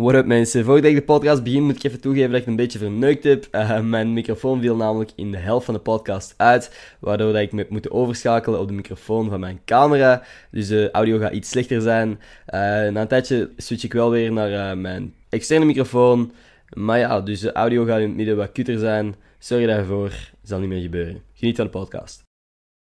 [0.00, 2.56] What up mensen, voordat ik de podcast begin moet ik even toegeven dat ik een
[2.56, 3.48] beetje verneukt heb.
[3.52, 7.52] Uh, mijn microfoon viel namelijk in de helft van de podcast uit, waardoor dat ik
[7.52, 10.22] me moeten overschakelen op de microfoon van mijn camera.
[10.50, 12.08] Dus de audio gaat iets slechter zijn.
[12.08, 12.18] Uh,
[12.54, 16.32] na een tijdje switch ik wel weer naar uh, mijn externe microfoon.
[16.76, 19.14] Maar ja, dus de audio gaat in het midden wat kutter zijn.
[19.38, 20.12] Sorry daarvoor,
[20.42, 21.22] zal niet meer gebeuren.
[21.34, 22.22] Geniet van de podcast.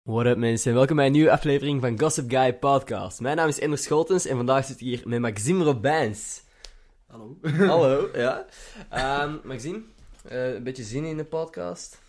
[0.02, 3.20] What up mensen, welkom bij een nieuwe aflevering van Gossip Guy Podcast.
[3.20, 6.44] Mijn naam is Ender Scholtens en vandaag zit ik hier met Maxime Robijns.
[7.06, 7.38] Hallo.
[7.42, 8.46] Hallo, ja.
[9.22, 9.82] Um, Maxime,
[10.32, 12.02] uh, een beetje zin in de podcast?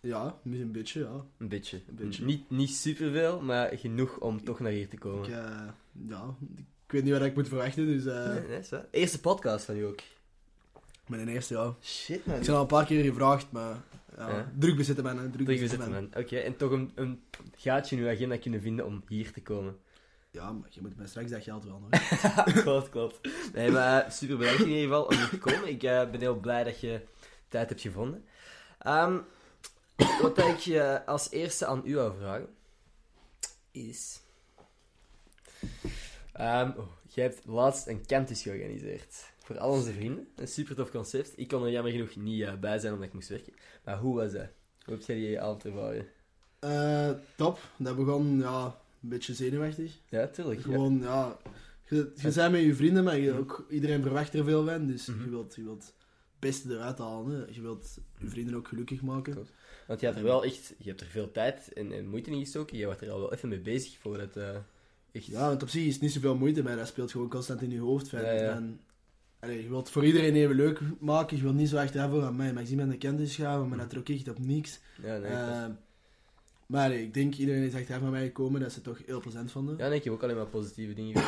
[0.00, 1.24] Ja, een beetje, ja.
[1.38, 1.80] Een beetje.
[1.88, 2.24] Een beetje.
[2.24, 5.28] Niet, niet superveel, maar genoeg om toch naar hier te komen.
[5.28, 5.68] Ik, uh,
[6.08, 6.34] ja,
[6.86, 8.04] ik weet niet wat ik moet verwachten, dus...
[8.04, 8.26] Uh...
[8.26, 8.80] Nee, nee, zo.
[8.90, 10.00] Eerste podcast van u ook?
[11.06, 11.74] Mijn eerste, ja.
[11.82, 12.36] Shit, man.
[12.36, 13.76] Ik ben al een paar keer gevraagd, maar...
[14.16, 14.52] Ja, ja.
[14.58, 16.04] Druk bezitten man, druk, druk bezitten man.
[16.04, 17.22] Oké, okay, en toch een, een
[17.56, 19.76] gaatje in uw agenda kunnen vinden om hier te komen.
[20.30, 22.52] Ja, maar je moet mij straks dat geld wel nog.
[22.62, 23.20] klopt, klopt.
[23.52, 25.68] Nee, maar uh, super bedankt in ieder geval om hier te komen.
[25.68, 27.00] Ik uh, ben heel blij dat je
[27.48, 28.24] tijd hebt gevonden.
[28.86, 29.24] Um,
[30.22, 32.48] wat ik je als eerste aan u wil vragen,
[33.70, 34.20] is...
[36.40, 39.32] Um, oh, jij hebt laatst een campus georganiseerd.
[39.38, 40.28] Voor al onze vrienden.
[40.36, 41.32] Een super tof concept.
[41.38, 43.52] Ik kon er jammer genoeg niet uh, bij zijn omdat ik moest werken.
[43.84, 44.48] Maar hoe was dat?
[44.84, 46.06] Hoe heb jij die avond ervaren?
[46.60, 47.58] Uh, top.
[47.76, 49.98] Dat begon, ja, een beetje zenuwachtig.
[50.08, 50.60] Ja, tuurlijk.
[50.60, 51.04] Gewoon, ja...
[51.04, 51.38] ja
[51.90, 54.86] je, je bent met je vrienden, maar je, ook, iedereen verwacht er veel van.
[54.86, 55.24] Dus mm -hmm.
[55.24, 55.94] je, wilt, je wilt het
[56.38, 57.40] beste eruit halen.
[57.40, 57.44] Hè.
[57.50, 59.34] Je wilt je vrienden ook gelukkig maken.
[59.86, 60.74] Want je hebt er wel echt...
[60.78, 62.76] Je hebt er veel tijd en, en moeite in gestoken.
[62.76, 64.36] Je wordt er al wel even mee bezig voordat...
[64.36, 64.48] Uh,
[65.12, 65.26] echt...
[65.26, 67.70] Ja, want op zich is het niet zoveel moeite, maar dat speelt gewoon constant in
[67.70, 68.10] je hoofd.
[68.10, 68.50] Ja, ja.
[68.50, 68.80] En,
[69.38, 71.36] allee, je wilt het voor iedereen even leuk maken.
[71.36, 72.52] Je wilt niet zo echt hebben aan mij.
[72.52, 74.80] Maar ik zie de kennis gaan, maar dat er ook echt op niks.
[75.02, 75.64] Ja, nee, uh,
[76.70, 79.50] maar ik denk iedereen is echt naar mij gekomen dat ze het toch heel plezant
[79.50, 79.76] vonden.
[79.78, 81.22] Ja, nee, ik heb ook alleen maar positieve dingen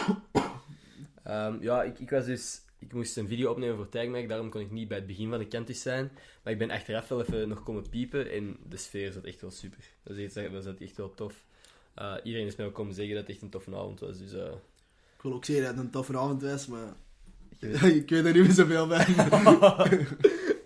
[1.26, 2.60] um, Ja, ik, ik was dus...
[2.78, 5.38] Ik moest een video opnemen voor Tagmac, daarom kon ik niet bij het begin van
[5.38, 6.10] de kentis zijn.
[6.42, 9.50] Maar ik ben achteraf wel even nog komen piepen en de sfeer zat echt wel
[9.50, 9.78] super.
[10.02, 11.44] Dat is echt, dat echt wel tof.
[11.98, 14.32] Uh, iedereen is mij ook komen zeggen dat het echt een toffe avond was, dus...
[14.32, 14.44] Uh...
[15.16, 16.94] Ik wil ook zeggen dat het een toffe avond was, maar...
[17.58, 19.06] ik weet er niet meer zoveel bij.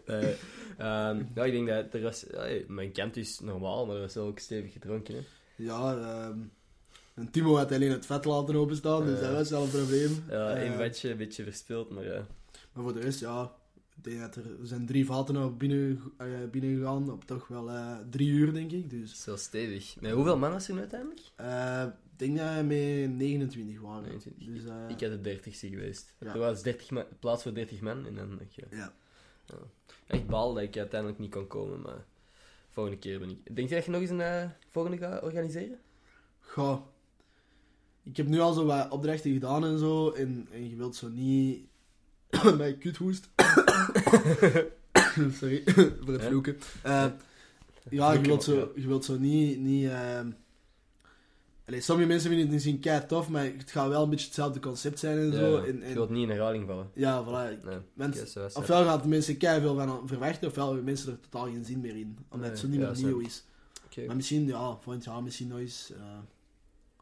[0.78, 2.24] Um, ja, ik denk dat er was...
[2.30, 5.14] Ja, mijn kent is normaal, maar er was wel ook stevig gedronken.
[5.14, 5.20] Hè.
[5.56, 5.92] Ja,
[6.28, 6.52] um,
[7.14, 10.24] en Timo had alleen het vet laten openstaan, dus dat was wel een probleem.
[10.28, 12.26] Ja, één uh, bedje, een beetje verspild, maar ja.
[12.72, 13.54] Maar voor de rest, ja...
[13.96, 17.48] Ik denk dat er, er zijn drie vaten naar binnen, uh, binnen gegaan, op toch
[17.48, 18.90] wel uh, drie uur, denk ik.
[18.90, 19.22] Dus.
[19.22, 19.96] Zo stevig.
[20.00, 21.20] Met hoeveel mannen was er nu uiteindelijk?
[21.40, 24.02] Uh, ik denk dat we met 29 waren.
[24.02, 24.54] 29.
[24.54, 26.14] Dus, uh, ik had de 30 geweest.
[26.18, 26.32] Ja.
[26.32, 28.40] Er was 30 man, plaats voor 30 man en dan...
[28.40, 28.94] Ik, ja.
[29.46, 29.56] Ja.
[30.06, 32.04] Echt baal dat ik uiteindelijk niet kon komen, maar
[32.70, 33.56] volgende keer ben ik.
[33.56, 35.78] Denk je dat je nog eens een uh, volgende gaat organiseren?
[36.40, 36.80] Goh.
[38.02, 41.08] Ik heb nu al zo wat opdrachten gedaan en zo, en, en je wilt zo
[41.08, 41.66] niet
[42.56, 43.28] bij kuthoest.
[45.38, 45.62] Sorry
[46.04, 46.56] voor het vloeken.
[46.86, 47.06] Uh,
[47.90, 49.58] ja, je wilt zo, je wilt zo niet.
[49.58, 50.20] niet uh,
[51.66, 54.60] Allee, sommige mensen vinden het misschien kei tof, maar het gaat wel een beetje hetzelfde
[54.60, 55.56] concept zijn en ja, zo.
[55.56, 55.88] En, en...
[55.88, 56.90] Je wilt niet in herhaling vallen.
[56.94, 57.64] Ja, voilà.
[57.64, 61.44] Nee, mensen, ofwel gaan de mensen kei veel van verwachten, ofwel hebben mensen er totaal
[61.44, 62.18] geen zin meer in.
[62.28, 63.44] Omdat nee, het zo niet meer nieuw is.
[63.90, 64.06] Okay.
[64.06, 65.90] Maar misschien, ja, volgend jaar misschien nog eens.
[65.90, 65.98] Uh,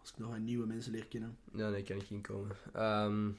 [0.01, 1.37] als ik nog een nieuwe mensen leer kennen.
[1.55, 2.57] Ja, nee, kan ik inkomen.
[2.77, 3.39] Um,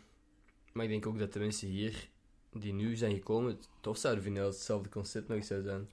[0.72, 2.08] maar ik denk ook dat de mensen hier
[2.54, 5.88] die nu zijn gekomen het tof zouden vinden als hetzelfde concept nog eens zou zijn.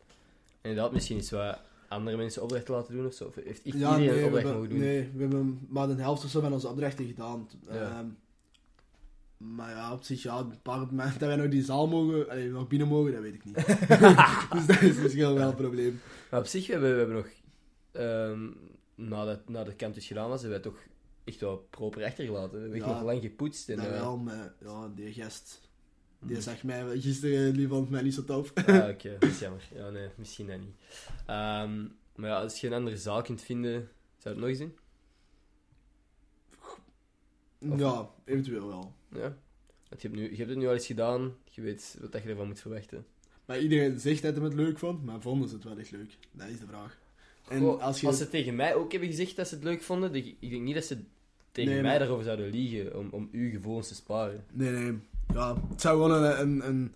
[0.60, 1.60] En inderdaad, misschien iets wat
[1.92, 3.24] andere mensen opdrachten laten doen of zo?
[3.24, 4.78] Of heeft ja, iedereen nee, opdracht mogen doen?
[4.78, 7.48] Nee, we hebben maar de helft of zo van onze opdrachten gedaan.
[7.70, 8.00] Ja.
[8.00, 8.16] Um,
[9.36, 12.48] maar ja, op zich, ja, een paar momenten dat wij nog die zaal mogen, allee,
[12.48, 13.54] nog binnen mogen, dat weet ik niet.
[14.52, 16.00] dus dat is misschien wel een probleem.
[16.30, 17.28] Maar op zich, we hebben, we hebben nog,
[17.92, 18.56] um,
[18.94, 20.82] nadat, nadat de campus gedaan was, hebben wij toch
[21.24, 22.52] echt wel proper achtergelaten.
[22.52, 23.68] We hebben ja, nog lang gepoetst.
[23.68, 25.60] En, dat uh, wel, maar ja, die gast,
[26.22, 28.52] die zag mij gisteren, die vond mij niet zo tof.
[28.54, 29.18] ah, oké, okay.
[29.18, 29.68] dat is jammer.
[29.74, 30.74] Ja, nee, misschien dat niet.
[31.18, 33.88] Um, maar ja, als je een andere zaal kunt vinden,
[34.18, 34.76] zou het nog eens doen?
[37.72, 38.94] Of ja, eventueel wel.
[39.08, 39.36] Ja.
[39.88, 42.28] Want je, hebt nu, je hebt het nu al eens gedaan, je weet wat je
[42.28, 43.06] ervan moet verwachten.
[43.44, 46.16] Maar iedereen zegt dat hij het leuk vond, maar vonden ze het wel echt leuk?
[46.32, 46.98] Dat is de vraag.
[47.48, 48.06] En Goh, als, je...
[48.06, 50.74] als, ze tegen mij ook hebben gezegd dat ze het leuk vonden, ik denk niet
[50.74, 50.98] dat ze
[51.52, 51.98] tegen nee, mij maar...
[51.98, 54.44] daarover zouden liegen om, om uw gevoelens te sparen.
[54.52, 54.98] Nee, nee.
[55.34, 56.94] Ja, het zou gewoon een, een, een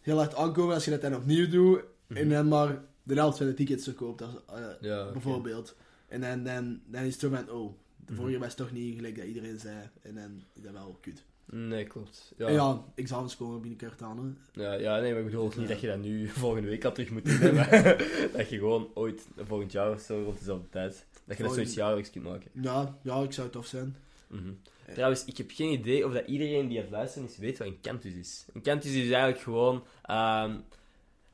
[0.00, 2.16] heel hard aankomen als je dat dan opnieuw doet mm -hmm.
[2.16, 5.72] en dan maar de helft van de tickets verkoopt, als, uh, ja, bijvoorbeeld.
[5.72, 5.84] Okay.
[6.08, 8.40] En dan, dan, dan is het zo van, oh, de vorige mm -hmm.
[8.40, 9.90] was toch niet gelijk dat iedereen zei.
[10.02, 11.24] En dan is dat wel kut.
[11.52, 12.32] Nee, klopt.
[12.36, 14.36] Ja, en ja examens komen binnenkort aan.
[14.52, 14.62] Hè.
[14.62, 17.10] Ja, ja, nee, maar ik bedoel niet dat je dat nu volgende week al terug
[17.10, 17.54] moet doen.
[18.36, 21.74] dat je gewoon ooit, volgend jaar of zo, rond dezelfde tijd, dat je dat zoiets
[21.74, 22.50] jaarlijks kunt maken.
[22.54, 23.96] Ja, ja, ik zou het tof zijn.
[24.30, 24.52] Mhm.
[24.92, 27.66] Trouwens, ik heb geen idee of dat iedereen die aan het luisteren is, weet wat
[27.66, 28.46] een cantus is.
[28.54, 30.58] Een cantus is eigenlijk gewoon ehm,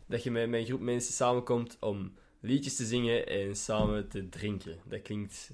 [0.07, 4.29] dat je met, met een groep mensen samenkomt om liedjes te zingen en samen te
[4.29, 4.79] drinken.
[4.85, 5.51] Dat klinkt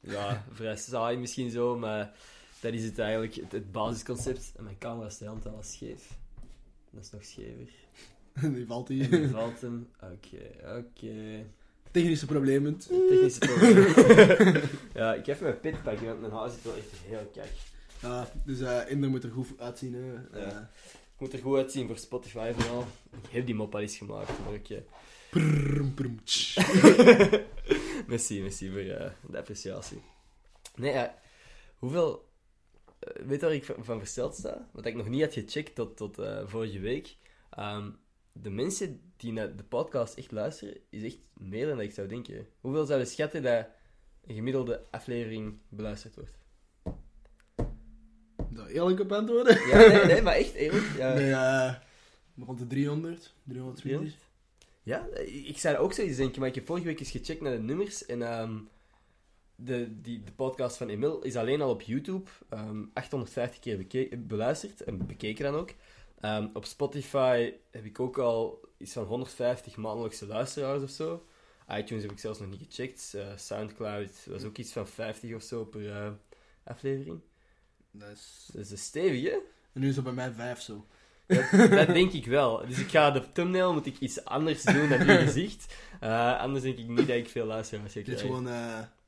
[0.00, 2.14] ja, vrij saai misschien zo, maar
[2.60, 4.52] dat is het eigenlijk, het, het basisconcept.
[4.56, 6.18] En mijn camera staat al scheef.
[6.90, 7.68] Dat is nog schever.
[8.56, 9.10] Die valt hier.
[9.10, 9.88] Die valt hem.
[10.00, 11.46] Oké, oké.
[11.92, 12.78] Technische problemen.
[12.78, 14.54] Technische probleem.
[14.94, 17.50] ja, ik heb mijn pit pakken, want mijn haar zit wel echt heel kijk.
[18.02, 19.94] Ja, dus eh Inder moet er goed uitzien.
[19.94, 20.38] Hè.
[20.40, 20.46] Ja.
[20.46, 20.56] Eh,
[21.14, 22.86] Ik moet er goed uitzien voor Spotify vooral.
[23.22, 24.68] Ik heb die mop al eens gemaakt, maar ik...
[24.70, 24.78] eh,
[26.24, 26.56] tsch.
[28.06, 30.02] merci, merci voor eh, de appreciatie.
[30.76, 31.18] Nee, ja,
[31.78, 32.28] hoeveel...
[32.98, 34.68] eh, weet je waar ik van, versteld sta?
[34.72, 37.16] Wat ik nog niet had gecheckt tot, tot eh, vorige week.
[37.50, 37.90] Ehm,
[38.32, 42.08] de mensen die naar de podcast echt luisteren, is echt meer dan dat ik zou
[42.08, 42.46] denken.
[42.60, 43.66] Hoeveel zouden schatten dat
[44.26, 46.38] een gemiddelde aflevering beluisterd wordt?
[48.50, 49.66] Daar eerlijk op antwoorden?
[49.68, 50.84] Ja, nee, nee, maar echt eerlijk.
[50.96, 51.14] Ja,
[52.34, 53.82] Nee, rond de 300, 320.
[53.82, 54.16] 300?
[54.82, 55.06] Ja,
[55.48, 58.06] ik zou ook zoiets denken, maar ik heb vorige week eens gecheckt naar de nummers
[58.06, 58.58] en ehm,
[59.54, 64.16] de, die, de podcast van Emil is alleen al op YouTube ehm, 850 keer beke-
[64.16, 65.70] beluisterd en bekeken dan ook.
[66.52, 71.26] Op Spotify heb ik ook al iets van 150 maandelijkse luisteraars of zo.
[71.68, 73.14] iTunes heb ik zelfs nog niet gecheckt.
[73.14, 76.10] Eh, Soundcloud was ook iets van 50 of zo per eh,
[76.64, 77.20] aflevering.
[77.90, 78.48] Dat is...
[78.52, 79.42] Dat is een stevige.
[79.72, 80.86] En nu is het bij mij 5 zo.
[81.26, 82.66] Dat, dat denk ik wel.
[82.66, 85.74] Dus ik ga de thumbnail moet ik iets anders doen dan uw gezicht.
[86.00, 88.48] Eh, anders denk ik niet dat ik veel luisteraars ga Dit is gewoon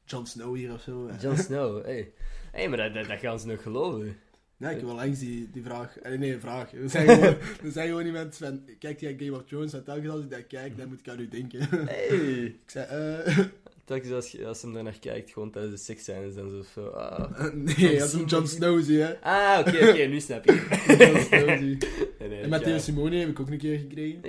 [0.05, 1.11] Jon Snow hier of zo.
[1.21, 2.13] Jon Snow, hey.
[2.53, 4.19] hey, maar dat, dat, dat gaan ze nog geloven.
[4.65, 5.99] Ja, ik heb wel langs die, die vraag.
[5.99, 6.71] Eh, nee, vraag.
[6.71, 8.63] We zijn gewoon, we zijn gewoon iemand van.
[8.79, 9.73] Kijkt jij Game of Thrones?
[9.73, 11.61] En telkens als ik dat kijk, dan moet ik aan u denken.
[11.87, 12.07] Hey.
[12.65, 13.39] ik zei, eh.
[13.85, 16.63] Telkens als, je- als hem daar naar kijkt, gewoon tijdens de seksscènes dan zo.
[16.73, 19.21] zo ah, nee, als een Jon Snow zie, hè.
[19.21, 20.87] ah oké, oké, nu snap ik.
[20.99, 21.77] Jon Snow zie.
[22.19, 24.21] Nee, nee, En Matteo ja, Simone heb ik ook een keer gekregen.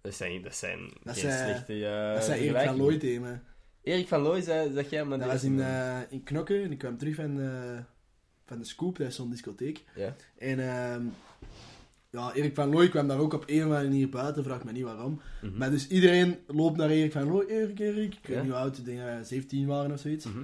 [0.00, 3.36] dat zijn, dat zijn Dat geen zijn- slechte uh, dat zei Erik van Looy me.
[3.82, 6.98] Erik van Looy, zeg jij, maar Dat was in, eh, in Knokke en ik kwam
[6.98, 7.78] terug van, eh,
[8.48, 9.84] van de Scoop, dat is zo'n discotheek.
[9.94, 10.16] Ja.
[10.38, 11.02] En ehm,
[12.10, 14.72] ja, Erik van Looy kwam daar ook op een of andere manier buiten, vraag me
[14.72, 15.20] niet waarom.
[15.42, 15.56] Mhm.
[15.56, 18.14] Maar dus iedereen loopt naar Erik van Looy, Erik, Erik.
[18.14, 18.42] Ik weet Ja.
[18.42, 20.24] niet hoe oud, ik denk dat wij 17 waren of zoiets.
[20.26, 20.38] Mhm.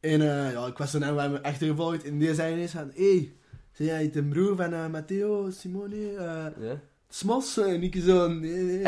[0.00, 3.10] En eh, ja, ik was er net me achtergevolgd en die zei ineens van, hé,
[3.16, 3.32] hey,
[3.78, 5.96] ben jij de broer van eh, Matteo Simone?
[6.16, 6.80] eh Ja?
[7.08, 7.56] Smas?
[7.58, 8.82] En ik zo, nee, nee.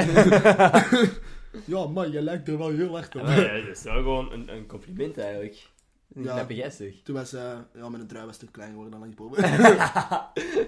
[1.75, 3.26] ja, man, je lijkt er wel heel erg op.
[3.26, 5.69] Ja, dat is wel gewoon een, een compliment eigenlijk.
[6.15, 6.47] Een Ja.
[6.49, 6.93] gast, toch?
[7.05, 9.45] Toen was, eh ja, mijn trui was te klein geworden dan langs boven.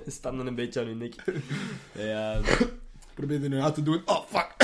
[0.12, 1.14] Standen een beetje aan hun nek.
[1.92, 4.02] Ja, Ik probeerde nu uit te doen.
[4.04, 4.54] Oh, fuck!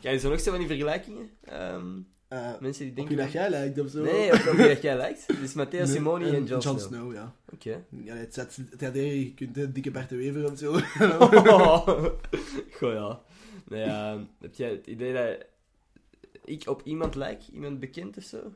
[0.00, 1.30] kijk, zo nog zo van die vergelijkingen?
[1.44, 1.98] Ehm,
[2.28, 3.16] Eh mensen die op denken...
[3.16, 4.02] dat jij lijkt of zo.
[4.02, 5.26] Nee, op wie dat jij lijkt.
[5.40, 6.78] Dus Matteo Nee, Simoni en Jon Snow.
[6.78, 7.34] Snow, ja.
[7.52, 7.84] Oké.
[8.04, 10.72] Ja, het zet, het had je kunt de dikke Bert de Wever of zo.
[12.78, 13.20] Goh, ja.
[13.68, 15.46] Nou ja, heb jij het idee dat
[16.44, 17.42] ik op iemand lijk?
[17.52, 18.52] Iemand bekend of zo?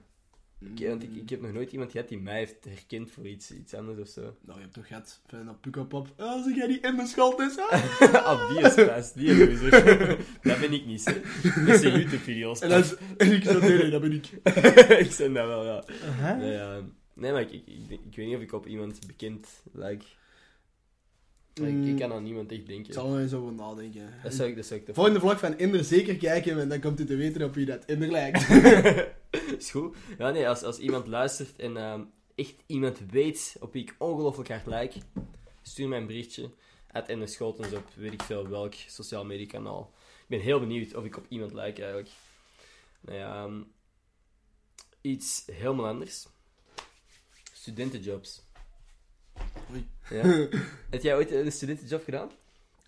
[0.60, 3.50] Ik, want ik, ik heb nog nooit iemand gehad die mij heeft herkend voor iets,
[3.50, 4.20] iets anders of zo.
[4.46, 6.12] Nou, je hebt toch gehad van dat Pukkelpop.
[6.16, 7.62] Ah, zeg jij die in mijn schuld is, hè?
[8.18, 10.16] Ah, die is pas, die is loser.
[10.42, 11.20] dat ben ik niet, hè.
[11.66, 12.60] Dat zijn YouTube-video's.
[12.60, 12.84] En, dan,
[13.16, 14.26] en ik zo, nee, nee, dat ben ik.
[15.06, 15.84] ik zeg dat wel, ja.
[16.36, 16.80] Nee, ja.
[17.14, 20.04] nee maar ik, ik, ik, ik weet niet of ik op iemand bekend lijk.
[21.60, 22.94] Maar Ik, ik kan aan niemand echt Ik denken.
[22.94, 24.08] zal er eens over nadenken.
[24.22, 25.04] Dat zou ik, dat zou ik De toch...
[25.04, 27.84] volgende vlog van Inder zeker kijken, en dan komt u te weten op wie dat
[27.86, 28.46] Inder lijkt.
[29.62, 29.96] is goed.
[30.18, 32.02] Ja, nee, als, als iemand luistert en ehm,
[32.34, 34.94] echt iemand weet op wie ik ongelooflijk hard lijk,
[35.62, 36.50] stuur mij een berichtje.
[36.86, 39.92] Het en de Schotens op weet ik veel welk sociaal mediakanaal.
[40.22, 42.10] Ik ben heel benieuwd of ik op iemand lijk eigenlijk.
[43.00, 43.62] Nou ja, ehm,
[45.00, 46.26] iets helemaal anders.
[47.52, 48.42] Studentenjobs.
[49.72, 49.88] Oei.
[50.10, 50.22] Ja.
[50.90, 52.30] Heb jij ooit een studentenjob gedaan?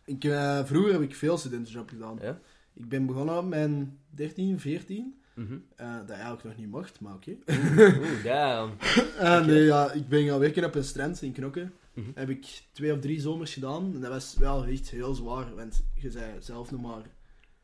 [0.05, 2.19] Ik, eh, vroeger heb ik veel studentenjob gedaan.
[2.21, 2.41] Ja.
[2.75, 5.23] Ik ben begonnen op mijn 13, 14.
[5.39, 5.59] Mhm.
[5.77, 7.37] eh, dat eigenlijk nog niet mocht, maar oké.
[7.49, 8.73] Oeh, damn.
[9.19, 11.71] Eh, nee, ja, ik ben gaan werken op een strand in Knokke.
[11.95, 12.11] Mhm.
[12.15, 13.95] Heb ik twee of drie zomers gedaan.
[13.95, 17.03] En dat was wel echt heel zwaar, want je zei zelf nog maar...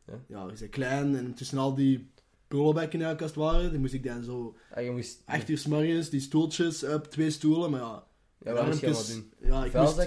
[0.07, 0.15] Ja.
[0.29, 2.11] Ja, je zei klein en tussen al die
[2.49, 4.57] pullenbekken die als het ware, die moest ik dan zo...
[4.71, 5.23] Ah, je moest...
[5.27, 8.05] Echt uur 's morgens, die stoeltjes op twee stoelen, maar ja...
[8.45, 9.33] Ja, wat moest je doen?
[9.51, 10.01] Ja, ik moest, zo?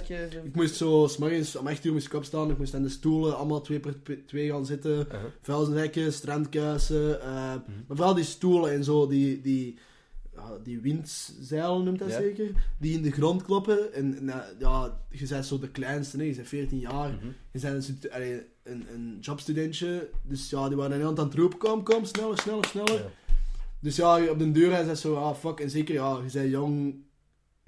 [0.44, 3.62] ik moest zo, om 8 uur moest ik opstaan, ik moest aan de stoelen allemaal
[3.62, 4.91] twee per twee gaan zitten.
[4.98, 5.20] Uh-huh.
[5.41, 9.77] vuilnisrekken, strandkuisen, eh, maar vooral die stoelen en zo, die, die,
[10.63, 12.17] die windzeilen noemt dat Ja.
[12.17, 13.94] zeker, die in de grond kloppen.
[13.94, 17.25] En nou, ja, je bent zo de kleinste, nee, je bent 14 jaar, Mhm.
[17.51, 22.06] je bent een, een, een jobstudentje, dus ja, die waren aan het roepen, kom, kom,
[22.06, 22.94] sneller, sneller, sneller.
[22.94, 23.10] Ja.
[23.79, 26.51] Dus ja, op de deur hij zei zo, ah fuck, en zeker, ja, je bent
[26.51, 26.96] jong,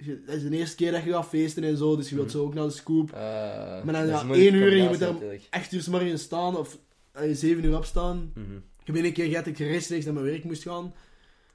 [0.01, 2.27] je- dat is de eerste keer dat je gaat feesten en zo, dus je wilt
[2.27, 2.37] Mhm.
[2.37, 3.11] zo ook naar de scoop.
[3.11, 5.15] Uh, Maar dan een moeilijke één uur en je moet daar-.
[5.49, 6.77] Echt uur 's morgens staan, of
[7.11, 8.31] eh, zeven uur opstaan.
[8.35, 8.55] Mhm.
[8.55, 10.93] Ik heb één keer gehad dat ik rechtstreeks naar mijn werk moest gaan.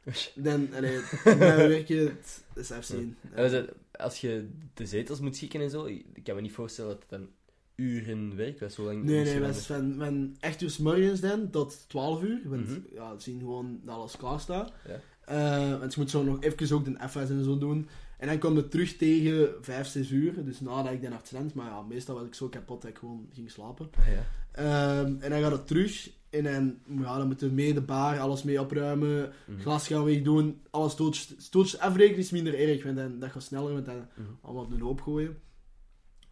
[0.34, 3.16] Dan, allee, naar mijn werk, het- dat is even zien.
[3.36, 6.40] Ja, we zijn- Als je de zetels moet schikken en zo, ik ik kan me
[6.40, 7.28] niet voorstellen dat het dan
[7.74, 8.58] uren werkt.
[8.60, 11.84] Dat is zo lang Nee, nee, is van, van echt uur 's morgens dan tot
[11.88, 12.40] 12 uur.
[12.44, 12.78] Want Mhm.
[12.94, 14.72] ja, zien gewoon dat alles klaar staat.
[14.88, 15.00] Ja.
[15.24, 17.88] Eh, want je moet zo nog even ook de FS en zo doen.
[18.25, 20.45] En dan kom je terug tegen 5, 6 uur.
[20.45, 21.54] Dus nadat ik dan naar het.
[21.54, 23.90] Maar ja, meestal was ik zo kapot dat ik gewoon ging slapen.
[23.99, 24.25] Ah, ja.
[24.52, 26.11] Ehm, en dan gaat het terug.
[26.31, 29.33] En dan, ja, dan moeten we mee de bar, alles mee opruimen.
[29.47, 29.61] Mhm.
[29.61, 30.61] Glas gaan wegdoen.
[30.71, 32.85] Alle stootjes, stootjes afrekenen is minder erg.
[32.85, 33.73] Want dan, dat gaat sneller.
[33.73, 34.28] Want dan Mhm.
[34.40, 35.38] allemaal op de hoop gooien.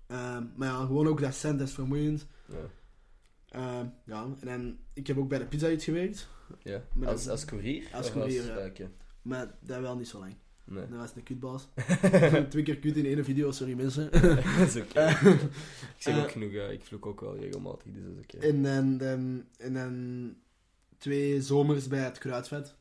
[0.06, 2.26] Ehm, maar ja, gewoon ook dat cent is vermoeiend.
[2.48, 2.56] Ja.
[3.48, 6.28] Ehm, ja, en dan, ik heb ook bij de Pizza Hut gewerkt.
[6.62, 6.82] Ja.
[7.04, 7.84] Als, als courier?
[7.92, 8.86] Als courier, ja.
[9.22, 10.34] Maar dat wel niet zo lang.
[10.64, 10.88] Nee.
[10.88, 11.68] Dat was een kutbaas.
[12.48, 14.10] Twee keer kut in één video, sorry mensen.
[14.58, 14.98] dat is oké.
[15.00, 16.64] Eh, ik zeg ook eh, genoeg, ja.
[16.66, 18.46] ik vloek ook wel regelmatig, dus dat is oké.
[18.46, 20.34] En dan, dan, en dan
[20.98, 22.74] twee zomers bij het Kruidvet.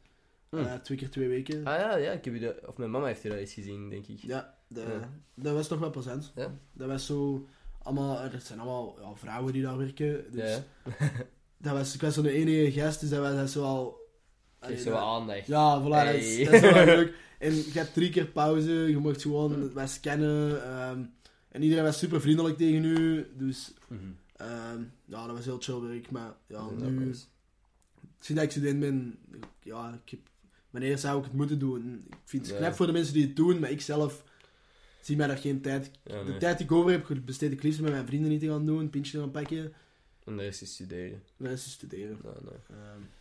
[0.50, 0.58] Hm.
[0.58, 1.66] Eh, twee keer twee weken.
[1.66, 4.08] Ah ja, ja, ik heb dat, of mijn mama heeft je dat eens gezien, denk
[4.08, 4.20] ik.
[4.20, 5.10] Ja, dat, Ja.
[5.36, 6.32] dat was toch wel plezant.
[6.36, 6.58] Ja?
[6.74, 7.48] Dat was zo...
[7.84, 10.32] Allemaal, er zijn allemaal ja, vrouwen die daar werken.
[10.32, 10.64] Dus Ja,
[11.58, 14.01] dat was, ik was zo'n enige gast, dus dat was dat zo al...
[14.62, 15.48] Geef zo dat- wat aandacht.
[15.48, 16.46] Ja, voilà, dat, is, Hey.
[16.46, 17.14] dat is wel leuk.
[17.40, 20.64] En je hebt drie keer pauze, je mocht gewoon wat scannen.
[20.64, 21.04] ehm,
[21.50, 23.28] en iedereen was super vriendelijk tegen u.
[23.38, 24.00] Dus Mhm.
[24.36, 26.12] ehm, ja, dat was heel chill werk.
[26.12, 27.04] Maar ja, Dat is nu,
[28.20, 29.18] sinds dat ik student ben,
[29.64, 30.20] ja, ik heb,
[30.70, 32.04] wanneer zou ik het moeten doen?
[32.10, 32.62] Ik vind het Ja.
[32.62, 34.24] knap voor de mensen die het doen, maar ik zelf
[35.02, 35.92] zie mij daar geen tijd.
[36.04, 38.48] Ja, De tijd die ik over heb, besteed ik liefst met mijn vrienden niet te
[38.48, 39.74] gaan doen, een pintje te gaan pakken.
[40.26, 41.24] En de rest is studeren.
[41.38, 42.18] Mensen studeren.
[42.24, 42.54] Nee, nee.
[42.80, 43.21] Ehm, Ik zit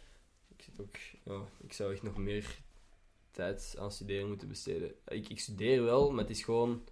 [0.80, 0.96] ook...
[1.25, 2.58] Ja, ik zou echt nog meer
[3.30, 4.92] tijd aan studeren moeten besteden.
[5.08, 6.84] Ik, ik studeer wel, maar het is gewoon...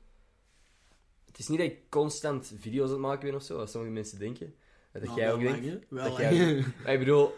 [1.27, 3.93] Het is niet dat ik constant video's aan het maken ben of zo, als sommige
[3.93, 4.55] mensen denken.
[4.93, 5.65] Dat nou, jij ook denkt.
[5.91, 6.19] lang, dat lang.
[6.19, 7.33] jij Maar ik bedoel,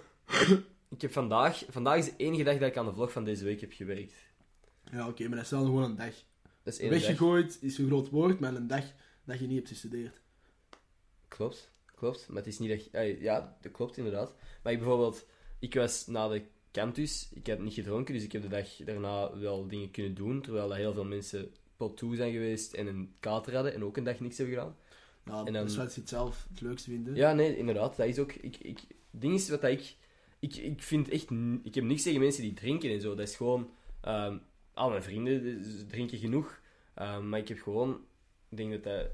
[0.96, 1.64] ik heb vandaag...
[1.68, 4.14] Vandaag is de enige dag dat ik aan de vlog van deze week heb gewerkt.
[4.90, 6.14] Ja, oké, maar dat is wel gewoon een dag.
[6.62, 7.00] Dat is één dag.
[7.00, 8.84] Weggegooid is een groot woord, maar een dag
[9.24, 10.20] dat je niet hebt gestudeerd.
[11.28, 12.28] Klopt, klopt.
[12.28, 12.84] Maar het is niet dat...
[12.84, 14.34] je- eh, Ja, dat klopt inderdaad.
[14.62, 15.26] Maar ik bijvoorbeeld...
[15.60, 19.38] Ik was na de campus, ik heb niet gedronken, dus ik heb de dag daarna
[19.38, 23.54] wel dingen kunnen doen, terwijl heel veel mensen pot toe zijn geweest en een kater
[23.54, 24.76] hadden en ook een dag niks hebben gedaan.
[25.24, 27.08] Ja, En dan- dat is wat je het zelf het leukste vindt.
[27.08, 27.14] hè.
[27.14, 27.96] Ja, nee, inderdaad.
[27.96, 28.32] Dat is ook...
[28.32, 29.94] Ik, ik, ding is wat dat ik...
[30.38, 31.30] Ik, ik vind echt...
[31.62, 33.14] Ik heb niks tegen mensen die drinken en zo.
[33.14, 33.70] Dat is gewoon...
[34.00, 34.36] ehm,
[34.74, 36.60] al mijn vrienden drinken genoeg.
[36.94, 38.00] Ehm, maar ik heb gewoon...
[38.48, 39.06] Ik denk dat dat...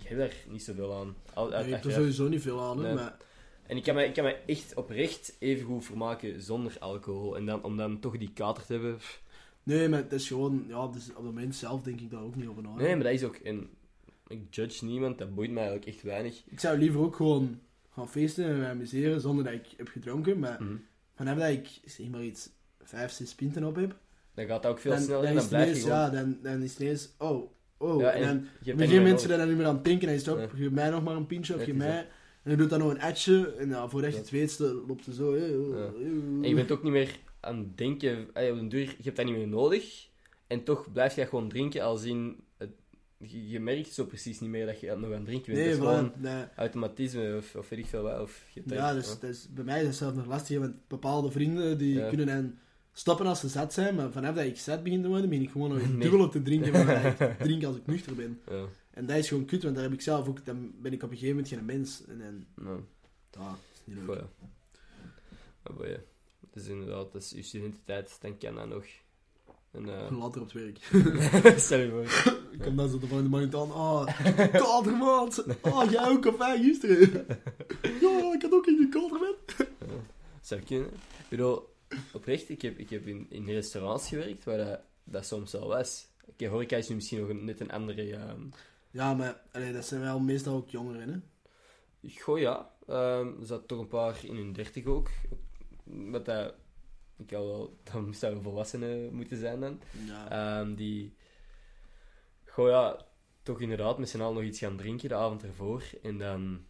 [0.00, 1.16] Ik heb daar niet zoveel aan.
[1.34, 2.94] Al, Nee, je hebt er sowieso niet veel aan, hè, Nee.
[2.94, 3.16] maar
[3.68, 7.36] En ik kan, me, ik kan me echt oprecht even goed vermaken zonder alcohol.
[7.36, 8.96] En dan, om dan toch die kater te hebben...
[8.96, 9.22] pff.
[9.62, 12.36] nee, maar het is gewoon, ja, dus op het moment zelf denk ik daar ook
[12.36, 12.74] niet over na.
[12.74, 13.34] Nee, maar dat is ook...
[13.36, 13.68] En
[14.26, 16.42] ik judge niemand, dat boeit mij eigenlijk echt weinig.
[16.46, 17.60] Ik zou liever ook gewoon
[17.92, 20.74] gaan feesten en me amuseren zonder dat ik heb gedronken, maar Mhm.
[21.14, 22.50] vanaf dat ik, zeg maar iets,
[22.82, 23.96] vijf, zes pinten op heb,
[24.34, 26.00] Dan gaat dat ook veel dan, sneller dan en dan het blijf je ineens, gewoon...
[26.00, 29.38] ja, dan, dan is het ineens, oh, oh, Ja, en, en dan beginnen mensen daar
[29.38, 30.48] dan niet meer aan het denken en is het op, Nee.
[30.48, 32.08] geef mij nog maar een pintje of geef mij,
[32.48, 35.14] en je doet dan nog een etje, en ja, voordat je het weet, loopt het
[35.14, 35.90] zo, Ja.
[36.42, 39.16] En je bent ook niet meer aan het denken, ey, op den duur, je hebt
[39.16, 40.08] dat niet meer nodig.
[40.46, 42.70] En toch blijf je gewoon drinken, als in, het,
[43.18, 45.64] je, je merkt zo precies niet meer dat je nog aan het drinken bent.
[45.64, 46.44] Nee, het is gewoon nee.
[46.56, 48.20] automatisme of, of weet ik veel wat.
[48.20, 51.78] Of je Ja, dus, dus bij mij is het zelf nog lastig, want bepaalde vrienden
[51.78, 52.08] die Ja.
[52.08, 52.54] kunnen dan
[52.92, 55.50] stoppen als ze zat zijn, maar vanaf dat ik zat begin te worden, begin ik
[55.50, 56.08] gewoon nog een Nee.
[56.08, 58.40] dubbel op te drinken van wat ik drink als ik nuchter ben.
[58.50, 58.64] Ja,
[58.98, 61.10] En dat is gewoon kut, want daar heb ik zelf ook, dan ben ik op
[61.10, 62.04] een gegeven moment geen mens.
[62.06, 62.80] En dan, nou,
[63.30, 64.06] ja, dat is niet leuk.
[64.06, 64.28] goh, ja.
[65.62, 65.98] Maar boy, ja.
[66.40, 68.84] Dat is inderdaad, dat is je studententijd, dan kan dat nog.
[69.70, 70.78] En, eh Later op het werk.
[71.68, 72.34] je voor.
[72.52, 74.06] Ik kom dan zo de volgende morgen aan, ah,
[74.52, 75.44] kadermaat.
[75.60, 77.26] Ah, jij ook café gisteren.
[78.00, 79.34] ja, ik had ook in de kaderman.
[80.40, 80.88] Zou kunnen.
[80.88, 81.74] Ik bedoel,
[82.12, 86.06] oprecht, ik heb, ik heb in, in restaurants gewerkt waar dat, dat soms al was.
[86.26, 88.12] Oké, horeca is nu misschien nog een, net een andere...
[88.12, 88.40] ehm,
[88.90, 91.20] Ja, maar allee, dat zijn wel meestal ook jongeren, hè.
[92.10, 92.70] Goh, ja.
[92.86, 95.10] Ehm, er zat toch een paar in hun dertig ook.
[95.84, 96.54] Wat dat...
[97.16, 97.78] Ik had wel...
[97.92, 99.80] Dan moest dat een volwassene moeten zijn dan.
[100.06, 100.30] Ja.
[100.30, 101.14] Ehm, die...
[102.44, 103.06] Goh, ja.
[103.42, 105.82] Toch inderdaad met z'n allen nog iets gaan drinken de avond ervoor.
[106.02, 106.66] En dan...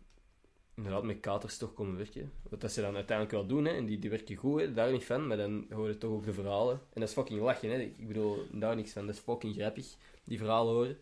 [0.75, 2.33] Inderdaad met katers toch komen werken.
[2.51, 3.73] Wat dat ze dan uiteindelijk wel doen, hè.
[3.73, 4.73] En die, die werken goed, hè.
[4.73, 5.27] Daar niet van.
[5.27, 6.75] Maar dan hoor je toch ook de verhalen.
[6.75, 7.79] En dat is fucking lachen, hè.
[7.79, 9.07] Ik bedoel, daar niks van.
[9.07, 9.95] Dat is fucking grappig.
[10.25, 10.99] Die verhalen horen.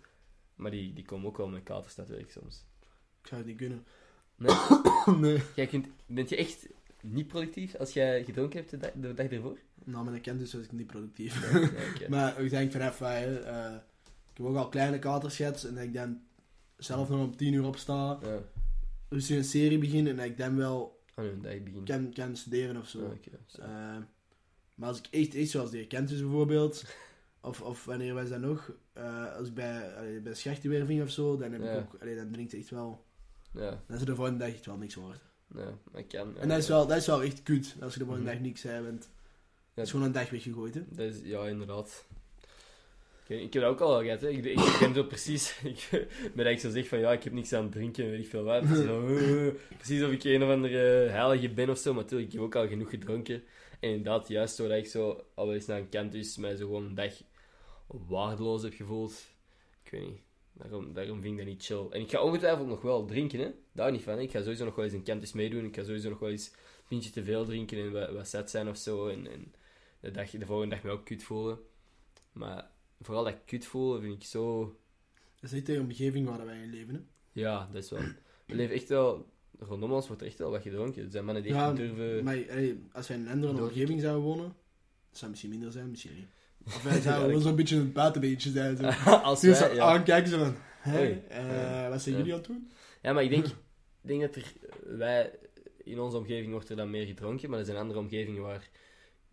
[0.56, 2.64] Maar die, die komen ook wel met katers werk soms.
[3.20, 3.84] Ik zou het niet kunnen.
[4.36, 4.54] Nee?
[5.20, 5.42] nee.
[5.54, 6.68] Jij kunt, bent je echt
[7.02, 9.58] niet productief als jij gedronken hebt de dag, de dag ervoor?
[9.84, 11.52] Nou, met een kent dus was ik niet productief.
[12.08, 13.74] Maar ik denk vanaf, uh, uh,
[14.30, 16.20] Ik heb ook al kleine katers gehad en dat ik dan
[16.76, 18.18] zelf nog om 10 uur opsta.
[18.22, 18.38] Ja.
[19.08, 21.84] Dus een serie beginnen en dat ik dan wel Oh, nee, dat ik begin.
[21.84, 23.18] kan, kan studeren of zo.
[23.60, 23.64] Ah.
[23.64, 24.02] Eh,
[24.74, 26.84] maar als ik echt, echt zoals de Kentus bijvoorbeeld,
[27.40, 31.36] of, of wanneer was dat nog, Eh, als ik bij, allee, bij schachtenwerving of zo,
[31.36, 31.70] dan heb Ja.
[31.72, 33.04] ik ook, allee, dan drinkt het echt wel,
[33.52, 35.20] ja, dan is het de volgende dag echt wel niks waard.
[35.54, 36.38] ja, maar ik kan.
[36.38, 38.38] En dat is, wel, dat is wel echt kut, als je de volgende Mhm.
[38.38, 38.62] dag niks.
[38.62, 38.70] Ja.
[39.74, 40.82] Het is gewoon een dag weggegooid, hè.
[40.88, 42.06] Dat is, ja, inderdaad.
[43.26, 44.28] Ik, ik heb dat ook al gehad, hè.
[44.28, 45.58] Ik, ik, ik ben zo precies...
[45.64, 48.28] Ik dat ik zo zeg van, ja, ik heb niks aan het drinken, weet ik
[48.28, 48.64] veel wat.
[48.66, 52.34] Zo, eh, precies of ik een of andere heilige ben of zo, maar natuurlijk, ik
[52.38, 53.42] heb ook al genoeg gedronken.
[53.80, 56.64] En inderdaad, juist doordat ik zo al wel eens naar een kant is, mij zo
[56.66, 57.12] gewoon een dag
[57.86, 59.26] waardeloos heb gevoeld.
[59.82, 60.20] Ik weet niet.
[60.52, 61.86] Daarom, daarom vind ik dat niet chill.
[61.90, 63.50] En ik ga ongetwijfeld nog wel drinken, hè.
[63.72, 64.20] Daar niet van, hè.
[64.20, 65.64] Ik ga sowieso nog wel eens een kant meedoen.
[65.64, 68.50] Ik ga sowieso nog wel eens een pintje te veel drinken en wat, wat zet
[68.50, 69.08] zijn of zo.
[69.08, 69.54] En, en
[70.00, 71.58] de, dag, de volgende dag me ook kut voelen.
[72.32, 74.76] Maar vooral dat kut voelen vind ik zo...
[75.34, 77.00] Dat is niet de omgeving waar wij in leven, hè.
[77.32, 78.02] Ja, dat is wel...
[78.46, 79.26] We leven echt wel...
[79.58, 81.04] Rondom ons wordt er echt wel wat gedronken.
[81.04, 82.24] Er zijn mannen die Ja, niet durven...
[82.24, 82.44] Maar
[82.92, 84.54] als wij in een andere omgeving zouden wonen,
[85.08, 86.26] dat zou misschien minder zijn, misschien niet.
[86.66, 88.76] Of wij zouden wel dat- zo'n beetje een buitenbeentje zijn.
[88.76, 88.84] Zo.
[89.10, 89.84] Als wij, zo ja.
[89.84, 92.20] aankijken, zo van, eh, wat zijn Ja.
[92.20, 92.70] jullie aan het doen?
[93.02, 93.46] Ja, maar ik denk,
[94.02, 94.52] ik denk dat er...
[94.84, 95.38] Wij...
[95.84, 98.68] In onze omgeving wordt er dan meer gedronken, maar er zijn andere omgevingen waar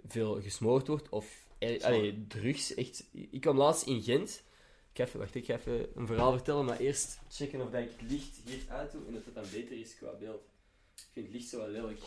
[0.07, 1.09] veel gesmoord wordt.
[1.09, 1.45] Of...
[1.59, 3.03] eh, allee, drugs, echt...
[3.13, 4.43] Ik kwam laatst in Gent.
[4.91, 7.81] Ik ga even, wacht, ik ga even een verhaal vertellen, maar eerst checken of dat
[7.81, 10.41] ik het licht hier uit doe en dat het dan beter is qua beeld.
[10.95, 11.99] Ik vind het licht zo wel lelijk.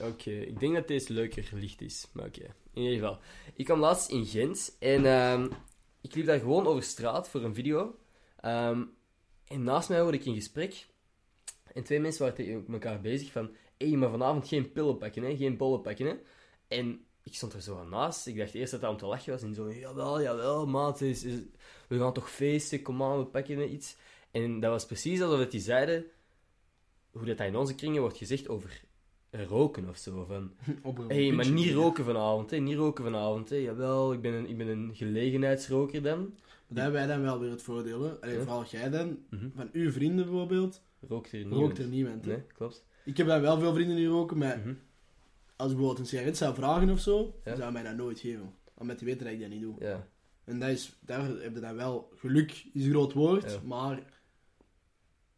[0.00, 2.54] Oké, ik denk dat deze leuker licht is, maar oké.
[2.72, 3.18] In ieder geval,
[3.54, 5.48] ik kwam laatst in Gent en ehm,
[6.00, 7.98] ik liep daar gewoon over straat voor een video.
[8.40, 8.84] Ehm,
[9.44, 10.86] en naast mij hoorde ik een gesprek.
[11.72, 13.54] En twee mensen waren tegen elkaar bezig van...
[13.76, 15.36] Hé, hey, maar vanavond geen pillen pakken, hè?
[15.36, 16.14] Geen bollen pakken, hè?
[16.68, 18.26] En ik stond er zo aan naast.
[18.26, 19.42] Ik dacht eerst dat dat om te lachen was.
[19.42, 21.00] En zo, jawel, jawel, maat.
[21.00, 21.40] Is, is,
[21.88, 23.96] we gaan toch feesten, kom aan, we pakken iets.
[24.30, 26.06] En dat was precies alsof dat die zeiden...
[27.10, 28.84] Hoe dat in onze kringen wordt gezegd over
[29.30, 30.24] roken of zo.
[30.28, 30.52] Van,
[31.08, 32.56] hey, maar niet roken vanavond, hè?
[32.56, 33.56] Niet roken vanavond, hè?
[33.56, 36.34] Jawel, ik ben een, ik ben een gelegenheidsroker dan.
[36.68, 38.10] Daar hebben wij dan wel weer het voordeel, hè.
[38.20, 38.40] Allee, Ja.
[38.42, 39.48] vooral jij dan, Mhm.
[39.54, 41.52] van uw vrienden bijvoorbeeld, Rookt er niet.
[41.52, 42.24] rookt er niemand.
[42.24, 42.30] hè.
[42.32, 42.84] Nee, klopt.
[43.04, 44.68] Ik heb dan wel veel vrienden die roken, maar Mhm.
[45.56, 47.56] als ik bijvoorbeeld een sigaret zou vragen of zo, Ja.
[47.56, 48.54] zou mij dat nooit geven.
[48.74, 49.74] Omdat die weten dat ik dat niet doe.
[49.78, 50.08] Ja.
[50.44, 54.02] En dat is, daar heb je dan wel, geluk is een groot woord, maar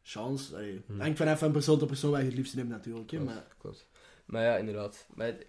[0.02, 1.00] chance, allee, Hmm.
[1.00, 3.06] hangt vanaf van persoon tot persoon waar je het liefst hebt natuurlijk.
[3.08, 3.88] Klopt, maar klopt.
[4.26, 5.06] Maar ja, inderdaad.
[5.14, 5.46] Maar het-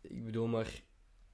[0.00, 0.82] ik bedoel maar,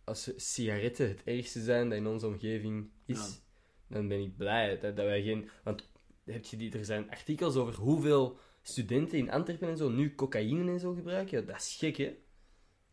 [0.04, 3.40] als sigaretten het ergste zijn dat in onze omgeving is,
[3.88, 3.94] Ja.
[3.94, 5.48] dan ben ik blij dat, dat wij geen...
[5.64, 5.90] Want
[6.24, 10.70] heb je die, er zijn artikels over hoeveel studenten in Antwerpen en zo nu cocaïne
[10.72, 11.40] en zo gebruiken.
[11.40, 12.14] Ja, dat is gek, hè?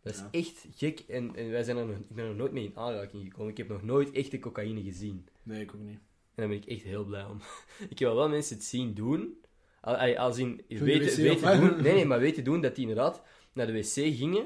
[0.02, 0.28] Dat is Ja.
[0.32, 1.00] echt gek.
[1.00, 3.52] En, en wij zijn er nog, ik ben er nog nooit mee in aanraking gekomen.
[3.52, 5.28] Ik heb nog nooit echte cocaïne gezien.
[5.44, 6.00] nee, ik ook niet.
[6.42, 7.38] En daar ben ik echt heel blij om.
[7.90, 9.38] ik heb wel wel mensen het zien doen.
[9.82, 11.82] Al- al- Als in de weten, weten doen.
[11.82, 13.22] Nee, nee, maar weten doen dat die inderdaad
[13.54, 13.86] naar de wc
[14.18, 14.46] gingen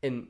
[0.00, 0.28] en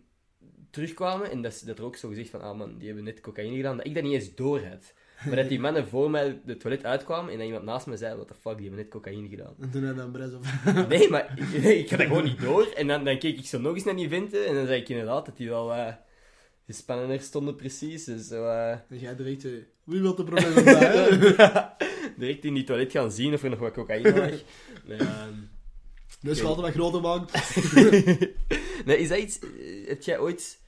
[0.71, 1.31] terugkwamen.
[1.31, 3.57] En dat, ze- dat er ook zo gezegd van, ah man, die hebben net cocaïne
[3.57, 3.77] gedaan.
[3.77, 4.95] Dat ik dat niet eens door had.
[5.27, 8.15] Maar dat die mannen voor mij de toilet uitkwamen en dat iemand naast me zei,
[8.15, 9.55] what the fuck, die hebben net cocaïne gedaan.
[9.61, 10.45] En toen had dan Bres op.
[10.89, 12.67] Nee, maar ik, ik had dat gewoon niet door.
[12.67, 14.89] En dan, dan keek ik zo nog eens naar die venten en dan zei ik
[14.89, 15.95] inderdaad dat die wel eh
[16.69, 18.05] spannender stonden precies.
[18.05, 19.51] Dus eh, Dus jij direct, eh,
[19.85, 21.75] wie wil de problemen bij?
[22.19, 24.31] direct in die toilet gaan zien of er nog wat cocaïne lag.
[24.87, 25.35] Nee, ehm,
[26.21, 27.65] Dus je altijd wat groter maakt.
[28.85, 29.39] nee, is dat iets...
[29.39, 30.61] eh, Heb jij ooit...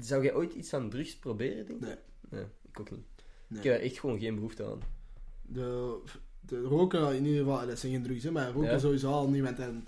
[0.00, 1.86] Zou jij ooit iets van drugs proberen, denk je?
[1.86, 1.96] Nee.
[2.30, 3.00] Nee, ik ook niet.
[3.48, 3.58] Nee.
[3.58, 4.80] Ik heb daar echt gewoon geen behoefte aan.
[5.42, 5.98] De,
[6.40, 8.78] de roken in ieder geval, dat zijn geen drugs, hè, maar roken Ja.
[8.78, 9.86] sowieso al niet met hen.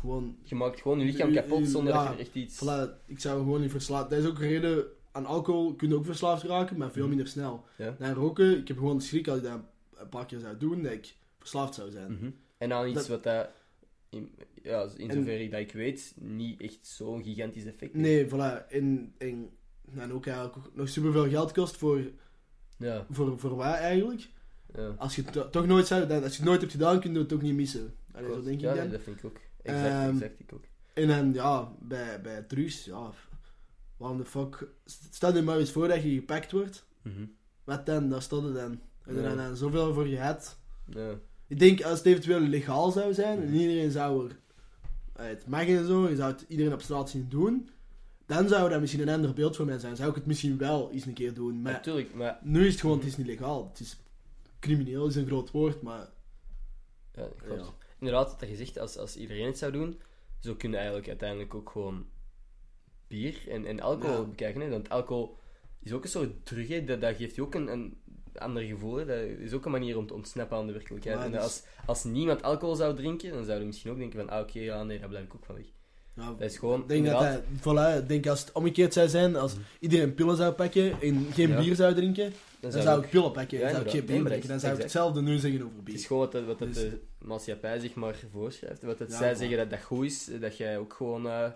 [0.00, 2.64] Gewoon, Je maakt gewoon je lichaam kapot zonder ja, dat je echt iets...
[2.64, 4.10] voilà, ik zou gewoon niet verslaafd.
[4.10, 7.08] Dat is ook een reden, aan alcohol kun je ook verslaafd raken, maar veel Mhm.
[7.08, 7.64] minder snel.
[7.76, 8.12] Ja.
[8.12, 9.60] Roken, ik heb gewoon schrik als ik dat
[9.96, 12.12] een paar keer zou doen, dat ik verslaafd zou zijn.
[12.12, 12.30] Mhm.
[12.58, 13.48] En aan iets Dat- wat dat...
[14.10, 17.94] In, ja, in En- zover ik dat ik weet, niet echt zo'n gigantisch effect heeft.
[17.94, 18.66] Nee, voilà.
[18.68, 19.50] En, en,
[19.94, 22.00] en ook eigenlijk nog superveel geld kost voor,
[22.76, 24.28] Ja, voor, voor wat eigenlijk.
[24.74, 24.94] ja.
[24.98, 27.18] Als je het to- toch nooit zou, als je het nooit hebt gedaan, kun je
[27.18, 27.94] het ook niet missen.
[28.12, 28.88] Allee, zo denk ik ja, dan.
[28.90, 29.36] dat vind ik ook.
[29.62, 30.64] Exact, Ehm, exact, ik ook.
[30.94, 33.12] En dan, ja, bij, bij drugs, ja,
[34.00, 34.66] waarom de fuck...
[35.10, 36.86] Stel je maar eens voor dat je gepakt wordt.
[37.02, 37.24] Mhm.
[37.64, 38.08] Wat dan?
[38.08, 38.80] Daar stond het dan.
[39.04, 39.28] En er Ja.
[39.28, 40.58] dan, dan zoveel voor gehad.
[40.86, 41.14] Ja.
[41.46, 44.38] Ik denk, als het eventueel legaal zou zijn, en iedereen zou er...
[45.12, 47.68] Het mag en zo, je zou het iedereen op straat zien doen.
[48.26, 49.96] Dan zou dat misschien een ander beeld voor mij zijn.
[49.96, 51.62] Zou ik het misschien wel eens een keer doen.
[51.62, 52.38] Maar Natuurlijk, maar...
[52.42, 53.68] nu is het gewoon, het is niet legaal.
[53.68, 53.96] Het is
[54.58, 56.08] crimineel, is een groot woord, maar...
[57.14, 57.60] Ja, klopt.
[57.60, 57.72] Ja.
[57.98, 60.00] Inderdaad, wat je zegt, als, als iedereen het zou doen,
[60.38, 62.06] zo kun je eigenlijk uiteindelijk ook gewoon
[63.10, 64.24] bier en, en alcohol Ja.
[64.28, 64.60] bekijken.
[64.60, 64.68] Hè?
[64.68, 65.36] Want alcohol
[65.82, 66.86] is ook een soort drugheid.
[66.86, 67.98] Dat, dat geeft je ook een, een
[68.34, 68.96] ander gevoel.
[68.96, 69.04] Hè.
[69.06, 71.16] Dat is ook een manier om te ontsnappen aan de werkelijkheid.
[71.16, 74.18] Maar en is- als, als niemand alcohol zou drinken, dan zouden we misschien ook denken
[74.18, 75.64] van, ah, oké, ja, nee, daar blijf ik ook van weg.
[76.38, 79.54] Dat is gewoon, ik denk dat hij, voilà, denk als het omgekeerd zou zijn, als
[79.80, 81.60] iedereen pillen zou pakken en geen Ja.
[81.60, 83.58] bier zou drinken, dan, zou zou ik- ik pillen pakken.
[83.58, 84.48] Ja, dan zou ik geen bier drinken.
[84.48, 85.94] Dan zou ik hetzelfde nu zeggen over Het bier.
[85.94, 88.82] is gewoon wat, wat Dus- de maatschappij zich maar voorschrijft.
[88.82, 91.46] Wat het Ja, zij zeggen dat dat goed is, dat jij ook gewoon eh,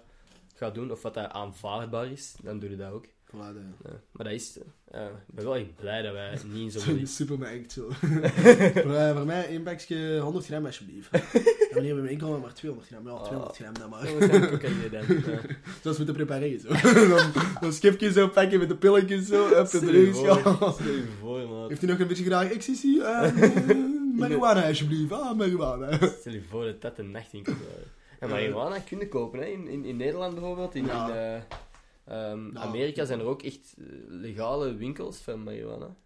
[0.55, 0.91] gaat doen.
[0.91, 3.07] Of wat dat aanvaardbaar is, dan doe je dat ook.
[3.35, 4.01] Voilà, Ja.
[4.13, 4.59] Maar dat is.
[4.93, 6.83] Ja, ik ben wel echt blij dat wij niet in zo'n...
[6.97, 7.91] Zo'n supermarkt zo.
[8.83, 11.11] voor, eh, voor mij één pakje 100 gram alsjeblieft.
[11.13, 11.23] en
[11.73, 13.09] wanneer we winkel hebben, maar 200 gram.
[13.09, 14.09] Ja, 200 gram dan maar.
[14.09, 15.41] Je.
[15.83, 16.69] Zoals we te prepareren zo.
[17.09, 21.69] dan, dan zo pakken met de pilletjes zo, up de je je voor, man.
[21.69, 22.87] Heeft u nog een beetje graag ecstasy?
[22.87, 23.31] Uh,
[24.17, 25.13] marihuana alsjeblieft.
[25.13, 25.95] Ah, marihuana.
[25.95, 28.04] Stel je voor dat dat de nachtwinkel waren.
[28.25, 29.47] En marihuana kun je kopen, hè.
[29.47, 30.75] In, in, in Nederland bijvoorbeeld.
[30.75, 31.09] In, Ja.
[31.09, 32.61] in eh, ehm, Ja.
[32.61, 35.97] Amerika zijn er ook echt eh, legale winkels van marihuana.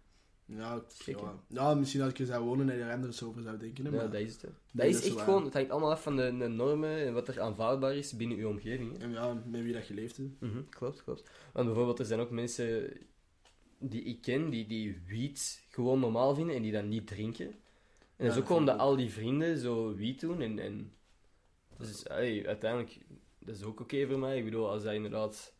[0.45, 1.33] Ja, ja.
[1.47, 3.85] ja, misschien als ik er zou wonen en er anders over zou denken.
[3.85, 4.11] hè, Ja, maar...
[4.11, 4.41] dat is het.
[4.41, 5.23] Dat dat is echt waar.
[5.23, 8.37] gewoon, het hangt allemaal af van de, de normen en wat er aanvaardbaar is binnen
[8.37, 8.97] uw omgeving.
[8.97, 9.03] Hè.
[9.03, 10.39] En ja, met wie dat geleefd heeft.
[10.39, 11.29] Mhm, klopt, klopt.
[11.53, 12.97] Want bijvoorbeeld, er zijn ook mensen
[13.79, 17.47] die ik ken, die, die wiet gewoon normaal vinden en die dat niet drinken.
[18.15, 20.59] En dat is ook gewoon dat al die vrienden zo wiet doen en...
[20.59, 20.91] en
[21.87, 22.97] dus uiteindelijk,
[23.39, 24.37] dat is ook oké voor mij.
[24.37, 25.53] Ik bedoel, als dat inderdaad...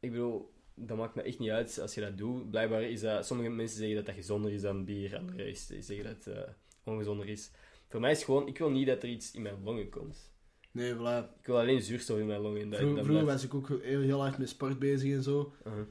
[0.00, 2.50] Ik bedoel, dat maakt me echt niet uit als je dat doet.
[2.50, 3.26] Blijkbaar is dat...
[3.26, 5.16] Sommige mensen zeggen dat dat gezonder is dan bier.
[5.16, 6.52] Anderen zeggen dat het eh,
[6.84, 7.50] ongezonder is.
[7.88, 8.46] Voor mij is het gewoon...
[8.48, 10.32] Ik wil niet dat er iets in mijn longen komt.
[10.70, 11.38] Nee, voilà.
[11.40, 12.70] Ik wil alleen zuurstof in mijn longen.
[12.70, 15.52] Dat, Vroeger, dat vroeger was ik ook heel, heel hard met sport bezig en zo.
[15.66, 15.84] Uh-huh.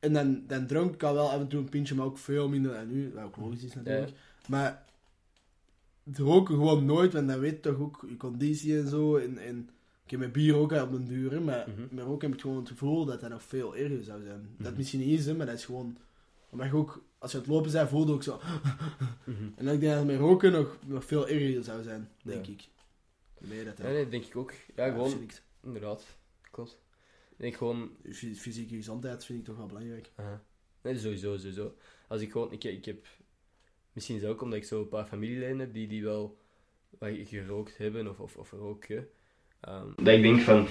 [0.00, 2.48] En dan, dan dronk ik al wel af en toe een pintje, maar ook veel
[2.48, 3.12] minder dan nu.
[3.14, 4.12] Wat ook logisch is natuurlijk.
[4.48, 4.81] Maar
[6.12, 9.16] roken gewoon nooit, want dan weet je toch ook je conditie en zo.
[9.16, 9.70] En, en
[10.04, 11.94] ik heb met bier ook op den duur, hè, maar Mhm.
[11.94, 14.48] met roken heb ik gewoon het gevoel dat dat nog veel erger zou zijn.
[14.58, 14.76] Dat Mhm.
[14.76, 15.96] misschien niet is, hè, maar dat is gewoon...
[16.50, 18.40] Omdat je ook, als je aan het lopen bent, voelde ook zo...
[19.24, 19.48] Mhm.
[19.56, 22.52] En dat ik denk dat met roken nog, nog veel erger zou zijn, denk Ja.
[22.52, 22.68] ik.
[23.38, 24.52] Nee, dat Ja, nee, denk ik ook.
[24.76, 25.04] Ja, gewoon...
[25.04, 25.42] absoluut.
[25.64, 26.04] Inderdaad,
[26.50, 26.80] klopt.
[27.36, 27.90] Ik gewoon...
[28.12, 30.10] Fy- Fysieke gezondheid vind ik toch wel belangrijk.
[30.14, 30.42] aha.
[30.82, 31.74] Nee, sowieso, sowieso.
[32.08, 32.52] Als ik gewoon...
[32.52, 33.06] Ik, ik heb...
[33.92, 36.38] Misschien is het ook omdat ik zo een paar familieleden heb die, die wel
[36.98, 39.08] wat gerookt hebben of, of, of roken.
[39.60, 40.66] Ehm, dat ik denk van...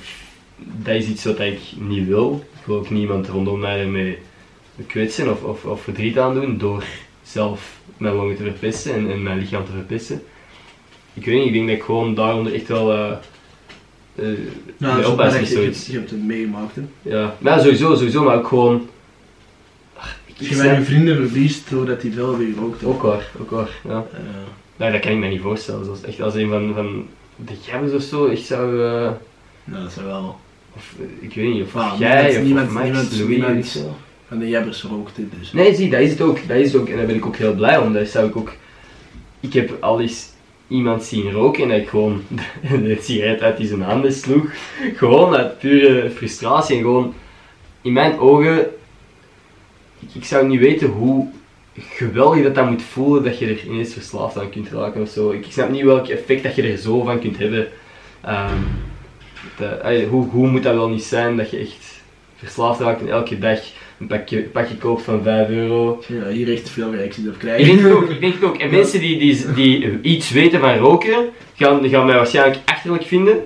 [0.83, 2.43] Dat is iets wat ik niet wil.
[2.59, 4.17] Ik wil ook niemand rondom mij ermee
[4.87, 6.85] kwetsen of, of, of verdriet aandoen door
[7.21, 10.23] zelf mijn longen te verpesten en, en mijn lichaam te verpesten.
[11.13, 12.93] Ik weet niet, ik denk dat ik gewoon daaronder echt wel...
[12.93, 13.17] eh
[14.15, 14.27] eh,
[14.77, 15.87] mee oppassen of zoiets.
[15.87, 16.81] je hebt het meegemaakt, hè.
[17.01, 18.89] Ja, maar ja, sowieso, sowieso, maar ook gewoon...
[20.41, 22.83] Ik Dus je bent je vrienden verliest doordat hij veel weer rookt.
[22.83, 24.05] Ook waar, ook waar, ja.
[24.77, 25.85] Nou, dat kan ik me niet voorstellen.
[25.85, 28.83] Zoals echt als een van, van de gabbers of zo, echt zou...
[28.85, 29.09] eh,
[29.63, 30.35] nou, dat is wel...
[30.75, 33.57] of, eh, ik weet niet, of Ah, jij, niemand- of, niemand- Max, niemand- Louis, niemand-
[33.65, 33.95] ik veel.
[34.27, 35.51] Van de jabbers rookt dit dus.
[35.53, 36.47] Nee, zie, dat is het ook.
[36.47, 36.87] Dat is het ook.
[36.89, 37.93] En daar ben ik ook heel blij om.
[37.93, 38.51] Dat zou ik ook...
[39.39, 40.25] Ik heb al eens
[40.67, 42.21] iemand zien roken en dat ik gewoon
[42.83, 44.45] de sigaret uit die zijn handen sloeg.
[44.95, 47.13] Gewoon uit pure frustratie en gewoon...
[47.81, 48.67] In mijn ogen...
[50.01, 51.27] Ik, ik zou niet weten hoe
[51.79, 55.31] geweldig dat dat moet voelen dat je er ineens verslaafd aan kunt raken of zo.
[55.31, 57.67] Ik snap niet welk effect dat je er zo van kunt hebben.
[58.21, 58.57] Ehm,
[59.57, 62.01] dat- hoe, hoe moet dat wel niet zijn dat je echt
[62.35, 63.59] verslaafd raakt en elke dag
[63.99, 66.03] een pakje, pakje koopt van 5 euro.
[66.07, 67.65] Ja, hier echt veel reacties op Ik krijgen.
[67.65, 68.57] denk het ook, ik denk het ook.
[68.57, 73.37] En mensen die, die, die iets weten van roken, gaan, gaan mij waarschijnlijk achterlijk vinden.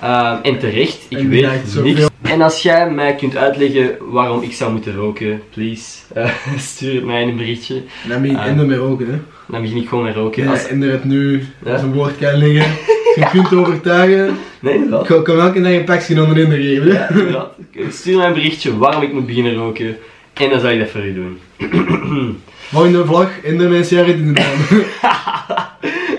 [0.00, 2.09] Ehm, en terecht, ik En weet niks.
[2.30, 7.22] En als jij mij kunt uitleggen waarom ik zou moeten roken, please, eh, stuur mij
[7.22, 7.82] een berichtje.
[8.08, 8.46] Dan ben je Ah.
[8.46, 9.18] in mee roken, hè.
[9.48, 10.42] Dan begin ik gewoon met roken.
[10.44, 10.68] Ja, Als...
[10.68, 11.72] er het nu Ja?
[11.72, 12.70] als een woord kan liggen.
[13.20, 14.38] Je kunt overtuigen.
[14.60, 15.00] Nee, inderdaad.
[15.00, 16.92] Ik kan elke dag een pakje onder in geven.
[16.92, 17.52] Ja, inderdaad.
[17.90, 19.96] Stuur mij een berichtje waarom ik moet beginnen roken.
[20.32, 21.38] En dan zal ik dat voor u doen.
[22.70, 24.82] Volgende vlog, in de mensen jaren in de naam.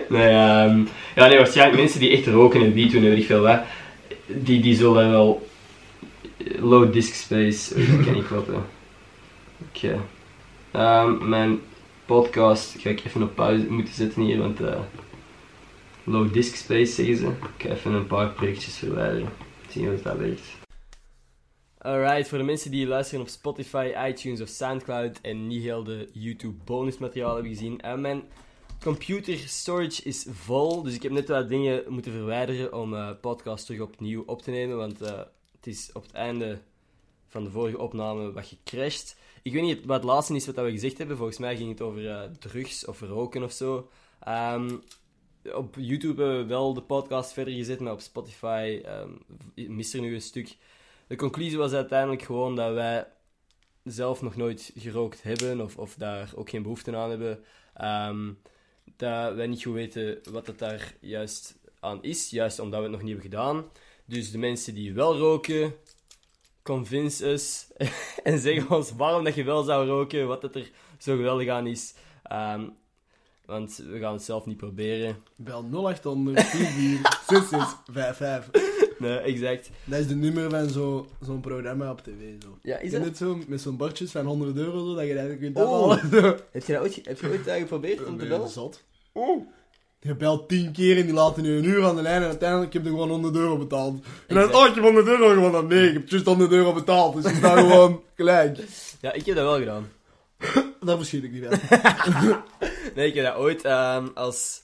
[0.10, 0.80] Nee, ehm,
[1.16, 3.60] ja, nee, waarschijnlijk mensen die echt roken en wiet doen en weet ik veel wat,
[4.26, 5.48] die, die zullen wel
[6.60, 8.64] low disk space, dat kan niet kloppen.
[9.68, 10.02] Oké.
[10.72, 11.60] Ehm, mijn
[12.06, 14.80] podcast ga ik even op pauze moeten zetten hier, want eh,
[16.04, 17.28] low disk space zeggen ze.
[17.28, 19.30] Ik ga even een paar projectjes verwijderen.
[19.70, 20.60] Zien hoe dat werkt.
[21.78, 26.10] Alright, voor de mensen die luisteren op Spotify, iTunes of Soundcloud en niet heel de
[26.14, 27.82] YouTube bonusmateriaal hebben gezien.
[27.82, 28.24] eh, mijn
[28.84, 33.66] computer storage is vol, dus ik heb net wat dingen moeten verwijderen om eh podcast
[33.66, 35.20] terug opnieuw op te nemen, want eh,
[35.62, 36.62] het is op het einde
[37.28, 39.18] van de vorige opname wat gecrashed.
[39.42, 41.82] Ik weet niet wat het laatste is wat we gezegd hebben, volgens mij ging het
[41.82, 43.90] over eh, drugs of roken of zo.
[44.20, 44.78] Ehm,
[45.54, 49.10] op YouTube hebben we wel de podcast verder gezet, maar op Spotify ehm,
[49.56, 50.58] mist er nu een stuk.
[51.08, 53.08] De conclusie was uiteindelijk gewoon dat wij
[53.84, 57.44] zelf nog nooit gerookt hebben of, of daar ook geen behoefte aan hebben,
[57.74, 58.34] ehm,
[58.96, 62.92] dat wij niet goed weten wat het daar juist aan is, juist omdat we het
[62.94, 63.66] nog niet hebben gedaan.
[64.06, 65.74] Dus de mensen die wel roken,
[66.64, 67.68] convince us
[68.24, 71.68] en zeg ons waarom dat je wel zou roken, wat het er zo geweldig aan
[71.68, 71.94] is.
[72.24, 72.68] Ehm,
[73.46, 75.18] want we gaan het zelf niet proberen.
[75.36, 78.70] Bel 0800 44 6655.
[79.00, 79.70] Nee, exact.
[79.86, 82.42] Dat is de nummer van zo- zo'n programma op tv.
[82.44, 82.58] Zo.
[82.62, 83.04] Ja, is dat?
[83.04, 85.64] het zo, met zo'n bordjes van 100 euro, zo, dat je dat kunt Oh.
[85.92, 86.40] afhalen?
[86.52, 88.50] Heb je dat ooit, heb je ooit eh, geprobeerd om te Nee, bellen?
[88.50, 88.84] Zot.
[90.04, 92.74] Je belt 10 keer en die laten nu een uur aan de lijn en uiteindelijk
[92.74, 94.06] heb je gewoon 100 euro betaald.
[94.28, 95.68] En dan, oh, ik heb 100 euro gewoon aan.
[95.68, 98.58] Nee, ik heb juist 100 euro betaald, dus je staat gewoon gelijk.
[99.02, 99.92] Ja, ik heb dat wel gedaan.
[100.86, 101.60] Daar verschiet ik niet van.
[102.96, 104.62] Nee, ik heb dat ooit ehm, als,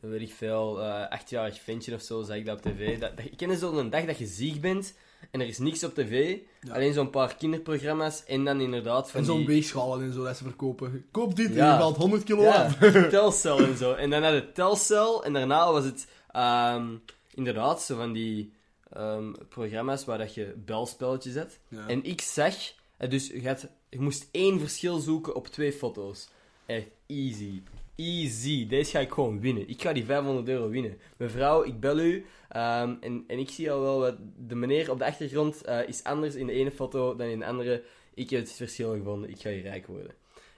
[0.00, 2.98] weet ik veel, eh achtjarig ventje of zo, zag ik dat op tv.
[2.98, 4.94] Dat, dat, ik ken zo'n dag dat je ziek bent
[5.30, 6.74] en er is niks op tv, Ja.
[6.74, 9.46] alleen zo'n paar kinderprogramma's en dan inderdaad van En zo'n die...
[9.46, 11.06] weegschalen en zo dat ze verkopen.
[11.10, 12.76] Koop dit en je valt 100 kilo Ja, af.
[13.08, 13.92] telcel en zo.
[13.92, 16.86] En dan had het telcel en daarna was het ehm,
[17.34, 18.52] inderdaad zo van die
[18.92, 21.34] ehm, programma's waar dat je belspelletjes.
[21.68, 21.86] Ja.
[21.88, 22.54] En ik zag,
[22.96, 26.28] eh, dus je, had, je moest één verschil zoeken op twee foto's.
[26.66, 27.62] Echt easy.
[27.96, 28.66] Easy.
[28.68, 29.68] Deze ga ik gewoon winnen.
[29.68, 30.98] Ik ga die 500 euro winnen.
[31.16, 32.24] Mevrouw, ik bel u.
[32.48, 36.04] ehm, en, en ik zie al wel, wat de meneer op de achtergrond eh, is
[36.04, 37.82] anders in de ene foto dan in de andere.
[38.14, 39.30] Ik heb het verschil gevonden.
[39.30, 40.10] Ik ga hier rijk worden.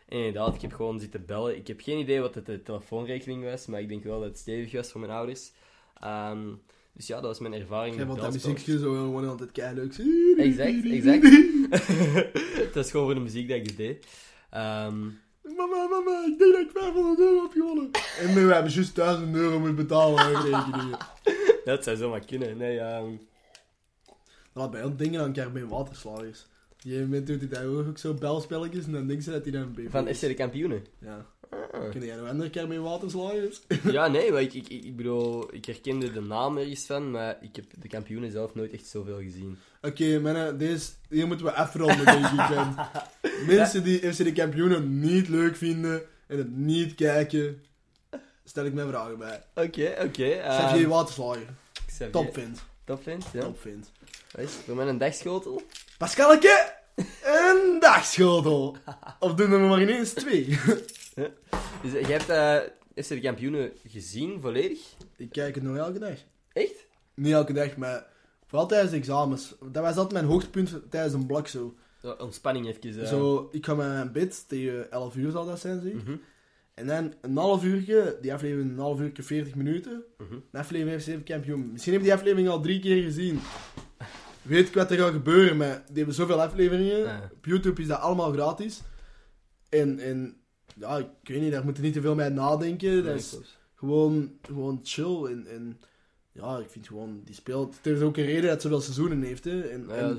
[0.09, 1.57] En inderdaad, ik heb gewoon zitten bellen.
[1.57, 4.39] Ik heb geen idee wat de te- telefoonrekening was, maar ik denk wel dat het
[4.39, 5.53] stevig was voor mijn ouders.
[6.01, 6.47] Ehm,
[6.93, 9.95] dus ja, dat was mijn ervaring met vond dat muziekje zo gewoon altijd keileuk.
[10.37, 11.23] Exact, exact.
[12.75, 14.07] dat is gewoon voor de muziek dat ik het deed.
[14.51, 14.97] Ehm,
[15.57, 17.91] Mama, mama, ik denk dat ik 500 euro heb gewonnen.
[18.19, 20.99] En we hebben juist 1000 euro moeten betalen aan rekeningen.
[21.65, 22.57] dat zou zomaar kunnen.
[22.57, 23.11] Nee, ehm,
[24.53, 26.47] Dat had bij ons dingen aan Carmen Waterslagers.
[26.79, 29.73] Die moment doet hij daar ook zo belspelletjes en dan denkt ze dat hij dan
[29.77, 30.19] een van is.
[30.19, 30.85] FC de kampioenen.
[31.01, 31.27] Ja.
[31.51, 31.91] Ah.
[31.91, 33.61] Ken jij nog andere Carmen Waterslagers?
[33.93, 37.39] Ja, nee, maar ik, ik, ik, ik bedoel, ik herkende de naam ergens van, maar
[37.41, 39.59] ik heb de kampioenen zelf nooit echt zoveel gezien.
[39.83, 42.51] Oké, mannen, deze, hier moeten we afronden, denk ik.
[42.51, 42.75] En
[43.47, 47.65] Mensen die FC de kampioenen niet leuk vinden en het niet kijken,
[48.45, 49.43] stel ik mijn vragen bij.
[49.55, 50.39] Oké, oké.
[50.49, 51.47] Xavier Waterslager,
[51.87, 52.65] Xavier- top vindt.
[52.85, 53.41] Top vindt, ja.
[53.41, 53.93] Top vindt.
[54.33, 55.63] Wat is mij een dagschotel.
[55.99, 56.73] Pascalke,
[57.25, 58.77] een dagschotel.
[59.19, 60.47] Of doen we er maar ineens twee.
[61.83, 64.79] Dus eh, jij hebt eh FC de kampioenen gezien, volledig?
[65.17, 66.17] Ik kijk het nog elke dag.
[66.53, 66.87] Echt?
[67.15, 68.07] Niet elke dag, maar
[68.49, 69.55] vooral tijdens de examens.
[69.73, 71.75] Dat was altijd mijn hoogtepunt tijdens een blok zo.
[72.03, 73.03] Zo, ontspanning even.
[73.03, 73.09] eh.
[73.09, 75.95] Zo, ik ga met mijn bid, tegen 11 uur zal dat zijn, zie.
[75.95, 76.17] Mhm,
[76.75, 80.03] En dan een half uurtje, die aflevering een half uurtje, 40 minuten.
[80.53, 81.73] Een aflevering heeft 7 kampioen.
[81.73, 83.41] Misschien heb je die aflevering al drie keer gezien.
[84.43, 87.05] Weet ik wat er gaat gebeuren, maar die hebben zoveel afleveringen.
[87.33, 88.81] Op YouTube is dat allemaal gratis.
[89.69, 90.37] En, en
[90.75, 93.05] ja, ik weet niet, daar moet je niet te veel mee nadenken.
[93.05, 93.31] Dat is
[93.75, 95.25] gewoon, gewoon chill.
[95.25, 95.81] En, en
[96.41, 97.79] ja, ik vind gewoon, die speelt.
[97.83, 99.45] Er is ook een reden dat het zoveel seizoenen heeft.
[99.45, 99.61] Hè.
[99.61, 100.19] En, Ja, en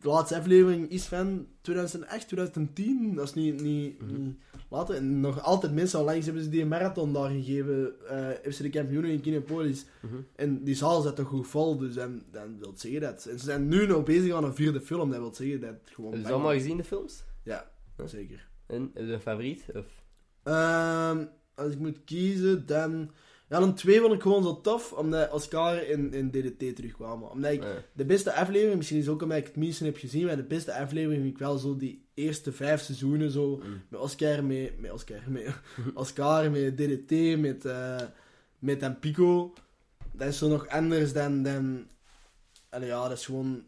[0.00, 3.14] de laatste aflevering is van 2008, 2010.
[3.14, 4.22] Dat is niet, niet, Mhm.
[4.22, 4.36] niet
[4.70, 4.94] later.
[4.94, 7.92] En nog altijd mensen, onlangs hebben ze die marathon daar gegeven.
[8.08, 9.86] eh FC de kampioenen in Kinepolis.
[10.02, 10.14] Mhm.
[10.36, 13.26] En die zaal zit toch goed vol, dus dan, dan wil zeggen dat.
[13.26, 16.10] En ze zijn nu nog bezig aan een vierde film, dat wil zeggen dat gewoon...
[16.12, 17.24] Heb je bang ze allemaal gezien, de films?
[17.44, 18.06] Ja, Huh?
[18.06, 18.48] zeker.
[18.66, 19.64] En heb je een favoriet?
[19.74, 19.86] Of...
[20.42, 23.10] Ehm, als ik moet kiezen, dan...
[23.50, 27.30] Ja, dan twee vond ik gewoon zo tof, omdat Oscar en, en DDT terugkwamen.
[27.30, 30.26] Omdat ik Eh, de beste aflevering, misschien is ook omdat ik het minste heb gezien,
[30.26, 33.56] maar de beste aflevering vind ik wel zo die eerste vijf seizoenen zo.
[33.56, 33.82] mm.
[33.88, 35.54] Met Oscar, met, met Oscar, met
[35.94, 38.00] Oscar, met DDT, met, eh
[38.58, 39.52] met en Pico.
[40.12, 41.86] Dat is zo nog anders dan, dan...
[42.68, 43.64] Allee, ja, dat is gewoon...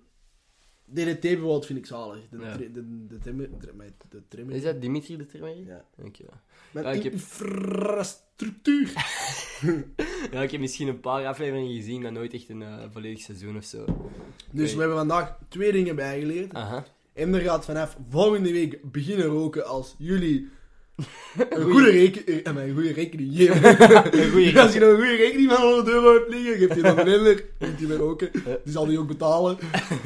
[0.85, 2.29] DDT bijvoorbeeld vind ik zalig.
[2.31, 2.53] De, Ja.
[2.57, 3.73] tri- de, de, trimmer- de,
[4.09, 4.55] de trimmer.
[4.55, 5.57] Is dat Dimitri de Trimmer?
[5.66, 5.85] Ja.
[6.05, 6.25] Oké.
[6.71, 8.92] Met Ja, ik heb- infrastructuur.
[10.33, 13.57] Ja, ik heb misschien een paar afleveringen gezien, maar nooit echt een eh, volledig seizoen
[13.57, 13.85] of zo.
[14.51, 16.55] Dus we hebben vandaag twee dingen bijgeleerd.
[16.55, 16.85] Aha.
[17.12, 20.49] Ender gaat vanaf volgende week beginnen roken als jullie
[21.48, 23.64] een goede, reken eh, een goede rekening geven.
[24.20, 26.83] Een goeie als je nog een goede rekening van 100 euro hebt liggen, geeft hij
[26.83, 28.31] dan een Ender, moet hij weer roken.
[28.64, 29.59] Die zal die ook betalen.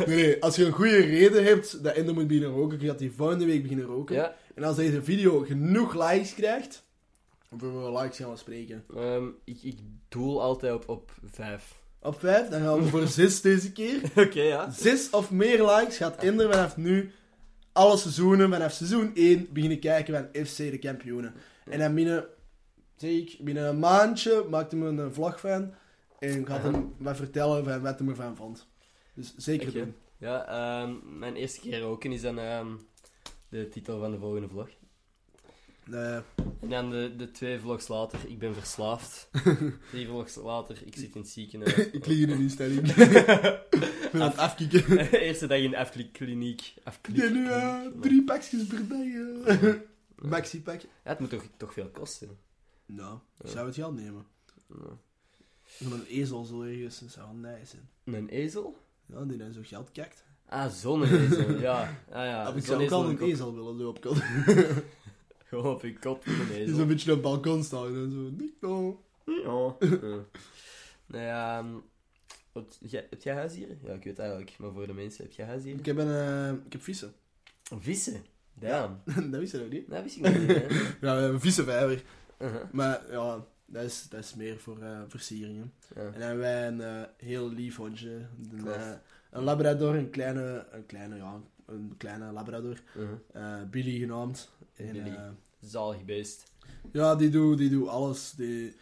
[0.07, 3.13] Nee, nee, als je een goede reden hebt dat Ender moet beginnen roken, gaat hij
[3.17, 4.15] volgende week beginnen roken.
[4.15, 4.37] Ja.
[4.55, 6.85] En als deze video genoeg likes krijgt,
[7.51, 8.85] of hoeveel likes gaan we spreken?
[8.97, 11.75] ehm, ik, ik doel altijd op, op vijf.
[12.03, 14.01] Op 5, dan gaan we voor 6 deze keer.
[14.27, 14.71] Oké, ja.
[14.71, 17.11] Zes of meer likes gaat Ender vanaf nu
[17.77, 21.35] alle seizoenen, vanaf seizoen 1, beginnen kijken van FC de kampioenen.
[21.65, 22.27] En dan binnen,
[22.97, 25.75] zeg ik, binnen een maandje maakt hij me een vlog van
[26.19, 26.71] en gaat Aha.
[26.71, 28.67] hem wat vertellen van wat hij ervan vond.
[29.15, 29.95] Dus zeker doen.
[30.19, 32.67] Ja, ehm, mijn eerste keer roken is dan ehm,
[33.49, 34.69] De titel van de volgende vlog.
[35.91, 36.21] Nee,
[36.61, 39.29] En dan de, de twee vlogs later, ik ben verslaafd.
[39.91, 41.75] Drie vlogs later, ik zit in het ziekenhuis.
[41.99, 42.89] ik lig in een instelling.
[42.89, 42.97] ik
[44.13, 44.99] ben aan het afkicken.
[45.13, 46.61] Eerste dag in de afkliniek.
[46.77, 47.23] Ik Afkliniek.
[47.23, 48.99] heb nu eh, drie pakjes per dag.
[49.61, 49.75] eh.
[50.17, 50.81] Maxi-pak.
[50.81, 52.39] Ja, het moet toch, toch veel kosten?
[52.87, 54.27] Nou, ik zou het geld nemen.
[54.69, 54.99] Ja.
[55.81, 57.89] Een ezel zo ergens, dat zou wel nice zijn.
[58.17, 58.79] Een ezel?
[59.07, 60.25] Ja, die dan zo geld kijkt.
[60.49, 61.81] Ah, zo'n ezel, ja.
[62.11, 62.53] Ah, ja.
[62.55, 64.17] Ik zou ook al een ezel willen, kop.
[65.49, 66.77] Gewoon op je kop, Die ezel.
[66.77, 68.45] zo'n beetje op het balkon staan en zo.
[68.45, 69.03] Nico.
[69.25, 69.87] Ja.
[69.89, 70.25] ja.
[71.07, 71.67] Nou ja, ehm,
[72.53, 73.79] wat- jij- heb jij huisdieren?
[73.83, 75.81] Ja, ik weet eigenlijk, maar voor de mensen, heb jij huisdieren?
[75.81, 77.13] Ik heb een, eh, ik heb vissen.
[77.79, 78.25] Vissen?
[78.55, 79.01] Damn.
[79.31, 79.91] dat wist je nog niet?
[79.91, 80.55] Dat wist ik nog niet, hè.
[80.67, 82.03] Ja, we hebben een vissenvijver.
[82.39, 82.63] Uh-huh.
[82.73, 85.73] Maar ja, dat is, dat is meer voor eh, versieringen.
[85.95, 86.01] Ja.
[86.01, 88.27] En dan hebben wij een eh, heel lief hondje.
[88.53, 88.93] Een, eh,
[89.31, 92.81] een labrador, een kleine, een kleine, ja, een kleine labrador.
[92.97, 93.63] Uh-huh.
[93.71, 94.51] Billy genaamd.
[94.77, 95.09] En, Billy.
[95.15, 95.29] eh,
[95.61, 96.53] Zalig beest.
[96.93, 98.33] ja, die doet die doet alles.
[98.37, 98.75] Die,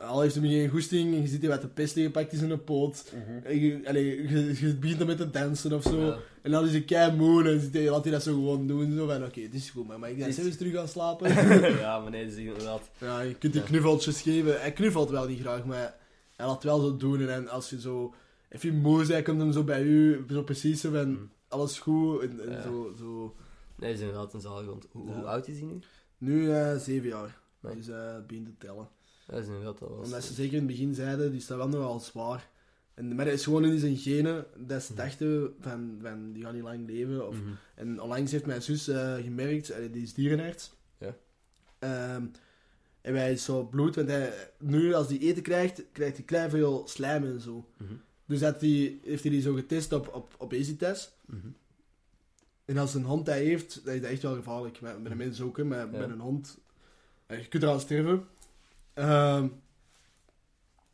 [0.00, 2.50] al heeft hij geen goesting en je ziet hij wat de pest gepakt is in
[2.50, 3.12] een poot.
[3.44, 6.00] En je, allee, je, je begint dan met te dansen of zo.
[6.06, 6.18] Ja.
[6.42, 8.96] En dan is hij kei moe en hij, laat hij dat zo gewoon doen.
[8.96, 11.28] Zo van, oké, het is goed, maar mag ik dan Dit- zelfs terug gaan slapen?
[11.78, 12.90] ja, maar nee, dat is inderdaad...
[12.98, 13.68] Ja, je kunt die Ja.
[13.68, 14.60] knuffeltjes geven.
[14.60, 15.96] Hij knuffelt wel niet graag, maar
[16.36, 17.28] hij laat wel zo doen.
[17.28, 18.14] En als je zo
[18.48, 21.30] even moe bent, komt hem zo bij u, zo precies zo van, Mm.
[21.48, 22.22] alles goed.
[22.22, 22.62] En, en Ja.
[22.62, 23.34] zo, zo.
[23.78, 24.40] Nee, is inderdaad een.
[24.40, 25.78] Hoe, hoe oud is hij nu?
[26.18, 27.38] Nu eh zeven jaar.
[27.60, 27.74] Nee.
[27.74, 28.88] Dus eh begint te tellen.
[29.26, 32.00] Dat is inderdaad al Omdat ze zeker in het begin zeiden, die staat wel nogal
[32.00, 32.48] zwaar.
[32.94, 34.46] En, maar dat is gewoon in zijn genen.
[34.56, 35.00] Dat ze Mhm.
[35.02, 37.28] dachten van, van, die gaan niet lang leven.
[37.28, 37.48] Of, Mhm.
[37.74, 40.72] En onlangs heeft mijn zus eh, gemerkt, eh, die is dierenarts.
[40.98, 41.16] Ja.
[41.78, 42.26] Ehm,
[43.00, 46.82] en wij zo bloed, want hij, nu als hij eten krijgt, krijgt hij klein veel
[46.88, 47.68] slijm en zo.
[47.76, 47.92] Mhm.
[48.26, 51.12] Dus dat die, heeft hij die zo getest op, op, op obesitas.
[51.26, 51.46] Mhm.
[52.68, 54.80] En als een hond dat heeft, dat is dat echt wel gevaarlijk.
[54.80, 55.98] Met, met een mens ook, hè, maar Ja.
[55.98, 56.58] met een hond,
[57.26, 58.26] eh, je kunt eraan sterven.
[58.94, 59.48] Ehm,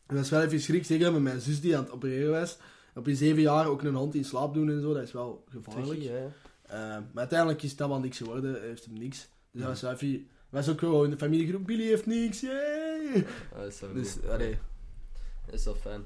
[0.06, 2.58] dat is wel even schrik, zeker met mijn zus die aan het opereren was.
[2.94, 5.44] Op je zeven jaar ook een hond in slaap doen en zo, dat is wel
[5.50, 5.86] gevaarlijk.
[5.86, 6.30] Tricky, ja.
[6.62, 9.28] Eh, maar uiteindelijk is het allemaal niks geworden, hij heeft hem niks.
[9.50, 10.28] Dus dat was wel even...
[10.48, 13.26] was ook gewoon in de familiegroep, Billy heeft niks, yay!
[13.56, 14.28] Dat is wel Dus, goed.
[14.28, 14.58] allee,
[15.46, 16.04] Dat is wel fijn.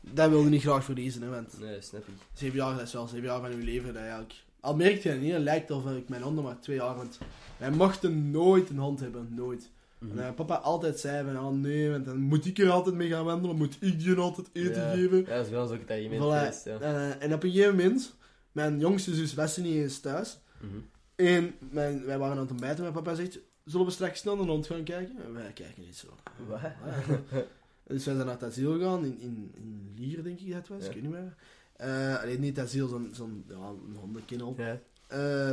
[0.00, 2.14] dat wilde niet graag verliezen, hè, want Nee, dat snap ik.
[2.32, 4.34] zeven jaar, dat is wel zeven jaar van uw leven, dat eigenlijk...
[4.62, 7.18] Al merk je het niet, het lijkt alsof ik mijn nog maar twee jaar, want
[7.56, 9.70] wij mochten nooit een hond hebben, nooit.
[9.98, 10.18] Mhm.
[10.18, 13.24] En papa altijd zei van, oh nee, want dan moet ik er altijd mee gaan
[13.24, 14.90] wandelen, moet ik die altijd eten ja.
[14.90, 15.18] geven.
[15.18, 16.38] Ja, dat is het argument Voilà.
[16.38, 16.78] geweest, ja.
[16.80, 18.14] Eh, en op een gegeven moment,
[18.52, 20.38] mijn jongste zus was niet eens thuis.
[20.60, 20.78] Mhm.
[21.14, 24.36] En mijn, wij waren aan het ontbijten en mijn papa zegt, zullen we straks snel
[24.36, 25.16] naar de hond gaan kijken?
[25.24, 26.06] En wij kijken niet zo.
[26.48, 26.60] Wat?
[27.86, 30.82] dus wij zijn naar het asiel gegaan, in, in, in Lier denk ik dat was,
[30.82, 30.88] Ja.
[30.88, 31.34] ik weet niet meer.
[31.82, 33.54] Eh alleen niet asiel, zo'n zo'n ja,
[33.88, 34.54] een hondenkennel.
[34.58, 34.80] Ja.
[35.06, 35.50] Eh,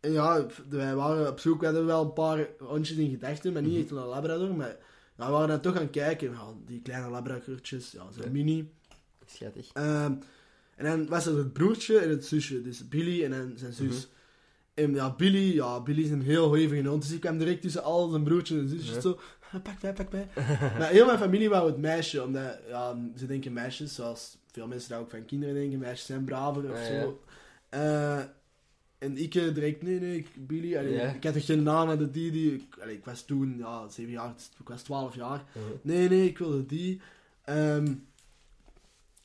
[0.00, 3.62] en ja, wij waren op zoek, we hadden wel een paar hondjes in gedachten, maar
[3.62, 3.80] niet Mhm.
[3.80, 4.54] echt een labrador.
[4.54, 4.76] Maar
[5.16, 8.30] ja, we waren dan toch gaan kijken, ja, die kleine labradortjes, ja, Ja.
[8.30, 8.70] mini.
[9.26, 9.70] Schattig.
[9.72, 10.12] Ehm,
[10.76, 13.96] en dan was er het broertje en het zusje, dus Billy en dan zijn zus.
[14.06, 14.12] Mhm.
[14.74, 17.82] En ja, Billy, ja, Billy is een heel hevige hond, dus ik kwam direct tussen
[17.82, 19.00] al zijn broertjes en zusjes Ja.
[19.00, 19.18] zo,
[19.52, 20.28] "Ah, pak mij, pak mij.
[20.78, 24.90] maar heel mijn familie wou het meisje, omdat, ja, ze denken meisjes, zoals veel mensen
[24.90, 27.22] daar ook van kinderen denken, meisjes zijn braver of Ja, zo.
[27.68, 28.18] Eh,
[28.98, 31.98] en ik eh, direct, nee, nee, ik- Billy, allee, ik had toch geen naam aan
[31.98, 35.44] de die, die, ik, allee, ik was toen, ja, zeven jaar, ik was twaalf jaar.
[35.52, 35.64] Mhm.
[35.82, 37.00] Nee, nee, ik wilde die.
[37.44, 37.94] Ehm,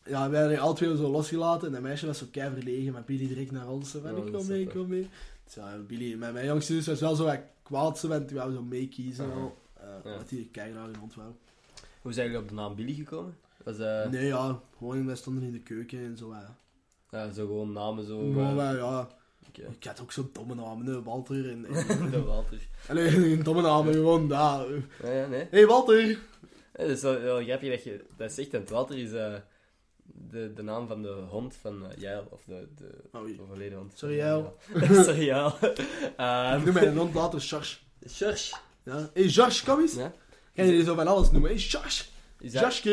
[0.06, 3.04] ja, wij hadden alle twee zo losgelaten en dat meisje was zo kei verlegen, maar
[3.04, 3.90] Billy direct naar ons.
[3.92, 5.10] Van, Oh, ik is mee, ik wil mee.
[5.46, 8.62] Dus ja, Billy, mijn, mijn jongste zus was wel zo wat kwaad, die wou zo
[8.62, 9.26] meekiezen.
[9.26, 9.36] Aha.
[9.36, 9.58] wel.
[9.74, 10.18] Eh, Ja.
[10.18, 11.30] Wat die kei graag een hond wou.
[12.02, 13.36] Hoe zijn jullie op de naam Billy gekomen?
[13.64, 16.30] Was eh Nee, ja, gewoon, wij stonden in de keuken en zo.
[16.34, 16.56] ja.
[17.12, 18.22] ja, zo gewoon namen zo...
[18.22, 19.08] Maar eh, ja,
[19.52, 21.50] ik had ook zo'n domme namen, hè, Walter.
[21.50, 22.68] En, en, de Walter.
[22.88, 24.28] allee, een domme namen, gewoon.
[24.28, 24.66] Ja,
[25.04, 25.48] ja, nee.
[25.50, 26.08] hey, Walter!
[26.08, 26.18] Ja,
[26.74, 29.34] dat is wel, wel grappig dat je dat zegt, want Walter is eh,
[30.04, 33.42] de, de naam van de hond van Jael, of de, de Oei.
[33.42, 33.92] overleden hond.
[33.98, 34.58] Sorry, Jael.
[35.06, 35.48] Sorry, Jael.
[35.62, 35.78] Ik
[36.18, 37.88] Ehm noem mijn hond later Charles.
[38.06, 38.56] George.
[38.84, 39.10] Ja.
[39.14, 39.94] hey, Josh, kom eens!
[39.94, 40.14] Ja?
[40.56, 41.50] Kan je die zo van alles noemen?
[41.50, 42.04] Hey, Josh!
[42.40, 42.86] Is dat,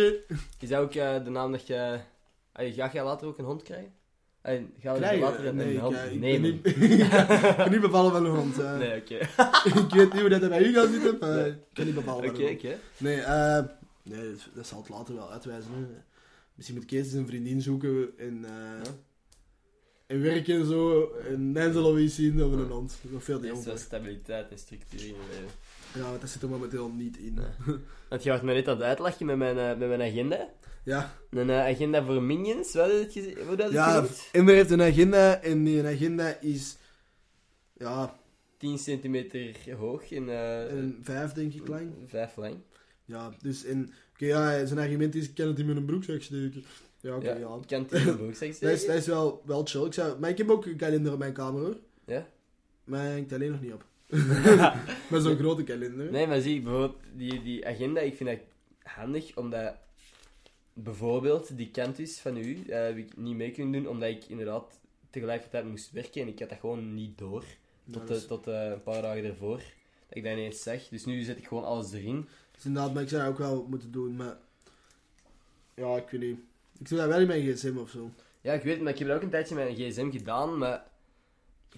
[0.60, 1.98] is dat ook eh, de naam dat je...
[2.52, 3.92] Ga jij later ook een hond krijgen?
[4.42, 5.20] Allee, ga je Krijgen?
[5.20, 6.50] later een, nee, een ik, hond eh, ik ben nemen?
[6.52, 8.58] niet, ik ben niet bevallen van een hond.
[8.58, 8.78] eh.
[8.78, 9.14] Nee, oké.
[9.84, 11.50] ik weet niet hoe dat bij u gaat zitten, maar Nee.
[11.50, 12.58] ik kan niet bevallen Oké, van een hond.
[12.64, 12.76] oké.
[12.98, 13.64] Nee, eh,
[14.02, 15.70] nee, dat- dat zal het later wel uitwijzen.
[15.72, 15.84] Hè.
[16.54, 18.50] Misschien moet Kees een vriendin zoeken en, eh,
[18.84, 18.90] Ja.
[20.06, 21.10] en werken en zo.
[21.30, 22.98] En dan zullen we eens zien of we een hond.
[23.02, 25.54] Nog veel te jong stabiliteit en structuur in je leven.
[25.94, 27.34] Ja, want dat zit er momenteel niet in.
[27.34, 27.76] Nee.
[28.08, 30.48] Want je was me net aan het uitlachen met mijn, eh, met mijn agenda.
[30.84, 33.14] Ja, Een eh, agenda voor minions, wat had het
[33.46, 34.28] hoe dat het ja genoemd?
[34.32, 36.76] Ember heeft een agenda en die agenda is
[37.78, 38.18] Ja,
[38.58, 41.92] 10 centimeter hoog en, eh en vijf denk ik lang.
[42.06, 42.56] 5 lang.
[43.04, 43.92] Ja, dus in...
[44.12, 46.64] Oké, ja, zijn argument is, ik kan het in mijn broekzak steken.
[47.00, 47.54] Ja, oké, ja, ja.
[47.60, 48.86] ik kan het in de broekzak Dat is, steken.
[48.86, 49.84] dat is wel, wel chill.
[49.84, 51.76] Ik zou, maar ik heb ook een kalender op mijn kamer hoor.
[52.06, 52.26] Ja?
[52.84, 53.84] Maar hij hangt alleen nog niet op.
[55.10, 56.10] Met zo'n grote kalender.
[56.10, 58.38] Nee, maar zie, bijvoorbeeld die, die agenda, ik vind dat
[58.82, 59.74] handig, omdat
[60.72, 64.80] bijvoorbeeld die kantus van u, eh, heb ik niet mee kunnen doen, omdat ik inderdaad
[65.10, 67.44] tegelijkertijd moest werken en ik had dat gewoon niet door.
[67.90, 69.56] Tot, is- eh, tot eh, een paar dagen ervoor.
[70.08, 70.88] Dat ik dat ineens zeg.
[70.88, 72.28] Dus nu zet ik gewoon alles erin.
[72.52, 74.36] Dus inderdaad, maar ik zou dat ook wel moeten doen, maar...
[75.74, 76.38] Ja, ik weet niet.
[76.78, 78.10] Ik doe dat wel in mijn gsm of zo.
[78.40, 80.58] Ja, ik weet het, maar ik heb dat ook een tijdje met een gsm gedaan,
[80.58, 80.86] maar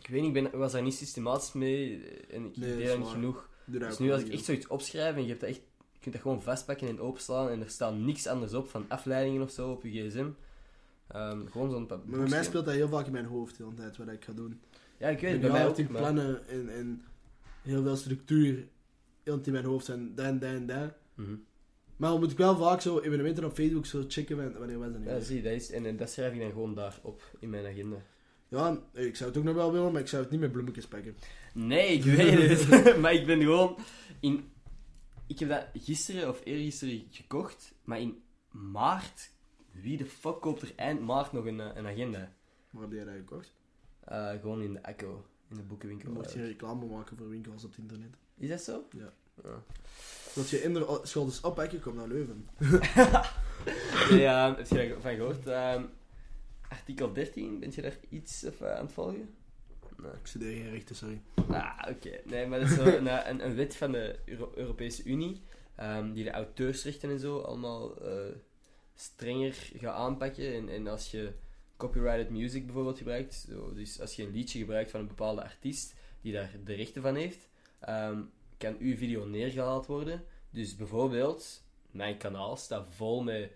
[0.01, 2.99] ik weet niet, ik ben, was daar niet systematisch mee en ik Nee, deed dat
[2.99, 3.49] niet genoeg.
[3.65, 5.61] Dus nu als ik echt zoiets opschrijf en je, hebt dat echt,
[5.93, 9.43] je kunt dat gewoon vastpakken en openslaan en er staat niks anders op van afleidingen
[9.43, 10.29] of zo op je gsm.
[11.09, 13.75] Ehm, gewoon zo'n Maar bij mij speelt dat heel vaak in mijn hoofd de hele
[13.77, 14.61] tijd, wat ik ga doen.
[14.99, 15.79] Ja, ik weet het, bij mij ook.
[15.79, 17.03] maar- plannen en, en
[17.63, 18.69] heel veel structuur
[19.23, 20.93] heel in mijn hoofd zijn, dan, dan, dan.
[21.15, 21.35] Mhm.
[21.97, 25.01] Maar dan moet ik wel vaak zo evenementen op Facebook zo checken wanneer was dat
[25.01, 27.51] nu Ja, zie, dat is, en, en dat schrijf ik dan gewoon daar op in
[27.51, 27.97] mijn agenda.
[28.49, 30.87] Ja, ik zou het ook nog wel willen, maar ik zou het niet met bloemetjes
[30.87, 31.17] pakken.
[31.55, 32.87] Nee, ik weet het.
[33.01, 33.77] maar ik ben gewoon
[34.21, 34.53] in.
[35.27, 39.31] Ik heb dat gisteren of eergisteren gekocht, maar in maart.
[39.73, 42.33] Wie de fuck koopt er eind maart nog een, eh, een agenda?
[42.71, 43.55] Waar heb jij dat gekocht?
[44.05, 46.13] Eh, gewoon in de Echo, in de boekenwinkel.
[46.13, 48.17] Mocht je reclame maken voor winkels op het internet.
[48.37, 48.85] Is dat zo?
[48.97, 49.13] Ja.
[49.45, 49.63] Ja.
[50.35, 52.49] Dat je inderdaad schouders oppakken, kom naar Leuven.
[54.11, 55.47] Eh, heb je daarvan gehoord?
[55.47, 55.83] Ehm,
[56.69, 59.35] artikel 13, ben je daar iets of, eh, aan het volgen?
[60.03, 60.11] Nee.
[60.13, 61.21] Ik studeer geen rechten, sorry.
[61.49, 62.21] Ah, oké.
[62.25, 65.43] Nee, maar dat is zo een, eh, een, een wet van de Euro- Europese Unie,
[65.75, 68.35] ehm, die de auteursrechten en zo allemaal eh,
[68.95, 70.55] strenger gaat aanpakken.
[70.55, 71.33] En, en als je
[71.77, 75.95] copyrighted music bijvoorbeeld gebruikt, zo, dus als je een liedje gebruikt van een bepaalde artiest
[76.21, 77.49] die daar de rechten van heeft,
[77.81, 78.21] ehm,
[78.57, 80.25] kan uw video neergehaald worden.
[80.51, 83.53] Dus bijvoorbeeld, mijn kanaal staat vol met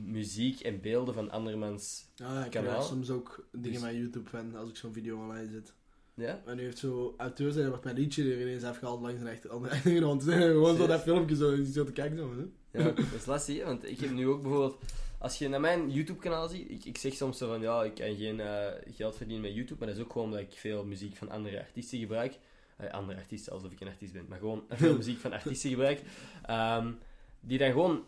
[0.00, 2.04] muziek en beelden van andermans...
[2.14, 2.82] Ja, ik Kanaal.
[2.82, 5.72] soms ook dingen Dus- met YouTube van als ik zo'n video online zet.
[6.14, 6.42] Ja?
[6.46, 9.26] En nu heeft zo auteurs en dan wordt mijn liedje er ineens afgehaald langs een
[9.26, 10.22] echte andere achtergrond.
[10.32, 12.34] Gewoon zo dat filmpje zo, zo te kijken zo.
[12.36, 12.78] Hè?
[12.78, 14.78] Ja, dat is lastig, want ik heb nu ook bijvoorbeeld...
[15.18, 18.16] Als je naar mijn YouTube-kanaal ziet, ik, ik zeg soms zo van, ja, ik kan
[18.16, 21.16] geen eh, geld verdienen met YouTube, maar dat is ook gewoon omdat ik veel muziek
[21.16, 22.38] van andere artiesten gebruik.
[22.76, 26.00] Eh, andere artiesten, alsof ik een artiest ben, maar gewoon veel muziek van artiesten gebruik.
[26.42, 26.92] Ehm,
[27.40, 28.04] die dan gewoon,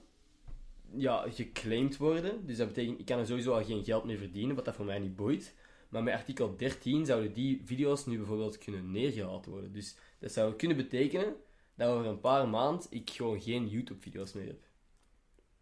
[0.94, 2.46] ja, geclaimd worden.
[2.46, 4.84] Dus dat betekent, ik kan er sowieso al geen geld mee verdienen, wat dat voor
[4.84, 5.54] mij niet boeit.
[5.88, 9.72] Maar met artikel 13 zouden die video's nu bijvoorbeeld kunnen neergehaald worden.
[9.72, 11.34] Dus dat zou kunnen betekenen
[11.74, 14.62] dat over een paar maanden ik gewoon geen YouTube-video's meer heb.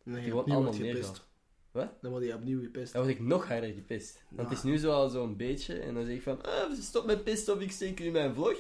[0.05, 0.81] En dan Gewoon allemaal gepest.
[0.81, 1.27] neergehaald.
[1.71, 1.93] Wat?
[2.01, 2.93] Dan wordt hij opnieuw gepest.
[2.93, 4.25] Dan word ik nog harder gepist.
[4.29, 7.07] Want het is nu zo al zo'n beetje, en dan zeg ik van, ah, stop
[7.07, 8.57] met pist of ik steek u in mijn vlog.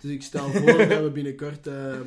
[0.00, 2.00] Dus ik stel voor dat we binnenkort eh,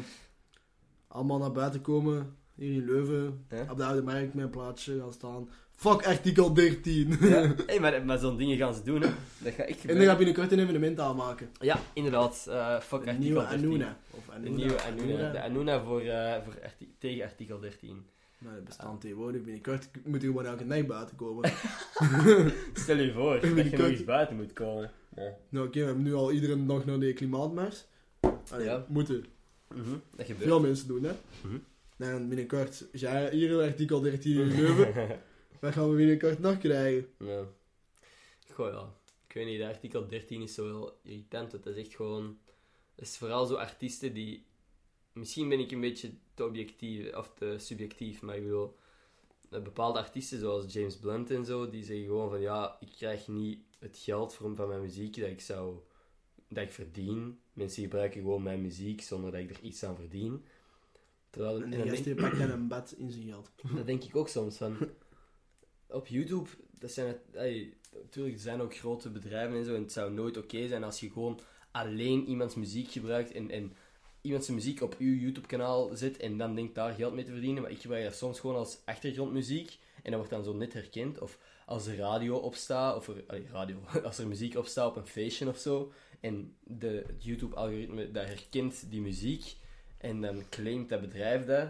[1.07, 2.35] allemaal naar buiten komen.
[2.61, 3.45] Hier in Leuven.
[3.49, 3.65] Ja.
[3.69, 5.49] Op de Oude Markt een plaatsje gaan staan.
[5.75, 7.17] Fuck artikel 13.
[7.21, 7.53] Ja.
[7.67, 9.09] hey, maar, maar zo'n dingen gaan ze doen, hè.
[9.37, 11.49] Dat gaat echt En dan we binnenkort een evenement aanmaken.
[11.59, 12.45] Ja, inderdaad.
[12.49, 13.57] eh fuck De artikel nieuwe 13.
[13.65, 13.97] Anuna.
[14.11, 14.49] Of Anuna.
[14.49, 15.31] De nieuwe Anuna.
[15.31, 18.05] De Anuna voor, eh, voor arti- tegen artikel 13.
[18.37, 19.41] Nou, dat bestaat tegenwoordig.
[19.43, 21.51] Binnenkort moet je gewoon elke nacht buiten komen.
[22.73, 24.91] Stel je voor dat je nog eens buiten moet komen.
[25.15, 25.33] Ja.
[25.49, 27.85] nou oké, we hebben nu al iedere dag naar de klimaatmars.
[28.51, 28.85] Allee, Ja.
[28.87, 29.25] moeten.
[29.75, 30.43] Mhm, Dat gebeurt.
[30.47, 31.11] Veel mensen doen, hè.
[31.45, 31.55] Mhm.
[32.01, 35.19] En binnenkort, als jij hier artikel 13 in Leuven,
[35.61, 37.07] wat gaan we binnenkort nog krijgen?
[37.17, 37.45] Ja.
[38.53, 38.93] Goh, ja.
[39.27, 41.51] Ik weet niet, de artikel 13 is zo wel irritant.
[41.51, 42.39] want Dat is echt gewoon...
[42.95, 44.45] Het is vooral zo artiesten die...
[45.13, 48.77] Misschien ben ik een beetje te objectief, of te subjectief, maar ik bedoel...
[49.49, 52.41] Bepaalde artiesten, zoals James Blunt en zo, die zeggen gewoon van...
[52.41, 55.79] Ja, ik krijg niet het geld voor, van mijn muziek dat ik zou...
[56.47, 57.39] Dat ik verdien.
[57.53, 60.45] Mensen gebruiken gewoon mijn muziek zonder dat ik er iets aan verdien.
[61.31, 61.55] Terwijl...
[61.55, 63.51] En en de dan gast denk- die pakt dan een bad in zijn geld.
[63.75, 64.77] dat denk ik ook soms van.
[65.87, 67.19] Op YouTube, dat zijn het,
[68.03, 69.75] natuurlijk, er zijn ook grote bedrijven en zo.
[69.75, 71.39] En het zou nooit oké zijn als je gewoon
[71.71, 73.73] alleen iemands muziek gebruikt en, en
[74.21, 77.61] iemand zijn muziek op uw YouTube-kanaal zet en dan denkt daar geld mee te verdienen.
[77.61, 81.19] Maar ik gebruik dat soms gewoon als achtergrondmuziek en dat wordt dan zo net herkend.
[81.19, 85.07] Of als de radio opstaat, of er, allee, radio, als er muziek opstaat op een
[85.07, 85.91] feestje of zo.
[86.19, 89.55] En de, het YouTube-algoritme dat herkent die muziek
[90.01, 91.67] en dan claimt dat bedrijf dat,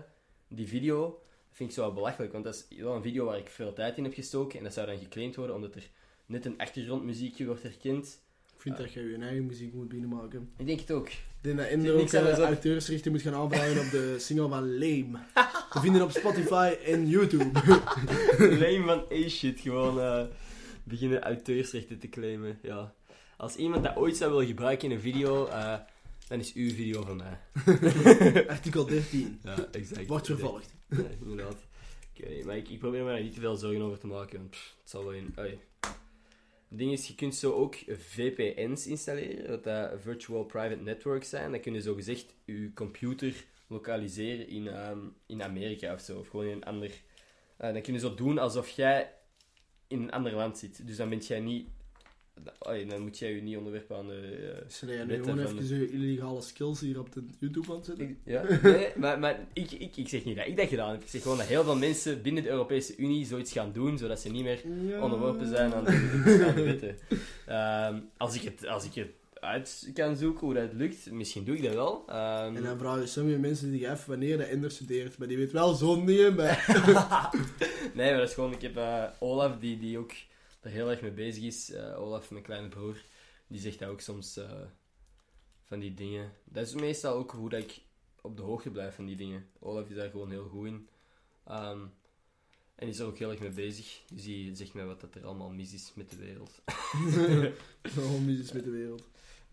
[0.48, 1.02] die video.
[1.48, 3.74] Dat vind ik zo wel belachelijk, want dat is wel een video waar ik veel
[3.74, 5.90] tijd in heb gestoken en dat zou dan geclaimd worden omdat er
[6.26, 8.22] net een achtergrondmuziekje wordt herkend.
[8.56, 10.52] Ik vind dat je je eigen muziek moet binnenmaken.
[10.58, 11.08] Ik denk het ook.
[11.08, 15.20] Ik denk dat Ender ook uh, auteursrechten moet gaan aanvragen op de single van Lame.
[15.72, 17.52] Te vinden op Spotify en YouTube.
[18.62, 20.24] Lame van A-shit, gewoon eh,
[20.84, 22.60] beginnen auteursrechten te claimen.
[22.62, 22.94] Ja.
[23.38, 25.74] als iemand dat ooit zou willen gebruiken in een video, eh,
[26.32, 27.38] dan is uw video van mij.
[28.48, 29.40] Artikel 13.
[29.44, 30.08] Ja, exact.
[30.08, 30.74] Wordt vervolgd.
[30.90, 31.58] Ja, inderdaad.
[32.14, 34.08] Ik weet niet, maar ik, ik probeer me daar niet te veel zorgen over te
[34.08, 35.34] maken, want pff, het zal wel in...
[35.40, 35.60] Oei.
[36.70, 41.52] Het ding is, je kunt zo ook VPN's installeren, wat dat Virtual Private Networks zijn.
[41.52, 46.28] Dan kun je zo gezegd je computer lokaliseren in, ehm, in Amerika of zo, of
[46.28, 46.92] gewoon in een ander...
[47.58, 49.14] eh, dan kun je zo doen alsof jij
[49.88, 50.88] in een ander land zit.
[50.88, 51.68] Dus dan ben jij niet...
[52.90, 54.22] Dan moet jij je niet onderwerpen aan de...
[54.56, 58.10] eh, Zullen jij nu gewoon even je illegale skills hier op de YouTube aan zetten?
[58.10, 61.02] ik- ja, nee, maar, maar ik, ik, ik zeg niet dat ik dat gedaan heb.
[61.02, 64.20] Ik zeg gewoon dat heel veel mensen binnen de Europese Unie zoiets gaan doen, zodat
[64.20, 65.02] ze niet meer Ja.
[65.04, 65.92] onderworpen zijn aan de,
[66.48, 66.98] aan de wetten.
[67.46, 71.56] Ehm, als, ik het, als ik het uit kan zoeken hoe dat lukt, misschien doe
[71.56, 72.04] ik dat wel.
[72.08, 75.38] Ehm, En dan vraag je sommige mensen die even wanneer dat Ender studeert, maar die
[75.38, 76.58] weet wel zo'n dingen bij.
[77.94, 78.52] nee, maar dat is gewoon...
[78.52, 80.12] Ik heb eh, Olaf, die, die ook
[80.62, 81.70] er heel erg mee bezig is.
[81.72, 83.04] eh, Olaf, mijn kleine broer,
[83.48, 84.62] die zegt dat ook soms eh,
[85.64, 86.32] van die dingen.
[86.44, 87.82] Dat is meestal ook hoe dat ik
[88.22, 89.48] op de hoogte blijf van die dingen.
[89.60, 90.90] Olaf is daar gewoon heel goed in.
[91.46, 91.86] Ehm,
[92.76, 94.04] en is er ook heel erg mee bezig.
[94.14, 96.62] Dus die zegt mij wat dat er allemaal mis is met de wereld.
[97.94, 99.04] Gewoon mis is met de wereld.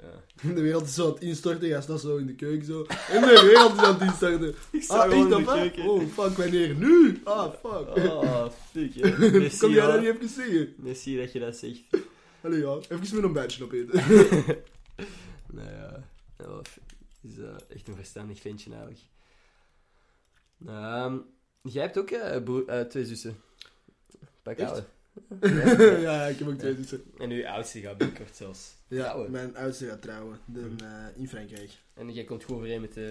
[0.03, 0.23] Ja.
[0.55, 2.85] De wereld is zo aan het instorten, hij staat zo in de keuken zo.
[3.09, 4.49] En de wereld is aan het instorten.
[4.71, 5.89] Ik Ah, echt dat hè?
[5.89, 6.75] Oh, fuck, wanneer?
[6.75, 7.21] Nu?
[7.25, 7.97] Ah, fuck.
[8.07, 8.95] Oh, fuck.
[9.33, 9.93] Merci, Kom jij ja.
[9.93, 10.75] dat niet even zeggen?
[10.77, 11.81] Merci dat je dat zegt.
[12.41, 12.77] Allee, ja.
[12.89, 14.03] Even met een badge opeten.
[15.53, 16.03] Nou ja,
[17.23, 19.01] is eh, echt een verstandig ventje eigenlijk.
[20.67, 21.17] Ehm,
[21.63, 23.37] jij hebt ook eh, broer- eh, twee zussen.
[24.43, 24.85] Pak ouwe.
[26.01, 27.03] Ja, ik heb ook twee zussen.
[27.19, 28.75] En uw oudste gaat binnenkort zelfs.
[28.89, 29.31] Ja, trouwen.
[29.31, 30.39] mijn oudste gaat trouwen.
[30.45, 30.85] De, Mhm.
[30.85, 31.71] eh, in Frankrijk.
[31.95, 33.11] En jij komt goed overeen met de,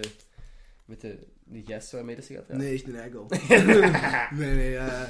[0.84, 2.66] met de die gast waarmee dat ze gaat trouwen?
[2.68, 3.26] Nee, echt een eikel.
[4.40, 5.02] nee, nee, eh,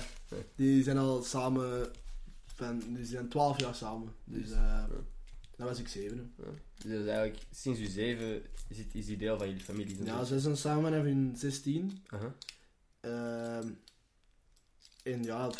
[0.55, 1.91] die zijn al samen,
[2.55, 4.13] van, die zijn 12 jaar samen.
[4.25, 4.85] Dus eh
[5.57, 6.33] dan was ik 7.
[6.37, 6.45] Ja.
[6.89, 10.05] Dus eigenlijk, sinds u zeven is, het, is die deel van jullie familie.
[10.05, 12.03] Ja, ze zijn samen en hun 16.
[12.07, 12.35] Aha.
[13.01, 13.69] Ehm
[15.03, 15.51] en ja,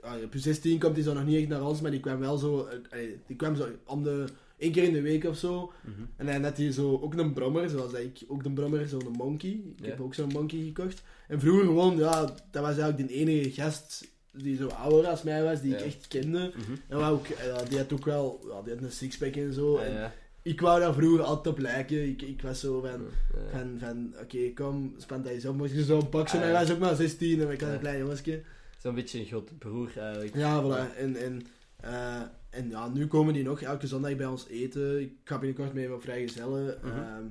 [0.00, 2.18] ah, op je 16 komt hij zo nog niet echt naar ons, maar die kwam
[2.18, 4.24] wel zo, eh, die kwam zo om de,
[4.58, 5.72] één keer in de week of zo.
[5.84, 6.02] Mhm.
[6.16, 9.62] En dan had hij zo ook een brommer, zoals ik ook de brommer, zo'n monkey.
[9.76, 11.02] Ik heb ook zo'n monkey gekocht.
[11.28, 15.42] En vroeger gewoon, ja, dat was eigenlijk de enige gast die zo ouder als mij
[15.42, 16.52] was, die ik echt kende.
[16.56, 16.76] Mhm.
[16.88, 19.80] En ook, ja, die had ook wel, die had een sixpack en zo.
[19.80, 20.12] Ja, En.
[20.42, 22.08] Ik wou daar vroeger altijd op lijken.
[22.08, 23.58] Ik, ik was zo van, Ja.
[23.58, 25.56] van, van oké, kom, spant dat eens op.
[25.56, 27.74] Moest je zo'n pak zijn, Ah, hij was ook maar 16 en ik was Ja.
[27.74, 28.42] een klein jongensje.
[28.78, 30.34] Zo'n beetje een grote broer eigenlijk.
[30.34, 30.96] Ja, voilà.
[30.96, 35.00] En, en, eh, en ja, nu komen die nog elke zondag bij ons eten.
[35.00, 36.82] Ik ga binnenkort mee op vrijgezellen.
[36.82, 37.24] Ehm,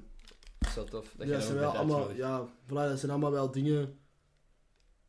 [0.60, 1.14] Dat is wel tof.
[1.18, 3.98] Dat ja, je zijn wel allemaal, ja, voilà, dat zijn allemaal wel dingen.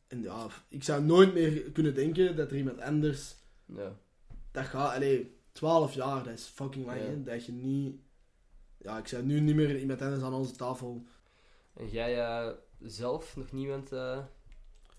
[0.07, 3.35] En ja, ik zou nooit meer kunnen denken dat er iemand anders.
[3.65, 3.95] Ja.
[4.51, 7.31] Dat gaat, allee, 12 jaar, dat is fucking lang, Ja.
[7.31, 7.95] Dat je niet.
[8.77, 11.03] Ja, ik zou nu niet meer iemand anders aan onze tafel.
[11.73, 12.49] En jij eh,
[12.79, 14.19] zelf nog niemand, eh,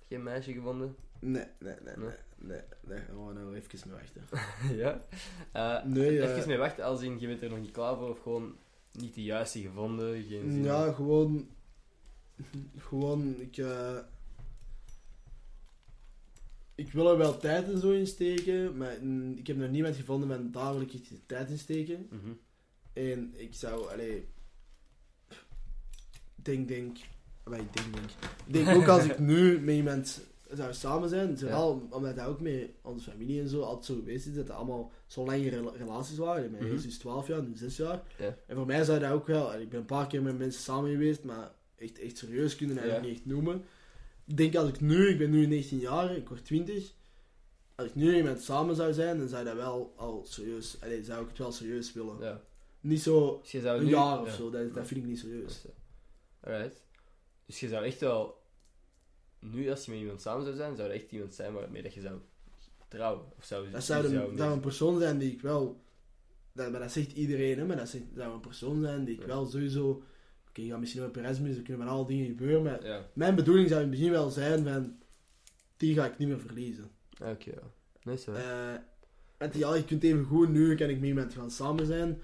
[0.09, 0.97] geen meisje gevonden?
[1.19, 2.15] Nee, nee, nee, Nee?
[2.37, 2.61] nee.
[2.83, 4.23] Daar gaan we nou even mee wachten.
[4.83, 5.05] ja.
[5.53, 8.09] Eh, Nee, eh, Even mee wachten, als in je bent er nog niet klaar voor
[8.09, 8.57] of gewoon
[8.93, 10.63] niet de juiste gevonden, geen zin.
[10.63, 11.49] Ja, gewoon.
[12.77, 13.57] Gewoon, ik.
[16.81, 19.97] Ik wil er wel tijd en zo in steken, maar mm, ik heb nog niemand
[19.97, 20.39] gevonden met
[20.93, 22.07] echt tijd in steken.
[22.11, 22.31] Mhm.
[22.93, 24.29] En ik zou, allee.
[26.35, 26.97] Denk, denk.
[27.45, 28.11] Maar ik denk, denk.
[28.47, 30.21] Ik denk ook als ik nu met iemand
[30.51, 34.27] zou samen zijn, zowel omdat dat ook met onze familie en zo altijd zo geweest
[34.27, 36.51] is, dat dat allemaal zo lange rela- relaties waren.
[36.51, 38.03] Mijn eerste is 12 jaar, nu 6 jaar.
[38.19, 38.37] Ja.
[38.47, 40.91] En voor mij zou dat ook wel, ik ben een paar keer met mensen samen
[40.91, 43.13] geweest, maar echt, echt serieus kunnen eigenlijk Ja.
[43.13, 43.65] niet echt noemen.
[44.31, 46.93] Ik denk als ik nu, ik ben nu 19 jaar, ik word 20.
[47.75, 51.23] Als ik nu iemand samen zou zijn, dan zou dat wel al serieus, allee, zou
[51.23, 52.19] ik het wel serieus willen.
[52.21, 52.41] Ja.
[52.81, 53.91] Niet zo Dus je zou een nu...
[53.91, 54.35] jaar of ja.
[54.35, 55.65] zo, dat, dat vind ik niet serieus.
[56.41, 56.83] Alright.
[57.47, 58.43] Dus je zou echt wel...
[59.39, 61.95] Nu, als je met iemand samen zou zijn, zou er echt iemand zijn waarmee dat
[61.95, 62.19] je zou
[62.89, 63.25] trouwen?
[63.39, 65.83] Of zou Dat zou, een, dat een persoon zijn die ik wel.
[66.53, 69.15] Dat, maar dat zegt iedereen, hè, maar dat, zegt, dat zou een persoon zijn die
[69.15, 69.27] ik Ja.
[69.27, 70.03] wel sowieso.
[70.51, 73.07] Oké, je gaat misschien op Erasmus, er kunnen van alle dingen gebeuren, maar Ja.
[73.13, 74.99] mijn bedoeling zou in het begin wel zijn van.
[75.77, 76.91] Die ga ik niet meer verliezen.
[77.23, 77.63] Oké, ja.
[78.03, 78.33] Nee, zo.
[78.33, 78.75] Eh,
[79.39, 82.21] want ja, je kunt even goed, nu kan ik met iemand gaan samen zijn.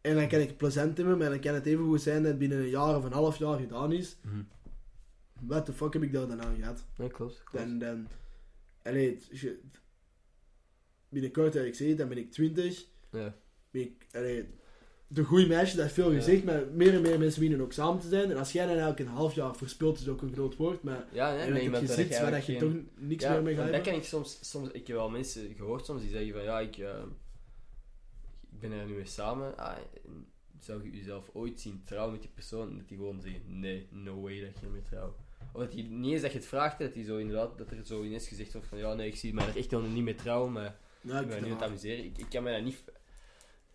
[0.00, 2.38] En dan kan ik plezant hebben, maar dan kan het even goed zijn dat het
[2.38, 4.16] binnen een jaar of een half jaar gedaan is.
[4.22, 4.42] Mhm.
[5.40, 6.84] Wat de fuck heb ik daar dan aan gehad?
[6.96, 7.42] Nee, klopt.
[7.44, 7.64] klopt.
[7.66, 8.08] Dan, dan,
[8.82, 9.60] allee, als je-
[11.08, 12.86] binnenkort, dat ik zeg, dan ben ik 20.
[13.10, 13.34] Ja.
[13.70, 14.48] Ben ik, allee,
[15.10, 18.00] de goede meisje, dat heeft veel gezegd, maar meer en meer mensen winnen ook samen
[18.00, 18.30] te zijn.
[18.30, 21.06] En als jij dan eigenlijk een half jaar verspilt, is ook een groot woord, maar
[21.12, 23.80] Ja, nee, nee, dat je ziet waar dat je toch niks meer mee gaat dat
[23.80, 26.76] kan ik soms, soms, ik heb wel mensen gehoord soms die zeggen van ja, ik,
[26.76, 27.02] eh,
[28.50, 29.56] ik ben er nu mee samen.
[29.56, 29.76] Ah,
[30.60, 32.70] zou je jezelf ooit zien trouwen met die persoon?
[32.70, 35.14] En dat die gewoon zeggen, nee, no way dat je ermee trouw.
[35.52, 37.86] Of dat die niet eens dat je het vraagt, dat die zo inderdaad, dat er
[37.86, 40.14] zo ineens gezegd wordt van ja, nee, ik zie mij er echt helemaal niet mee
[40.14, 42.04] trouwen, maar ik ben nu aan het amuseren.
[42.04, 42.84] Ik, ik kan me dat niet...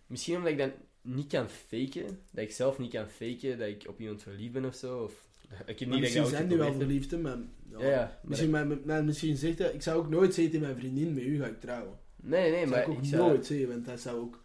[0.08, 0.72] Misschien omdat ik dat
[1.04, 4.66] niet kan faken, dat ik zelf niet kan faken dat ik op iemand verliefd ben
[4.66, 5.28] of zo, of...
[5.66, 7.38] Ik heb niet dat misschien dat zijn die wel verliefd, hè, maar...
[7.70, 10.80] Ja, Ja, Misschien, maar, maar misschien zegt hij, ik zou ook nooit zeggen tegen mijn
[10.80, 11.98] vriendin, met u ga ik trouwen.
[12.16, 13.28] Nee, nee, dat maar zou ik ook ik zou...
[13.30, 14.44] nooit zeggen, want dat zou ook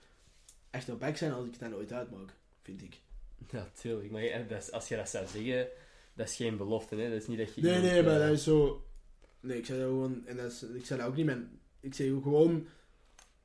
[0.71, 3.01] echt op bek zijn als ik het dan ooit uitmaak, vind ik.
[3.53, 4.11] Ja, tuurlijk.
[4.11, 5.69] Maar dat is- als je dat zou zeggen,
[6.15, 7.11] dat is geen belofte, hè.
[7.11, 7.61] Dat is niet dat je...
[7.63, 8.85] Nee, nee, maar eh, dat is zo...
[9.41, 10.27] Nee, ik zei dat gewoon...
[10.27, 11.39] En dat is, ik zei dat ook niet met...
[11.81, 12.67] Ik zeg ook gewoon...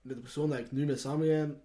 [0.01, 1.55] Met de persoon dat ik nu mee samen ga,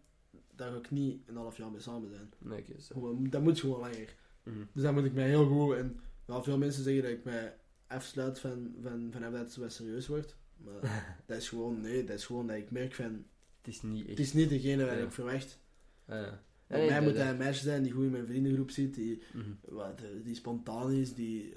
[0.58, 2.32] daar ik niet een half jaar mee samen zijn.
[2.38, 2.64] Nee.
[2.78, 4.14] Gewoon, dat moet gewoon langer.
[4.42, 4.56] Mhm.
[4.72, 5.76] Dus dan moet ik mij heel goed...
[5.76, 7.56] En wel veel mensen zeggen dat ik mij
[7.86, 10.36] afsluit van, van, van dat het wat serieus wordt.
[10.56, 11.80] Maar dat is gewoon...
[11.80, 13.24] Nee, dat is gewoon dat ik merk van...
[13.58, 14.08] Het is niet echt...
[14.18, 14.92] Het is niet degene Ja.
[14.92, 15.58] ik verwacht.
[16.06, 16.42] Ah, ja.
[16.68, 19.50] Nee, mij moet dat- een meisje zijn die goed in mijn vriendengroep zit, die, Mhm.
[19.62, 21.54] wat, eh, die spontaan is, die...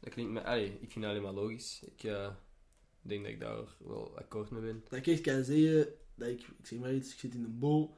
[0.00, 0.42] Dat klinkt me...
[0.44, 1.82] Allee, ik vind dat alleen maar logisch.
[1.86, 2.30] Ik eh,
[3.00, 4.82] denk dat ik daar wel akkoord mee ben.
[4.88, 7.58] dat ik echt kan zeggen dat ik, ik zeg maar iets, ik zit in een
[7.58, 7.96] bol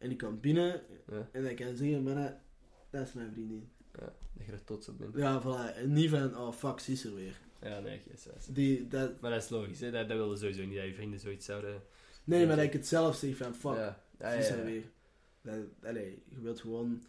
[0.00, 0.80] en ik kom binnen
[1.10, 2.40] Ja, en ik kan zeggen, mannen,
[2.90, 3.68] dat is mijn vriendin.
[3.98, 5.16] ja, dat je er trots op bent.
[5.16, 5.76] Ja, voilà.
[5.76, 7.40] En niet van, oh fuck, ze is er weer.
[7.62, 8.48] Ja, nee, is het.
[8.50, 9.90] Die, dat, Maar dat is logisch, hè.
[9.90, 11.82] Dat, dat willen sowieso niet dat je vrienden zoiets zouden...
[12.24, 14.84] nee, maar dat ik het zelf zeg van, fuck, Ja, ja, ze is er weer.
[15.42, 17.02] Dat, allee, je wilt gewoon,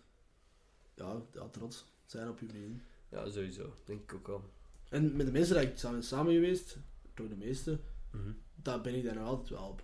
[0.95, 1.21] ja,
[1.51, 2.81] trots zijn op je vriendin.
[3.09, 3.73] Ja, sowieso.
[3.85, 4.49] Denk ik ook wel.
[4.89, 6.77] En met de mensen dat ik samen samen geweest,
[7.13, 7.79] door de meeste,
[8.11, 8.31] Mhm.
[8.55, 9.83] daar ben ik daar nog altijd wel op.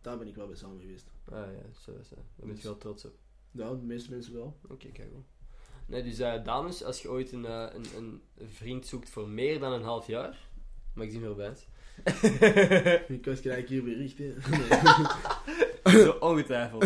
[0.00, 1.06] Daar ben ik wel bij samen geweest.
[1.32, 2.18] Ah ja, zo is dat.
[2.36, 3.12] Daar ben je wel trots op.
[3.50, 4.56] Ja, de meeste mensen wel.
[4.68, 5.24] Oké, kijk wel.
[5.86, 9.58] Nee, dus eh, dames, als je ooit een, eh, een, een vriend zoekt voor meer
[9.60, 10.38] dan een half jaar,
[10.94, 11.66] mag ik zien hoe bent.
[13.18, 14.34] Ik was gelijk hier berichten.
[16.04, 16.84] Zo ongetwijfeld.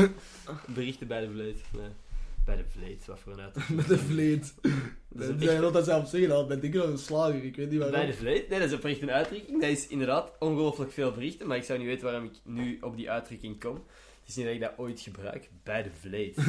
[0.75, 1.61] Berichten bij de vleet.
[1.73, 1.89] Nee.
[2.45, 3.69] Bij de vleet, wat voor een uit.
[3.69, 4.55] Met een vleet.
[5.09, 6.47] Dat is Dat echt- altijd zelf zeggen al.
[6.47, 7.45] Ben ik wel een slager.
[7.45, 7.97] Ik weet niet waarom.
[7.97, 8.49] Bij de vleet?
[8.49, 9.61] Nee, dat is oprecht een uitdrukking.
[9.61, 12.97] Dat is inderdaad ongelooflijk veel berichten, maar ik zou niet weten waarom ik nu op
[12.97, 13.85] die uitdrukking kom.
[14.33, 15.51] Het is niet dat ik dat ooit gebruik.
[15.63, 16.37] Bij de vleet.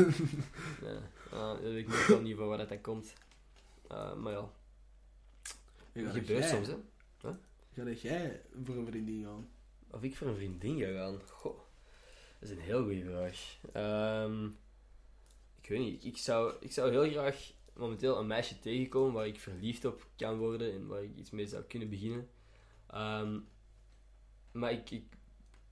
[0.82, 1.02] ja.
[1.32, 3.14] Dat weet ik nog wel niet van waar dat, dat komt.
[3.88, 6.76] Ah, maar ja, Ja, dat dat gebeurt jij- soms, hè.
[7.76, 9.50] Ga dat jij voor een vriendin gaan?
[9.90, 11.20] Of ik voor een vriendin ga gaan?
[11.30, 11.58] Goh,
[12.40, 13.58] dat is een heel goede vraag.
[13.74, 14.46] Ehm,
[15.62, 16.06] ik weet niet.
[16.06, 20.38] Ik zou, ik zou heel graag momenteel een meisje tegenkomen waar ik verliefd op kan
[20.38, 22.30] worden en waar ik iets mee zou kunnen beginnen.
[22.88, 23.40] Ehm,
[24.52, 25.04] maar ik, ik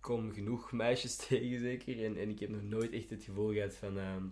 [0.01, 2.03] kom genoeg meisjes tegen, zeker.
[2.05, 3.97] En, en ik heb nog nooit echt het gevoel gehad van...
[3.99, 4.23] ehm,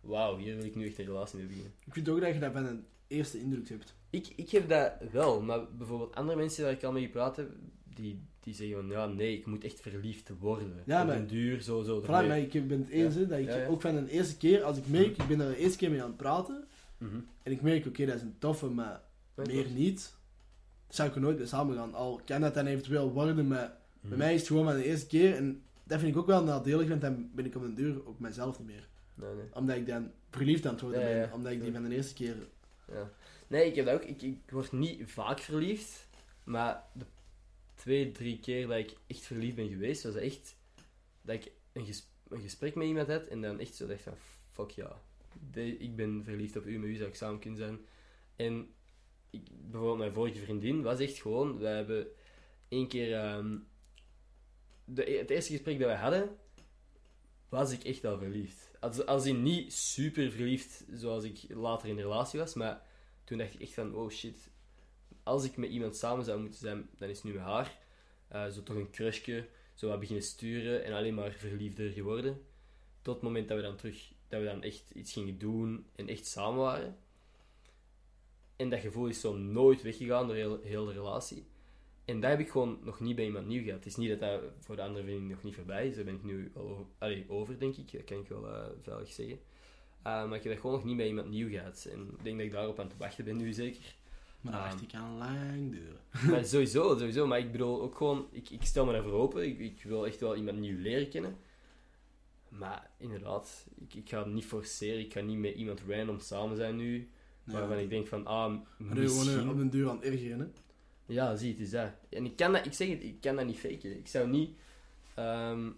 [0.00, 1.72] Wauw, hier wil ik nu echt een relatie mee beginnen.
[1.86, 3.94] Ik vind ook dat je dat van een eerste indruk hebt.
[4.10, 7.50] Ik, ik heb dat wel, maar bijvoorbeeld andere mensen waar ik al mee gepraat heb,
[7.94, 10.82] die, die zeggen van ja, nee, ik moet echt verliefd worden.
[10.86, 12.02] Ja, maar- duur, zo, zo.
[12.02, 13.66] Voilà, maar ik ben het eens hè, dat ik Ja, ja.
[13.66, 16.02] ook van een eerste keer, als ik merk, ik ben er de eerste keer mee
[16.02, 16.64] aan het praten,
[16.98, 17.16] Mhm.
[17.42, 19.02] en ik merk, oké, dat is een toffe, maar
[19.36, 20.14] Ja, meer niet,
[20.88, 21.94] zou ik er nooit mee samen gaan.
[21.94, 24.08] Al kan dat dan eventueel worden, maar Mhm.
[24.08, 26.44] bij mij is het gewoon van de eerste keer, en dat vind ik ook wel
[26.44, 28.88] nadelig, want dan ben ik op den duur ook mezelf niet meer.
[29.14, 29.44] Nee, nee.
[29.54, 31.20] Omdat ik dan verliefd aan het worden Ja, ja.
[31.26, 32.36] ben, omdat ik die van de eerste keer...
[32.92, 33.10] Ja.
[33.46, 34.04] Nee, ik heb dat ook.
[34.04, 36.08] Ik, ik word niet vaak verliefd,
[36.44, 37.04] maar de
[37.74, 40.56] twee, drie keer dat ik echt verliefd ben geweest, was echt
[41.22, 44.14] dat ik een, ges- een gesprek met iemand had en dan echt zo dacht van,
[44.50, 45.00] fuck ja,
[45.50, 47.78] de- ik ben verliefd op u, met u zou ik samen kunnen zijn.
[48.36, 48.68] En
[49.30, 52.06] ik, bijvoorbeeld mijn vorige vriendin was echt gewoon, wij hebben
[52.68, 53.56] één keer, ehm,
[54.86, 56.36] de, het eerste gesprek dat wij hadden,
[57.48, 58.70] was ik echt al verliefd.
[58.80, 62.82] Als, als in niet super verliefd zoals ik later in de relatie was, maar
[63.24, 64.50] toen dacht ik echt van, oh shit,
[65.22, 67.78] als ik met iemand samen zou moeten zijn, dan is het nu met haar.
[68.28, 72.46] Eh, zo toch een crushje, zo wat beginnen sturen en alleen maar verliefder geworden.
[73.02, 76.08] Tot het moment dat we dan terug, dat we dan echt iets gingen doen en
[76.08, 76.96] echt samen waren.
[78.56, 81.46] En dat gevoel is zo nooit weggegaan door heel, heel de relatie.
[82.06, 83.78] En dat heb ik gewoon nog niet bij iemand nieuw gehad.
[83.78, 85.94] Het is niet dat dat voor de andere vriendin nog niet voorbij is.
[85.94, 87.92] Daar ben ik nu al over, allee, over, denk ik.
[87.92, 89.38] Dat kan ik wel eh, veilig zeggen.
[90.02, 91.88] Eh, maar ik heb dat gewoon nog niet bij iemand nieuw gehad.
[91.92, 93.94] En ik denk dat ik daarop aan het wachten ben nu zeker.
[94.40, 94.70] Maar dat Ah.
[94.70, 96.00] wacht ik aan lang duren.
[96.30, 97.26] maar sowieso, sowieso.
[97.26, 99.46] Maar ik bedoel ook gewoon, ik, ik stel me daarvoor open.
[99.46, 101.36] Ik, ik wil echt wel iemand nieuw leren kennen.
[102.48, 105.00] Maar inderdaad, ik, ik ga het niet forceren.
[105.00, 107.10] Ik ga niet met iemand random samen zijn nu.
[107.44, 109.48] Waarvan ik denk van, ah, Maar nu gewoon eh, misschien...
[109.48, 110.46] op den duur aan het ergeren, hè.
[111.06, 111.90] Ja, zie, het is dat.
[112.08, 113.98] En ik kan dat, ik zeg het, ik kan dat niet faken.
[113.98, 114.50] Ik zou niet...
[115.14, 115.68] ehm,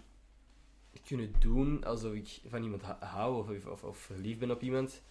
[1.09, 5.03] kunnen doen alsof ik van iemand hou of, of, of verliefd ben op iemand.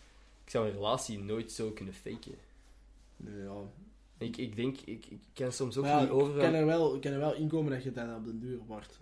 [0.43, 2.35] Ik zou een relatie nooit zo kunnen faken.
[3.17, 3.61] Nee, ja.
[4.17, 6.95] Ik, ik denk, ik, ik kan soms ook ja, niet over ik kan er wel,
[6.95, 8.99] ik kan er wel inkomen dat je dan op de duur wordt.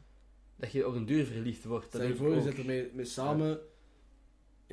[0.56, 1.92] dat je op een duur verliefd wordt.
[1.92, 3.58] Dat Stel je voor, je zit ermee mee samen, je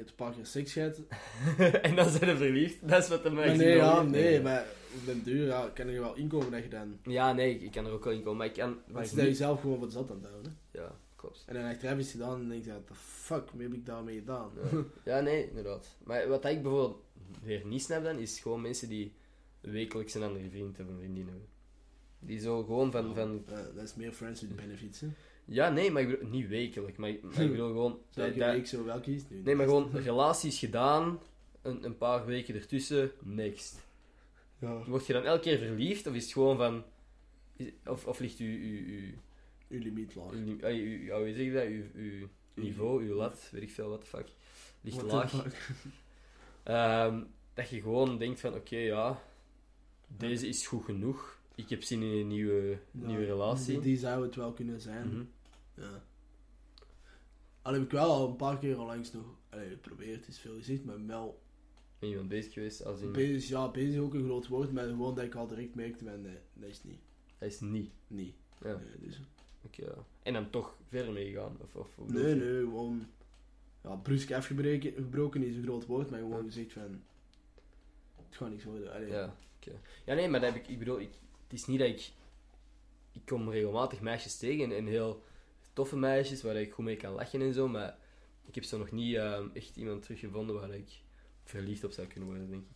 [0.01, 1.01] hebt een paar keer seks gehad.
[1.83, 2.89] en dan zijn ze verliefd.
[2.89, 6.01] Dat is wat de mensen nee, ja, nee, maar op den duur ja, kan er
[6.01, 6.99] wel inkomen dat je dan...
[7.05, 8.37] Ja, nee, ik kan er ook wel in komen.
[8.39, 8.79] Maar ik kan...
[8.87, 10.57] Maar je niet- jezelf gewoon wat zat aan houden.
[10.71, 11.45] Ja, klopt.
[11.47, 13.87] En dan achteraf is gedaan en dan denk je, what the fuck, wat heb ik
[13.87, 14.51] daarmee gedaan?
[14.73, 14.85] Ja.
[15.05, 15.97] ja, nee, inderdaad.
[16.05, 17.03] Maar wat ik bijvoorbeeld
[17.43, 19.13] weer niet snap dan, is gewoon mensen die
[19.61, 21.47] wekelijks een andere vriend of een vriendin hebben.
[22.19, 23.15] Die zo gewoon van...
[23.15, 25.07] van dat is meer friends with benefits, hè.
[25.45, 26.97] ja, nee, maar ik bedoel, niet wekelijk.
[26.97, 27.99] Maar, ik- maar ik bedoel gewoon...
[28.15, 29.41] Dat- dat- week zo wel kiezen nu?
[29.43, 31.19] nee, maar gewoon relaties gedaan,
[31.63, 33.81] een, een paar weken ertussen, next.
[34.63, 34.85] Ja.
[34.85, 36.85] Word je dan elke keer verliefd, of is het gewoon van...
[37.57, 38.45] is- Of, of ligt u...
[38.45, 39.19] u, u,
[39.69, 40.33] Uw limiet laag.
[40.33, 41.65] u, u, u, ja, hoe zeg je dat?
[41.65, 44.29] Uw, uw niveau, uw lat, weet ik veel, what the fuck.
[44.81, 45.33] Ligt What laag.
[46.63, 47.23] Ehm,
[47.55, 49.23] dat je gewoon denkt van, oké, ja,
[50.07, 51.41] deze is goed genoeg.
[51.55, 53.81] Ik heb zin in een nieuwe, Ja, nieuwe relatie.
[53.81, 55.09] Die, zou het wel kunnen zijn.
[55.09, 55.25] Mhm.
[55.75, 56.03] Ja.
[57.63, 60.85] Al heb ik wel al een paar keer onlangs nog allee, geprobeerd, is veel gezegd,
[60.85, 61.42] maar wel
[62.03, 63.13] Ben je iemand bezig geweest als in...
[63.13, 66.05] bezig, ja, bezig is ook een groot woord, maar gewoon dat ik al direct merkte,
[66.05, 66.99] van, nee, dat is niet.
[67.39, 67.91] Hij is niet.
[68.07, 68.35] Niet.
[68.63, 69.21] Ja, Nee, dus,
[69.65, 69.85] oké.
[69.85, 69.95] ja.
[70.23, 71.57] En dan toch verder meegegaan?
[71.61, 73.07] Of, of, bedoel nee, nee, gewoon,
[73.83, 76.45] ja, brusk afgebroken gebroken is een groot woord, maar gewoon Ja.
[76.45, 77.03] gezegd van,
[78.29, 78.93] het gaat niks worden.
[78.93, 79.73] Allee, Ja, oké.
[80.05, 81.11] Ja, nee, maar dat heb ik, ik bedoel, ik,
[81.43, 82.11] het is niet dat ik...
[83.13, 85.23] Ik kom regelmatig meisjes tegen en, en heel
[85.73, 87.99] toffe meisjes waar ik goed mee kan lachen en zo, maar
[88.47, 90.91] ik heb zo nog niet ehm, echt iemand teruggevonden waar ik
[91.45, 92.69] verliefd op zou kunnen worden, denk ik.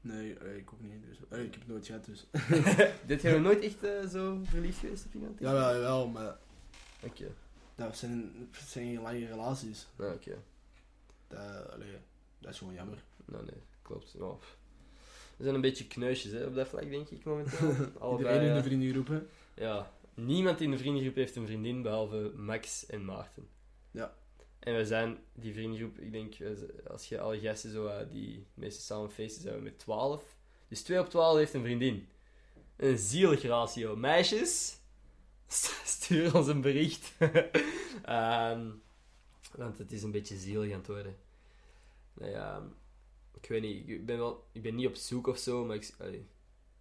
[0.00, 1.06] Nee, allee, ik ook niet.
[1.08, 2.26] Dus, allee, ik heb het nooit gehad, dus.
[3.06, 5.38] Dit jij nog nooit echt eh, zo verliefd geweest op iemand?
[5.38, 6.38] Ja, wel, wel, maar
[7.02, 7.34] Oké.
[7.74, 9.86] dat zijn, dat zijn geen lange relaties.
[9.98, 10.38] Ja, oké.
[11.28, 11.96] Dat, allee,
[12.38, 13.02] dat is gewoon jammer.
[13.24, 14.16] Nou, nee, klopt.
[14.18, 14.58] Pff.
[15.36, 17.68] We zijn een beetje kneusjes hè, op dat vlak, denk ik, momenteel.
[17.98, 19.20] Allebei, Iedereen in de vriendengroep, hè.
[19.54, 23.48] Ja, niemand in de vriendengroep heeft een vriendin, behalve Max en Maarten.
[24.62, 28.46] En we zijn, die vriendengroep, ik denk, z- als je alle gasten zo, eh, die
[28.54, 30.36] meestal samen feesten, zijn we met 12.
[30.68, 32.08] Dus 2 op 12 heeft een vriendin.
[32.76, 33.96] Een zielig ratio.
[33.96, 34.78] Meisjes,
[35.46, 37.12] st- stuur ons een bericht.
[38.04, 38.70] Ehm,
[39.56, 41.16] want het is een beetje zielig aan het worden.
[42.14, 42.62] Nou ja,
[43.40, 45.92] ik weet niet, ik ben, wel, ik ben niet op zoek of zo, maar ik,
[45.98, 46.24] het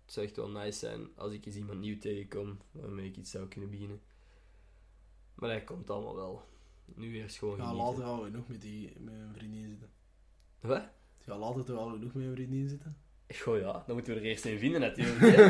[0.06, 3.48] zou echt wel nice zijn als ik eens iemand nieuw tegenkom waarmee ik iets zou
[3.48, 4.02] kunnen beginnen.
[5.36, 6.44] Maar dat komt allemaal wel.
[6.96, 7.86] Nu eerst gewoon Ja, genieten.
[7.88, 9.90] later al genoeg met, die, met een vriendin zitten.
[10.60, 10.84] Wat?
[11.26, 12.98] Ja, later toch al genoeg met een vriendin zitten.
[13.36, 15.20] Goh ja, dan moeten we er eerst een vinden natuurlijk.
[15.20, 15.50] hè.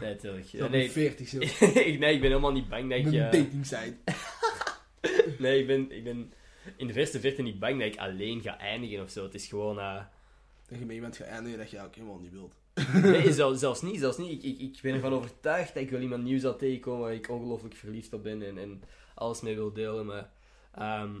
[0.00, 0.46] nee, natuurlijk.
[0.46, 0.90] Ja, Ja, nee, nee.
[0.90, 1.38] 40 zo.
[1.40, 3.06] ik, nee, ik ben helemaal niet bang dat ik...
[3.06, 3.96] Een eh, dating site.
[5.38, 6.32] nee, ik ben, ik ben
[6.76, 9.22] in de verste verte niet bang dat ik alleen ga eindigen of zo.
[9.22, 9.78] Het is gewoon...
[9.78, 10.02] eh,
[10.68, 12.54] Dat je met iemand gaat eindigen dat je ook helemaal niet wilt.
[13.02, 13.98] Nee, zelfs, zelfs niet.
[13.98, 14.44] Zelfs niet.
[14.44, 17.28] Ik, ik, ik ben ervan overtuigd dat ik wel iemand nieuw zal tegenkomen waar ik
[17.30, 18.82] ongelooflijk verliefd op ben en, en
[19.14, 20.06] alles mee wil delen.
[20.06, 20.30] Maar
[20.76, 21.14] ehm,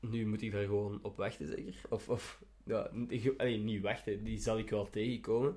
[0.00, 1.74] nu moet ik daar gewoon op wachten, zeker?
[1.88, 5.56] Of, of ja, ik- allee, niet wachten, die zal ik wel tegenkomen.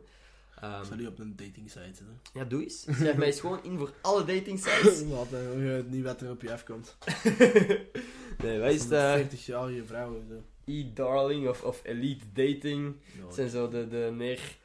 [0.55, 2.20] Ik zal niet op een dating site zitten.
[2.34, 2.82] ja, doe eens.
[2.82, 5.03] Schrijf mij eens gewoon in voor alle dating sites.
[5.09, 6.97] Wat, hoor je het niet wat er op je afkomt.
[8.43, 10.26] nee, wat is eh, 40-jarige vrouwen.
[10.30, 10.43] Zo.
[10.72, 12.95] E-darling of, of elite dating.
[13.22, 14.57] Dat zijn zo de, de meer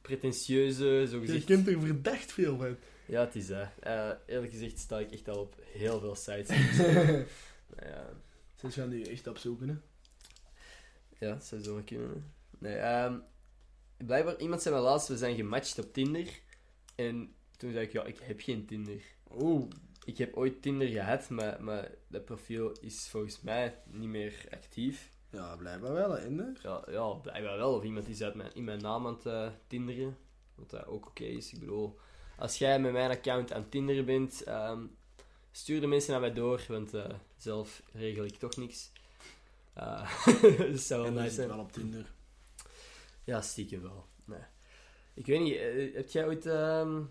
[0.00, 1.44] pretentieuze, zo Je gezegd.
[1.44, 2.76] kent er verdacht veel van.
[3.06, 3.68] Ja, het is dat.
[3.80, 6.48] Eh, eerlijk gezegd sta ik echt al op heel veel sites.
[7.66, 8.08] Nou ja,
[8.54, 9.76] Sinds gaan die echt opzoeken, hè.
[11.26, 12.08] ja, dat zou kunnen.
[12.08, 12.20] hè.
[12.58, 13.18] Nee, ehm,
[13.96, 16.40] blijkbaar, iemand zei mij laatst, we zijn gematcht op Tinder.
[16.94, 19.02] En toen zei ik, ja, ik heb geen Tinder.
[19.30, 19.68] Oeh.
[20.04, 25.12] Ik heb ooit Tinder gehad, maar, maar dat profiel is volgens mij niet meer actief.
[25.30, 26.24] Ja, blijkbaar wel, hè.
[26.62, 27.74] Ja, ja blijkbaar wel.
[27.74, 30.16] Of iemand is uit mijn, in mijn naam aan het eh, tinderen.
[30.54, 31.52] Wat dat ook oké is.
[31.52, 31.98] Ik bedoel,
[32.36, 34.86] als jij met mijn account aan het tinderen bent, ehm,
[35.56, 37.04] stuur de mensen naar mij door, want eh,
[37.36, 38.90] zelf regel ik toch niks.
[39.72, 41.48] Eh, dus dat zou wel nice zijn.
[41.48, 42.12] wel op Tinder.
[43.24, 44.06] Ja, stiekem wel.
[44.24, 44.40] Nee.
[45.14, 46.46] Ik weet niet, eh, heb jij ooit...
[46.46, 47.02] ehm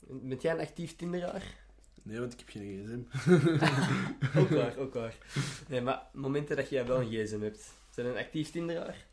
[0.00, 1.60] bent jij een actief tinderaar?
[2.02, 3.28] Nee, want ik heb geen gsm.
[4.40, 5.16] ook waar, ook waar.
[5.68, 9.06] Nee, maar momenten dat jij wel een gsm hebt, zijn een actief tinderaar?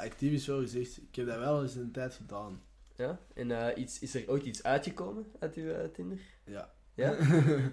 [0.00, 0.96] Actief is zo gezegd.
[0.96, 2.62] Ik heb dat wel eens een tijd gedaan.
[2.96, 3.20] Ja?
[3.34, 6.18] En iets, is er ooit iets uitgekomen uit uw Tinder?
[6.44, 6.72] Ja.
[7.00, 7.16] Ja?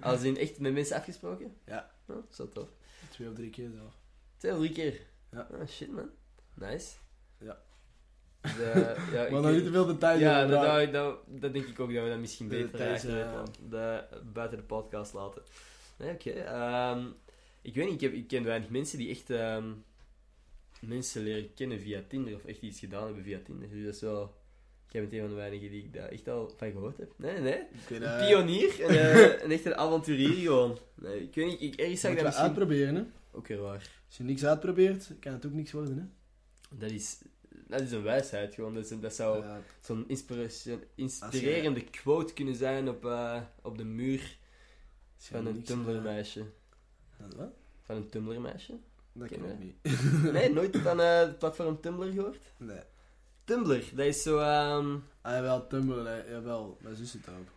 [0.10, 1.56] Als in echt met mensen afgesproken?
[1.66, 1.90] Ja.
[2.06, 2.68] Oh, zo tof.
[3.10, 3.92] Twee of drie keer zo.
[4.36, 5.00] Twee of drie keer?
[5.32, 5.48] Ja.
[5.52, 6.10] Ah, shit man.
[6.54, 6.96] Nice.
[7.38, 7.58] Ja.
[8.40, 11.80] De, ja, Maar dan niet te veel details ja, dat, dat, dat, dat denk ik
[11.80, 13.02] ook dat we dat misschien beter details,
[13.68, 15.42] de, buiten de podcast laten.
[15.98, 16.30] Nee, oké.
[16.30, 17.06] ehm,
[17.62, 19.72] Ik weet niet, ik, heb, ik ken weinig mensen die echt ehm,
[20.80, 23.68] mensen leren kennen via Tinder of echt iets gedaan hebben via Tinder.
[23.68, 24.36] Dus dat is wel...
[24.90, 27.12] Jij bent een van de weinigen die ik daar echt al van gehoord heb.
[27.16, 27.62] Nee, nee.
[27.90, 28.84] Een eh, pionier.
[28.84, 30.78] Een, eh, een echte avonturier gewoon.
[30.94, 32.44] Nee, ik weet niet, ik, ergens zag dat je misschien...
[32.44, 33.02] uitproberen, hè.
[33.32, 33.90] Ook heel waar.
[34.06, 36.04] Als je niks uitprobeert, kan het ook niks worden, hè.
[36.78, 37.18] Dat is,
[37.66, 38.74] dat is een wijsheid gewoon.
[38.74, 40.08] Dat, is dat zou Ja, zo'n
[40.94, 44.36] inspirerende quote kunnen zijn op, eh, op de muur
[45.16, 46.40] van een niks, Tumblr-meisje.
[47.18, 47.52] eh, Wat?
[47.82, 48.78] Van een Tumblr-meisje?
[49.12, 50.32] Dat Ken ik niet.
[50.32, 52.42] Nee, nooit van eh, het platform Tumblr gehoord?
[52.56, 52.80] Nee.
[53.48, 54.38] Tumblr, dat is zo...
[54.38, 56.30] ehm, Ah, jawel, Tumblr, hè.
[56.30, 56.76] jawel.
[56.80, 57.48] Mijn zus zit daarop.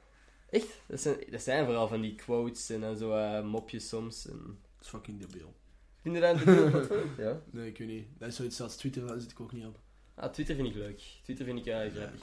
[0.49, 0.81] echt?
[0.87, 4.27] Dat zijn, dat zijn vooral van die quotes en dan zo eh, mopjes soms.
[4.27, 4.37] En...
[4.77, 5.53] Dat is fucking debiel.
[6.01, 7.09] Vind je dat een debiel platform?
[7.25, 7.41] Ja.
[7.51, 8.07] Nee, ik weet niet.
[8.17, 9.79] Dat is zoiets als Twitter, daar zit ik ook niet op.
[10.15, 11.01] Ah, Twitter vind ik leuk.
[11.23, 12.21] Twitter vind ik erg grappig.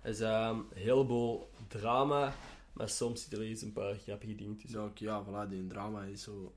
[0.00, 2.34] Het is ehm, een heleboel drama,
[2.72, 4.72] maar soms zitten er eens een paar grappige dingen tussen.
[4.80, 6.54] Dus ook, ja, voilà, die drama is zo...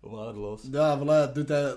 [0.00, 0.62] Waardeloos.
[0.70, 1.76] Ja, voilà, doet hij,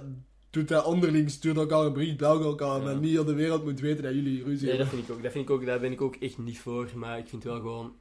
[0.57, 2.93] doet hij onderling, stuurt elkaar een brief, belt elkaar, Ja.
[2.93, 4.87] niet heel de wereld moet weten dat jullie ruzie Nee, dat hebben.
[5.05, 5.23] vind ik ook.
[5.23, 5.65] Dat vind ik ook.
[5.65, 6.89] Daar ben ik ook echt niet voor.
[6.95, 7.95] Maar ik vind wel gewoon.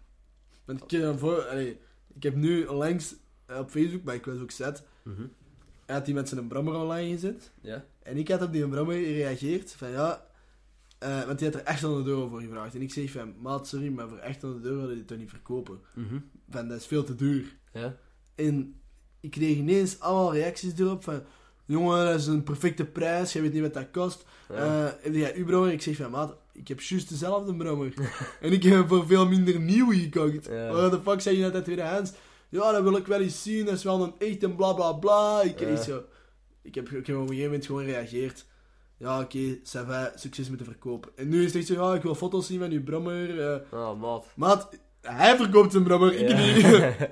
[0.64, 1.78] Want ik, ken voor, allee,
[2.14, 3.14] ik heb nu onlangs
[3.46, 4.82] eh, op Facebook, maar ik was ook zet,
[5.86, 7.50] hij had die met zijn brommer online gezet.
[7.60, 7.84] Ja.
[8.02, 10.26] En ik had op die brommer gereageerd van ja,
[10.98, 12.74] eh, want die had er echt 100 euro voor gevraagd.
[12.74, 15.18] En ik zeg van, maat, sorry, maar voor echt 100 euro wil je het toch
[15.18, 15.78] niet verkopen.
[16.50, 17.56] Van, dat is veel te duur.
[17.72, 17.96] Ja.
[18.34, 18.80] En
[19.20, 21.22] ik kreeg ineens allemaal reacties erop van...
[21.66, 23.32] Jongen, dat is een perfecte prijs.
[23.32, 24.24] Jij weet niet wat dat kost.
[24.48, 24.54] Ja.
[24.86, 25.72] Eh, heb jij uw brommer?
[25.72, 27.94] Ik zeg van, maat, ik heb juist dezelfde brommer.
[28.40, 30.46] en ik heb voor veel minder nieuw gekocht.
[30.46, 30.72] Ja.
[30.72, 32.12] What the fuck zeg je net uit tweedehands?
[32.48, 33.64] Ja, dat wil ik wel eens zien.
[33.64, 35.42] Dat is wel een echt en bla bla bla.
[35.42, 35.82] Ik, Ja.
[35.82, 36.02] zo,
[36.62, 38.44] ik, heb, ik heb op een gegeven moment gewoon gereageerd.
[38.98, 41.12] Ja, oké, va, succes met de verkoop.
[41.16, 43.52] En nu is het echt zo, ja, ik wil foto's zien van uw brommer.
[43.52, 43.60] eh.
[43.72, 44.26] Oh, maat.
[44.34, 44.68] maat,
[45.00, 46.36] hij verkoopt zijn brommer, ik Ja.
[46.36, 47.08] niet.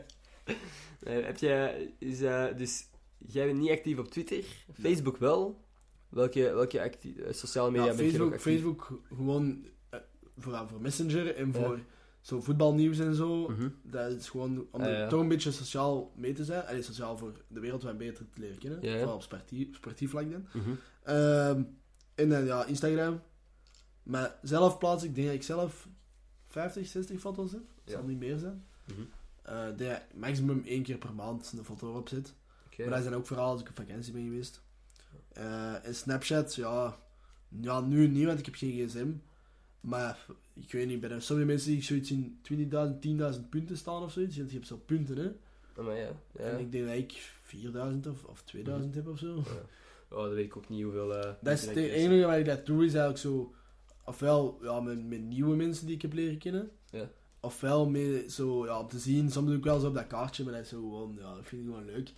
[1.24, 1.88] Heb je.
[1.98, 2.84] Is, eh, dus.
[3.26, 4.44] Jij bent niet actief op Twitter.
[4.72, 5.62] Facebook wel.
[6.08, 8.52] Welke, welke eh, sociale media Ja, ben je Facebook, actief?
[8.52, 10.00] Facebook gewoon eh,
[10.36, 11.52] vooral voor Messenger en Ja.
[11.52, 11.80] voor
[12.20, 13.48] zo voetbalnieuws en zo.
[13.48, 13.68] Mhm.
[13.82, 16.66] Dat is gewoon om Ah, er toch een beetje sociaal mee te zijn.
[16.66, 18.82] Allee, sociaal voor de wereld wat beter te leren kennen.
[18.82, 18.96] Ja.
[18.98, 20.46] Vooral op sportief, sportief vlak dan.
[20.52, 20.70] Mhm.
[21.02, 21.62] Ehm,
[22.14, 23.20] en dan ja, Instagram.
[24.02, 25.88] Maar zelf plaats ik denk dat ik zelf
[26.46, 27.62] 50, 60 foto's heb.
[27.84, 28.64] Dat zal niet meer zijn.
[28.86, 29.00] Mhm.
[29.42, 32.34] Eh dat je maximum één keer per maand een foto erop zit.
[32.78, 34.62] Maar dat zijn ook vooral als ik op vakantie ben geweest.
[35.32, 36.96] Eh, en Snapchat, ja,
[37.60, 39.08] ja, nu niet, want ik heb geen gsm.
[39.80, 42.38] Maar ik weet niet, bij de, sommige mensen die ik zoiets in
[43.32, 44.36] 20.000, 10.000 punten staan of zoiets.
[44.36, 45.26] Want je hebt zo punten, hè.
[45.76, 46.10] Oh, maar ja.
[46.38, 46.44] ja.
[46.44, 47.32] En ik denk dat ik
[48.04, 48.62] 4.000 of, of 2.000
[48.94, 49.42] heb of zo.
[50.10, 51.14] Oh, dat weet ik ook niet hoeveel.
[51.16, 53.54] eh, Dat is het enige waar ik dat doe, is eigenlijk zo...
[54.04, 56.70] Ofwel ja, met, met nieuwe mensen die ik heb leren kennen.
[56.90, 57.08] Ja.
[57.40, 60.44] Ofwel met zo, ja, om te zien, soms doe ik wel zo op dat kaartje,
[60.44, 62.12] maar dat is zo gewoon, ja, dat vind ik gewoon leuk.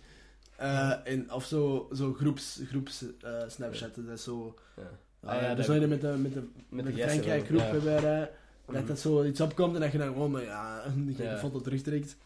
[0.57, 4.55] Eh, en, of zo, zo groeps, groeps eh, Snapchatten, dat is zo...
[4.75, 4.83] Ja.
[5.21, 7.71] Ja, Ah, ja, dus dat- zo met de, met de, met de Frankrijk groep ja.
[7.79, 8.29] dat,
[8.65, 8.85] Mhm.
[8.85, 10.83] dat zo iets opkomt en dat je dan gewoon, maar ja,
[11.17, 11.31] je Ja.
[11.33, 12.17] de foto terugtrekt.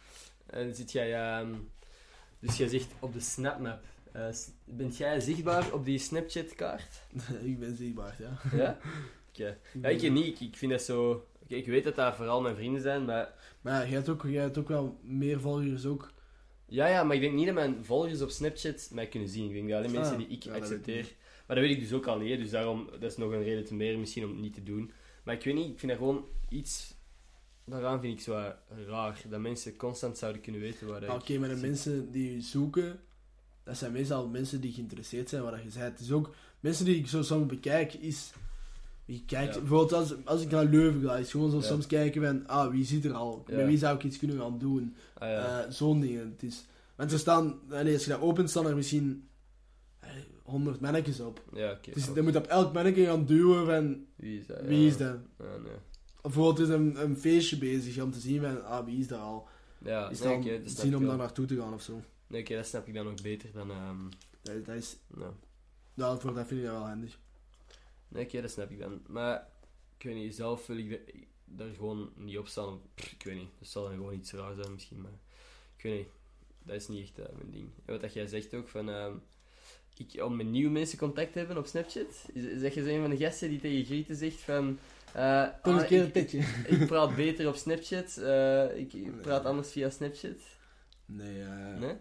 [0.46, 1.48] En zit jij, ehm,
[2.40, 3.80] dus jij zegt op de SnapMap.
[4.12, 7.02] eh, s- bent jij zichtbaar op die Snapchat-kaart?
[7.44, 8.58] ik ben zichtbaar, ja.
[8.58, 8.78] Ja?
[9.30, 9.58] Oké.
[9.82, 10.42] Ja, ik niet.
[10.42, 11.28] Ik, vind dat zo...
[11.44, 13.34] Oké, ik weet dat dat vooral mijn vrienden zijn, maar...
[13.62, 16.12] Maar jij hebt, ook, jij hebt ook wel meer volgers ook.
[16.72, 19.46] Ja, ja, maar ik denk niet dat mijn volgers op Snapchat mij kunnen zien.
[19.48, 21.06] Ik denk dat alleen Ah, mensen die ik ja, accepteer...
[21.48, 22.90] Maar dat weet ik dus ook al niet, dus daarom...
[22.92, 24.92] Dat is nog een reden te meer misschien om het niet te doen.
[25.24, 26.94] Maar ik weet niet, ik vind dat gewoon iets...
[27.66, 28.50] Daaraan vind ik zo eh,
[28.88, 29.22] raar.
[29.30, 31.16] Dat mensen constant zouden kunnen weten waar.
[31.16, 31.64] Oké, maar de zit.
[31.64, 33.00] mensen die je zoeken,
[33.64, 35.84] dat zijn meestal mensen die geïnteresseerd zijn wat je zei.
[35.84, 38.32] Het is ook mensen die ik zo soms bekijk, is.
[39.12, 39.60] Wie kijkt, Ja.
[39.60, 41.64] bijvoorbeeld als, als ik naar Leuven ga, is gewoon zo Ja.
[41.64, 43.44] soms kijken van, ah, wie zit er al?
[43.50, 44.96] Met wie zou ik iets kunnen gaan doen?
[45.14, 45.30] Ah.
[45.64, 46.30] Eh, Zo'n dingen.
[46.32, 49.28] Het is, want er staan, allee, als je dat opent, staan er misschien
[50.00, 50.10] eh,
[50.44, 51.44] honderd mannetjes op.
[51.54, 51.92] ja, oké.
[51.94, 54.62] Dus je moet op elk mannetje gaan duwen van, Wie is dat?
[54.62, 54.88] wie Ja.
[54.88, 55.16] is dat?
[55.40, 55.74] Ja, nee.
[56.22, 59.20] Of bijvoorbeeld is een, een feestje bezig om te zien van, ah, wie is dat
[59.20, 59.48] al?
[59.84, 62.02] Ja, Is nee, dat zien om daar naartoe te gaan of zo.
[62.28, 63.72] Nee, oké, dat snap ik dan nog beter dan...
[63.72, 63.98] ehm
[64.42, 65.32] Dat, dat is, nou.
[65.94, 67.20] ja, voor dat vind ik dat wel handig.
[68.12, 69.02] Nee, oké, dat snap ik dan.
[69.08, 69.48] Maar,
[69.98, 71.02] ik weet niet, zelf wil ik
[71.46, 72.82] daar gewoon niet op staan.
[72.96, 75.20] Pff, ik weet niet, dat zal dan gewoon iets raar zijn misschien, maar...
[75.78, 76.08] Ik weet niet,
[76.64, 77.70] dat is niet echt eh, mijn ding.
[77.86, 78.90] En wat dat jij zegt ook, van...
[78.90, 79.14] ehm,
[79.98, 82.26] ik, om met nieuwe mensen contact te hebben op Snapchat,
[82.58, 84.80] zeg je zo een van de gasten die tegen Grieten zegt van...
[85.14, 86.40] eh, Toch eens ah, een keer een tetje.
[86.68, 89.10] Ik praat beter op Snapchat, eh, ik, Nee.
[89.12, 90.38] praat anders via Snapchat.
[91.06, 91.96] Nee, eh, Nee?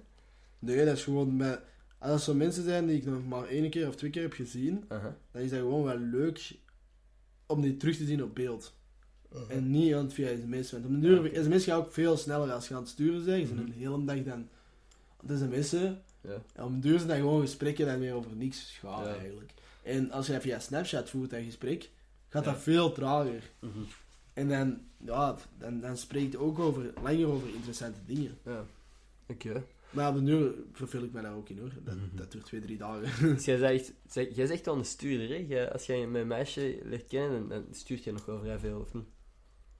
[0.58, 1.60] nee, dat is gewoon met...
[2.00, 4.32] Als er zo mensen zijn die ik nog maar één keer of twee keer heb
[4.32, 5.16] gezien, Aha.
[5.30, 6.52] dan is dat gewoon wel leuk
[7.46, 8.74] om die terug te zien op beeld.
[9.48, 10.70] En niet aan het via sms.
[10.72, 11.42] Want op de duur, Ja, oké.
[11.44, 13.48] sms gaat ook veel sneller als je aan het sturen bent.
[13.48, 13.72] Je bent Mhm.
[13.76, 14.48] een hele dag dan aan
[15.26, 16.02] het sms'en.
[16.20, 16.42] Ja.
[16.54, 19.14] En op een duur zijn dat gewoon gesprekken die meer over niks gaan Ja.
[19.16, 19.50] eigenlijk.
[19.82, 21.90] En als je dat via Snapchat voert, dat gesprek,
[22.28, 22.52] gaat Ja.
[22.52, 23.42] dat veel trager.
[23.58, 23.78] Mhm.
[24.32, 28.38] En dan, ja, dan, dan spreekt ook over, langer over interessante dingen.
[28.44, 28.64] Ja.
[29.26, 29.64] Oké.
[29.90, 31.72] Maar op de duur verveel ik mij daar ook in hoor.
[31.84, 32.16] Dat, Mhm.
[32.16, 33.28] dat duurt twee, drie dagen.
[33.34, 35.44] Dus jij zegt, zeg, jij zegt wel een stuurder, hè?
[35.48, 38.80] Jij- als jij een meisje leert kennen, dan, dan stuurt je nog wel vrij veel,
[38.80, 39.04] of niet?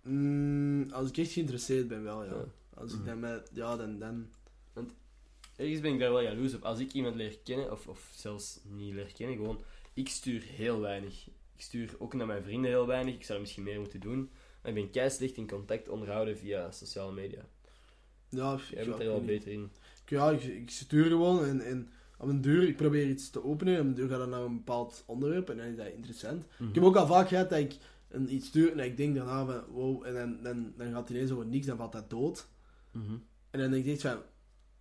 [0.03, 2.31] Mm, als ik echt geïnteresseerd ben, wel ja.
[2.35, 2.45] Ja.
[2.75, 3.09] Als ik Mhm.
[3.09, 4.29] dan met, ja, dan, dan
[5.57, 6.63] Ergens ben ik daar wel jaloers op.
[6.63, 9.61] Als ik iemand leer kennen, of, of zelfs niet leer kennen, gewoon,
[9.95, 11.27] ik stuur heel weinig.
[11.57, 13.15] Ik stuur ook naar mijn vrienden heel weinig.
[13.15, 14.31] Ik zou er misschien meer moeten doen.
[14.63, 17.45] Maar ik ben kei slecht in contact onderhouden via sociale media.
[18.29, 19.71] ja, Jij bent er wel beter in.
[20.11, 21.89] Ja, ik, ik stuur gewoon en, en
[22.19, 24.41] op een deur, ik probeer iets te openen en op een deur gaat dat naar
[24.41, 26.45] een bepaald onderwerp en dan is dat interessant.
[26.69, 27.73] Ik heb ook al vaak gehad dat ik
[28.09, 31.11] een, iets stuur en ik denk daarna van wow, en dan, dan, dan gaat het
[31.11, 32.47] ineens over niks, dan valt dat dood.
[32.91, 33.13] Mhm.
[33.51, 34.19] En dan denk ik echt van,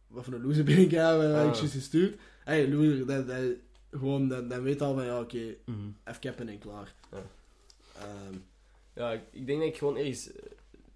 [0.07, 1.55] wat voor een loser ben ik ja, ik Ah.
[1.55, 2.19] juist gestuurd?
[2.43, 3.41] Hey, loser, dat, dat,
[3.91, 5.77] gewoon, dan, dan weet al van ja, oké, Mhm.
[6.05, 6.93] even cappen en klaar.
[7.11, 7.21] Ja.
[7.95, 8.37] Ehm,
[8.95, 10.41] Ja, ik, ik denk dat ik gewoon ergens eh,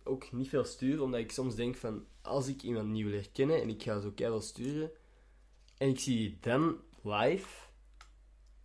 [0.03, 3.61] ook niet veel stuur, omdat ik soms denk van, als ik iemand nieuw leer kennen
[3.61, 4.91] en ik ga zo keihard sturen,
[5.77, 7.47] en ik zie dan live,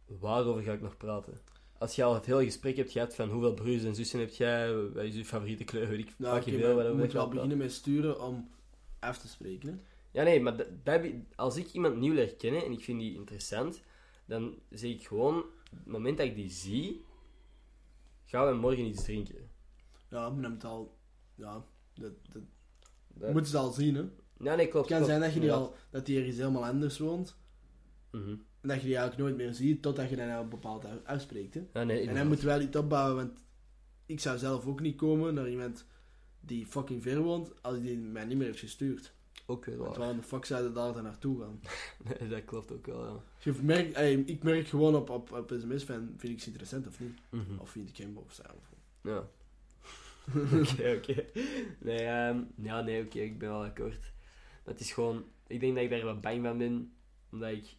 [0.07, 1.41] waarover ga ik nog praten?
[1.78, 4.74] Als je al het hele gesprek hebt gehad van hoeveel broers en zussen heb jij,
[4.76, 7.28] wat is je favoriete kleur, weet ik nou, fucking oké, veel, maar je moet wel
[7.28, 8.51] beginnen met sturen om
[8.99, 9.68] af te spreken.
[9.68, 9.76] Hè?
[10.11, 10.66] Ja, nee, maar
[11.34, 13.82] als ik iemand nieuw leer kennen en ik vind die interessant,
[14.24, 17.05] dan zeg ik gewoon, op het moment dat ik die zie,
[18.24, 19.51] gaan we morgen iets drinken.
[20.11, 20.97] Ja, maar dan moet al,
[21.39, 21.64] ja,
[21.95, 22.43] dat, dat
[23.14, 24.05] Dat- moeten ze al zien hè.
[24.41, 24.89] Ja, nee, klopt.
[24.89, 25.07] Het kan klopt.
[25.07, 27.36] zijn dat je die al, dat die ergens helemaal anders woont.
[28.11, 28.28] Mhm.
[28.61, 31.55] En dat je die eigenlijk nooit meer ziet, totdat je dan nou bepaald uitspreekt.
[31.55, 31.61] Hè.
[31.61, 32.26] Ja, nee, En dan inderdaad.
[32.28, 33.45] moet je wel iets opbouwen, want
[34.07, 35.86] ik zou zelf ook niet komen naar iemand
[36.41, 39.12] die fucking ver woont, als die mij niet meer heeft gestuurd.
[39.47, 39.99] Ook weer Want waar.
[39.99, 41.61] waarom de fuck zou je daar dan naartoe gaan?
[42.18, 43.22] Nee, dat klopt ook wel, ja.
[43.43, 46.86] Je merkt, ey, ik merk gewoon op, op, op sms van, vind ik ze interessant
[46.86, 47.18] of niet?
[47.30, 47.59] Mhm.
[47.59, 48.43] Of vind ik hem of zo.
[49.03, 49.28] Ja.
[50.62, 51.24] Oké, oké.
[51.81, 54.12] Nee, ehm, ja, nee, oké, ik ben wel akkoord.
[54.64, 55.24] Het is gewoon...
[55.47, 56.93] Ik denk dat ik daar wat bang van ben,
[57.33, 57.76] omdat ik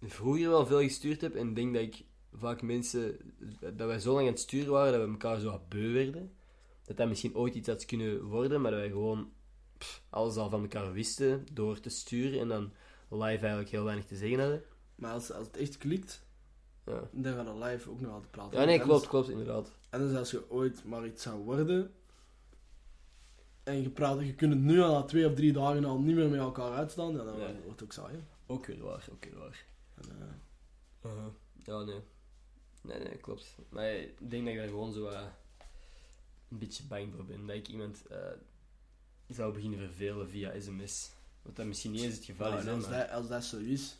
[0.00, 3.16] vroeger wel veel gestuurd heb en denk dat ik vaak mensen...
[3.60, 6.32] Dat wij zo lang aan het sturen waren, dat we elkaar zo wat beu werden.
[6.84, 9.32] Dat dat misschien ooit iets had kunnen worden, maar dat wij gewoon
[9.78, 12.72] pff, alles al van elkaar wisten door te sturen en dan
[13.10, 14.62] live eigenlijk heel weinig te zeggen hadden.
[14.94, 16.26] Maar als, als het echt klikt,
[16.90, 18.60] Ja, dan gaan we live ook nog altijd praten.
[18.60, 19.72] ja nee, klopt, klopt, inderdaad.
[19.90, 21.94] En dus als je ooit maar iets zou worden,
[23.62, 26.16] en je praat, je kunt het nu al na twee of drie dagen al niet
[26.16, 28.14] meer met elkaar uitstaan, ja, dan wordt het ook saai.
[28.14, 28.20] hè.
[28.46, 29.64] Ook weer waar, ook weer waar.
[29.94, 30.26] En, eh,
[31.04, 31.26] Uh-huh.
[31.64, 32.00] Ja, nee.
[32.82, 33.56] Nee, nee, klopt.
[33.68, 35.26] Maar ik denk dat ik daar gewoon zo eh,
[36.48, 37.46] een beetje bang voor ben.
[37.46, 38.18] Dat ik iemand eh,
[39.28, 41.10] zou beginnen vervelen via sms.
[41.42, 42.98] Wat dat misschien niet eens het geval nou, is, als, maar...
[42.98, 43.96] dat, als dat zo is,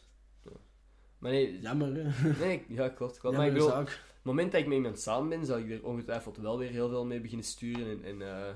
[1.21, 2.29] Maar nee, jammer hè.
[2.47, 3.19] nee, ja, klopt.
[3.19, 3.37] klopt.
[3.37, 5.85] Maar ik bedoel, op het moment dat ik met iemand samen ben, zal ik er
[5.85, 8.55] ongetwijfeld wel weer heel veel mee beginnen sturen en, en eh,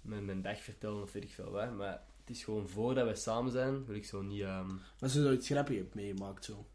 [0.00, 1.76] mijn, mijn dag vertellen of weet ik veel wat.
[1.76, 4.40] Maar het is gewoon voordat wij samen zijn, wil ik zo niet...
[4.42, 6.66] ehm, Maar als je zoiets grappigs hebt meegemaakt zo.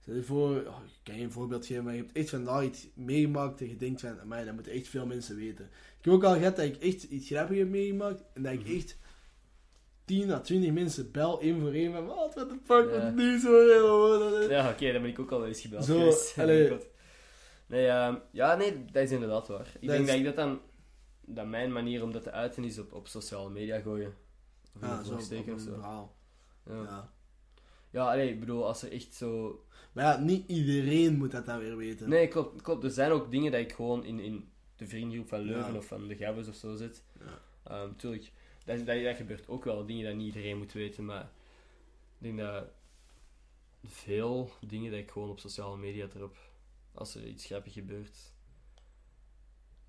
[0.00, 2.64] Stel je voor, oh, ik kan je een voorbeeld geven, maar je hebt echt vandaag
[2.64, 5.64] iets meegemaakt en je denkt van, amai, dat moeten echt veel mensen weten.
[5.98, 8.60] Ik heb ook al gehad dat ik echt iets grappigs heb meegemaakt en dat ik
[8.64, 8.76] Mhm.
[8.76, 8.96] echt
[10.06, 13.02] 10 à 20 mensen bel één voor één van, wat, what the fuck, Ja.
[13.02, 16.38] wat nu zo, Ja, oké, dan ben ik ook al eens gebeld Zo, geweest.
[16.38, 16.66] allee.
[16.66, 16.86] Klopt.
[17.66, 19.66] Nee, ehm, ja, nee, dat is inderdaad waar.
[19.80, 20.60] Ik Dat denk is- dat ik dat dan...
[21.28, 24.14] Dat mijn manier om dat te uiten is op, op sociale media gooien.
[24.74, 25.72] Of Ja, een zo steken of zo.
[25.72, 26.16] verhaal.
[26.66, 27.12] Ja, ja.
[27.90, 28.10] Ja.
[28.12, 29.60] allee, ik bedoel, als er echt zo...
[29.92, 32.08] Maar ja, niet iedereen moet dat dan weer weten.
[32.08, 32.84] Nee, klopt, klopt.
[32.84, 35.78] Er zijn ook dingen dat ik gewoon in, in de vriendengroep van Leuven Ja.
[35.78, 37.04] of van de Gabbers of zo zet.
[37.18, 37.40] Ja.
[37.72, 38.32] Ehm, tuurlijk,
[38.66, 39.86] dat, dat, dat gebeurt ook wel.
[39.86, 41.30] Dingen dat niet iedereen moet weten, maar...
[42.18, 42.64] Ik denk dat
[43.84, 46.36] veel dingen dat ik gewoon op sociale media erop...
[46.94, 48.34] Als er iets grappigs gebeurt...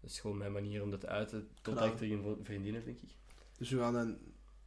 [0.02, 1.48] Dat is gewoon mijn manier om dat te uiten.
[1.62, 3.10] Totdat ik een vo- vriendin heb, denk ik.
[3.58, 4.18] Dus we gaan dan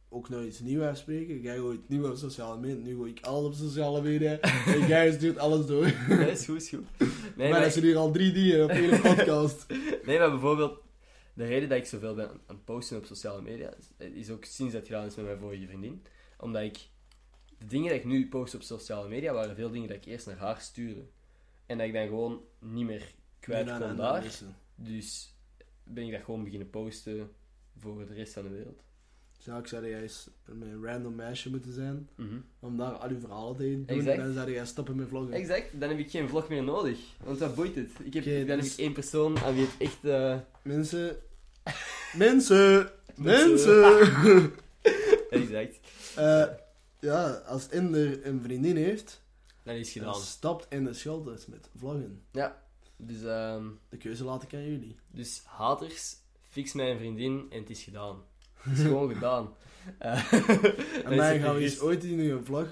[0.09, 1.41] ook nog iets nieuws afspreken.
[1.41, 4.39] Jij gooit nieuw op sociale media, nu gooi ik alles op sociale media.
[4.75, 5.93] en jij stuurt alles door.
[6.09, 6.85] Nee, is goed, is goed.
[6.99, 9.65] Nee, maar maar, dat zijn hier al drie dingen op één podcast.
[10.05, 10.80] nee, maar bijvoorbeeld...
[11.33, 13.73] De reden dat ik zoveel ben aan het posten op sociale media...
[13.97, 16.03] is- is ook sinds dat gedaan is met mijn vorige vriendin.
[16.39, 16.89] Omdat ik...
[17.57, 19.33] De dingen dat ik nu post op sociale media...
[19.33, 21.05] waren veel dingen dat ik eerst naar haar stuurde.
[21.65, 24.39] En dat ik dan gewoon niet meer kwijt Nee, kon nee, nee, daar.
[24.75, 25.35] Dus
[25.83, 27.31] ben ik dat gewoon beginnen posten
[27.79, 28.83] voor de rest van de wereld.
[29.43, 30.09] Zou ik zou jij
[30.45, 32.09] met een random meisje moeten zijn.
[32.15, 32.39] Mhm.
[32.59, 33.83] Om daar al uw verhalen te doen.
[33.87, 34.17] Exact.
[34.17, 35.33] En dan zou jij stoppen met vloggen.
[35.33, 36.97] Exact, dan heb ik geen vlog meer nodig.
[37.23, 37.89] Want wat boeit het?
[38.03, 40.03] Ik heb, dan dus- heb ik één persoon aan wie het echt...
[40.05, 41.17] eh, Mensen.
[42.17, 42.91] Mensen.
[43.15, 44.51] Mensen.
[45.29, 45.79] Exact.
[46.15, 46.45] Eh,
[46.99, 49.21] Ja, als Inder een vriendin heeft,
[49.63, 50.21] Dat is dan gedaan.
[50.21, 52.21] stapt Inder Scholtes met vloggen.
[52.31, 52.61] Ja.
[52.97, 54.95] Dus, ehm, De keuze laat ik aan jullie.
[55.11, 56.15] dus haters,
[56.49, 58.17] fix mijn vriendin en het is gedaan.
[58.61, 59.53] Het is gewoon gedaan.
[59.97, 60.33] Eh,
[61.05, 62.67] En mij gaan we eens ooit in een vlog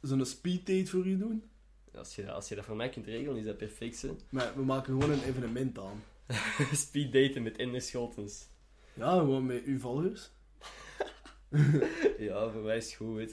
[0.00, 1.50] zo'n speed date voor u doen.
[1.94, 4.02] Als je, als je dat voor mij kunt regelen, is dat perfect.
[4.02, 4.08] Hè?
[4.30, 6.02] Maar we maken gewoon een evenement aan.
[6.72, 8.46] Speed daten met Ender Scholtens.
[8.94, 10.30] Ja, gewoon met uw volgers.
[12.18, 13.32] Ja, voor mij is het goed.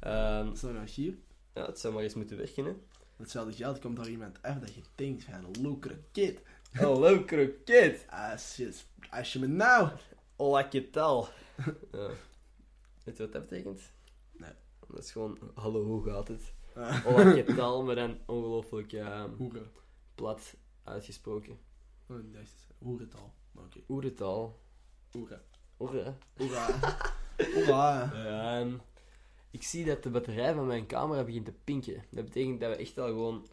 [0.00, 1.14] Ehm, Dat is nou hier.
[1.54, 2.72] ja, het zou maar eens moeten werken, hè.
[3.16, 5.96] Hetzelfde geld komt daar iemand af dat je denkt van een leukere.
[6.72, 8.06] Hallo, kroket.
[8.10, 8.72] Als je,
[9.10, 9.88] als je me nou...
[10.42, 11.28] Hola, que tal?
[11.92, 12.10] ja.
[13.04, 13.92] Weet je wat dat betekent?
[14.32, 14.50] Nee.
[14.88, 16.54] Dat is gewoon, hallo, hoe gaat het?
[16.76, 17.84] Uh, Hola, que tal?
[17.84, 18.96] Maar dan ongelooflijk
[20.14, 21.58] plat uitgesproken.
[22.08, 23.34] Oh, dat is hoerentaal.
[23.52, 23.80] Maar oké.
[23.88, 24.58] Oeretaal.
[25.10, 25.40] Hoera.
[25.78, 26.16] Oera.
[26.36, 26.66] Hoera.
[27.54, 28.12] Hoera.
[28.12, 28.74] Ehm,
[29.50, 32.04] ik zie dat de batterij van mijn camera begint te pinken.
[32.10, 33.46] Dat betekent dat we echt al gewoon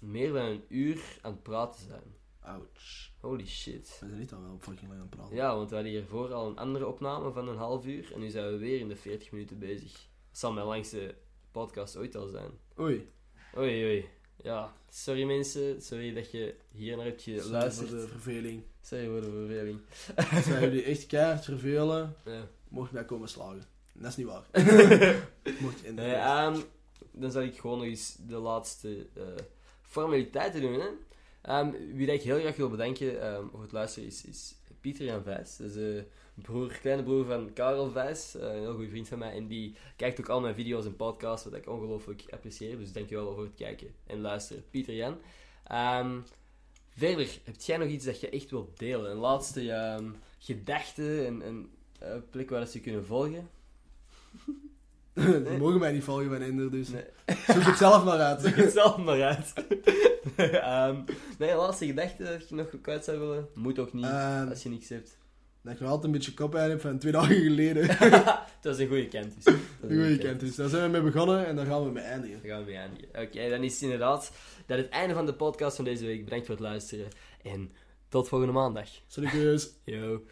[0.00, 2.15] meer dan een uur aan het praten zijn.
[2.46, 3.10] Ouch.
[3.20, 3.96] Holy shit.
[4.00, 5.36] We zijn niet al wel fucking lang aan het praten.
[5.36, 8.30] Ja, want we hadden hiervoor al een andere opname van een half uur en nu
[8.30, 9.92] zijn we weer in de 40 minuten bezig.
[9.92, 11.14] Dat zal mijn langste
[11.50, 12.50] podcast ooit al zijn.
[12.78, 13.10] Oei.
[13.56, 14.08] Oei, oei.
[14.42, 15.82] Ja, sorry mensen.
[15.82, 17.90] Sorry dat je hier naar hebt Sorry voor geluisterd.
[17.90, 18.62] de verveling.
[18.82, 19.80] Sorry voor de verveling.
[20.46, 22.48] Wij jullie echt keihard vervelen, Ja.
[22.68, 23.64] mocht mij komen slagen.
[23.92, 24.44] Dat is niet waar.
[25.60, 26.60] mocht je in de Nee, ehm,
[27.12, 29.22] dan zal ik gewoon nog eens de laatste eh,
[29.82, 30.80] formaliteiten doen.
[30.80, 30.86] Hè?
[31.46, 35.04] Ehm, wie dat ik heel graag wil bedanken ehm, voor het luisteren is, is Pieter
[35.04, 35.56] Jan Vijs.
[35.56, 39.18] Dat is de broer, kleine broer van Karel Vijs, eh, een heel goede vriend van
[39.18, 39.32] mij.
[39.32, 42.78] En die kijkt ook al mijn video's en podcasts, wat ik ongelooflijk apprecieer.
[42.78, 45.18] Dus dankjewel voor het kijken en luisteren, Pieter Jan.
[45.64, 46.20] Ehm,
[46.88, 49.10] verder, heb jij nog iets dat je echt wilt delen?
[49.10, 53.50] Een laatste ehm, gedachte en een eh, plek waar ze je kunnen volgen?
[55.24, 57.04] Die mogen mij niet volgen van Inder, dus Nee.
[57.46, 58.40] zoek het zelf maar uit.
[58.40, 59.52] Zoek het zelf maar uit.
[60.36, 60.96] Ehm,
[61.38, 63.48] nee, laatste gedachte dat je nog kwijt zou willen.
[63.54, 65.16] Moet ook niet, Ehm, als je niks hebt.
[65.62, 67.86] dat ik nog altijd een beetje koppijn heb van twee dagen geleden.
[68.62, 69.34] Dat is een goede kant.
[69.34, 69.54] Dus.
[69.80, 70.54] Een goede kent dus.
[70.54, 72.38] Daar zijn we mee begonnen en daar gaan we mee eindigen.
[72.42, 73.08] Daar gaan we mee eindigen.
[73.22, 74.32] Oké, dan is het inderdaad
[74.66, 76.24] dat het einde van de podcast van deze week.
[76.24, 77.06] Bedankt voor het luisteren.
[77.42, 77.72] En
[78.08, 78.88] tot volgende maandag.
[79.06, 80.22] Salut, Yo.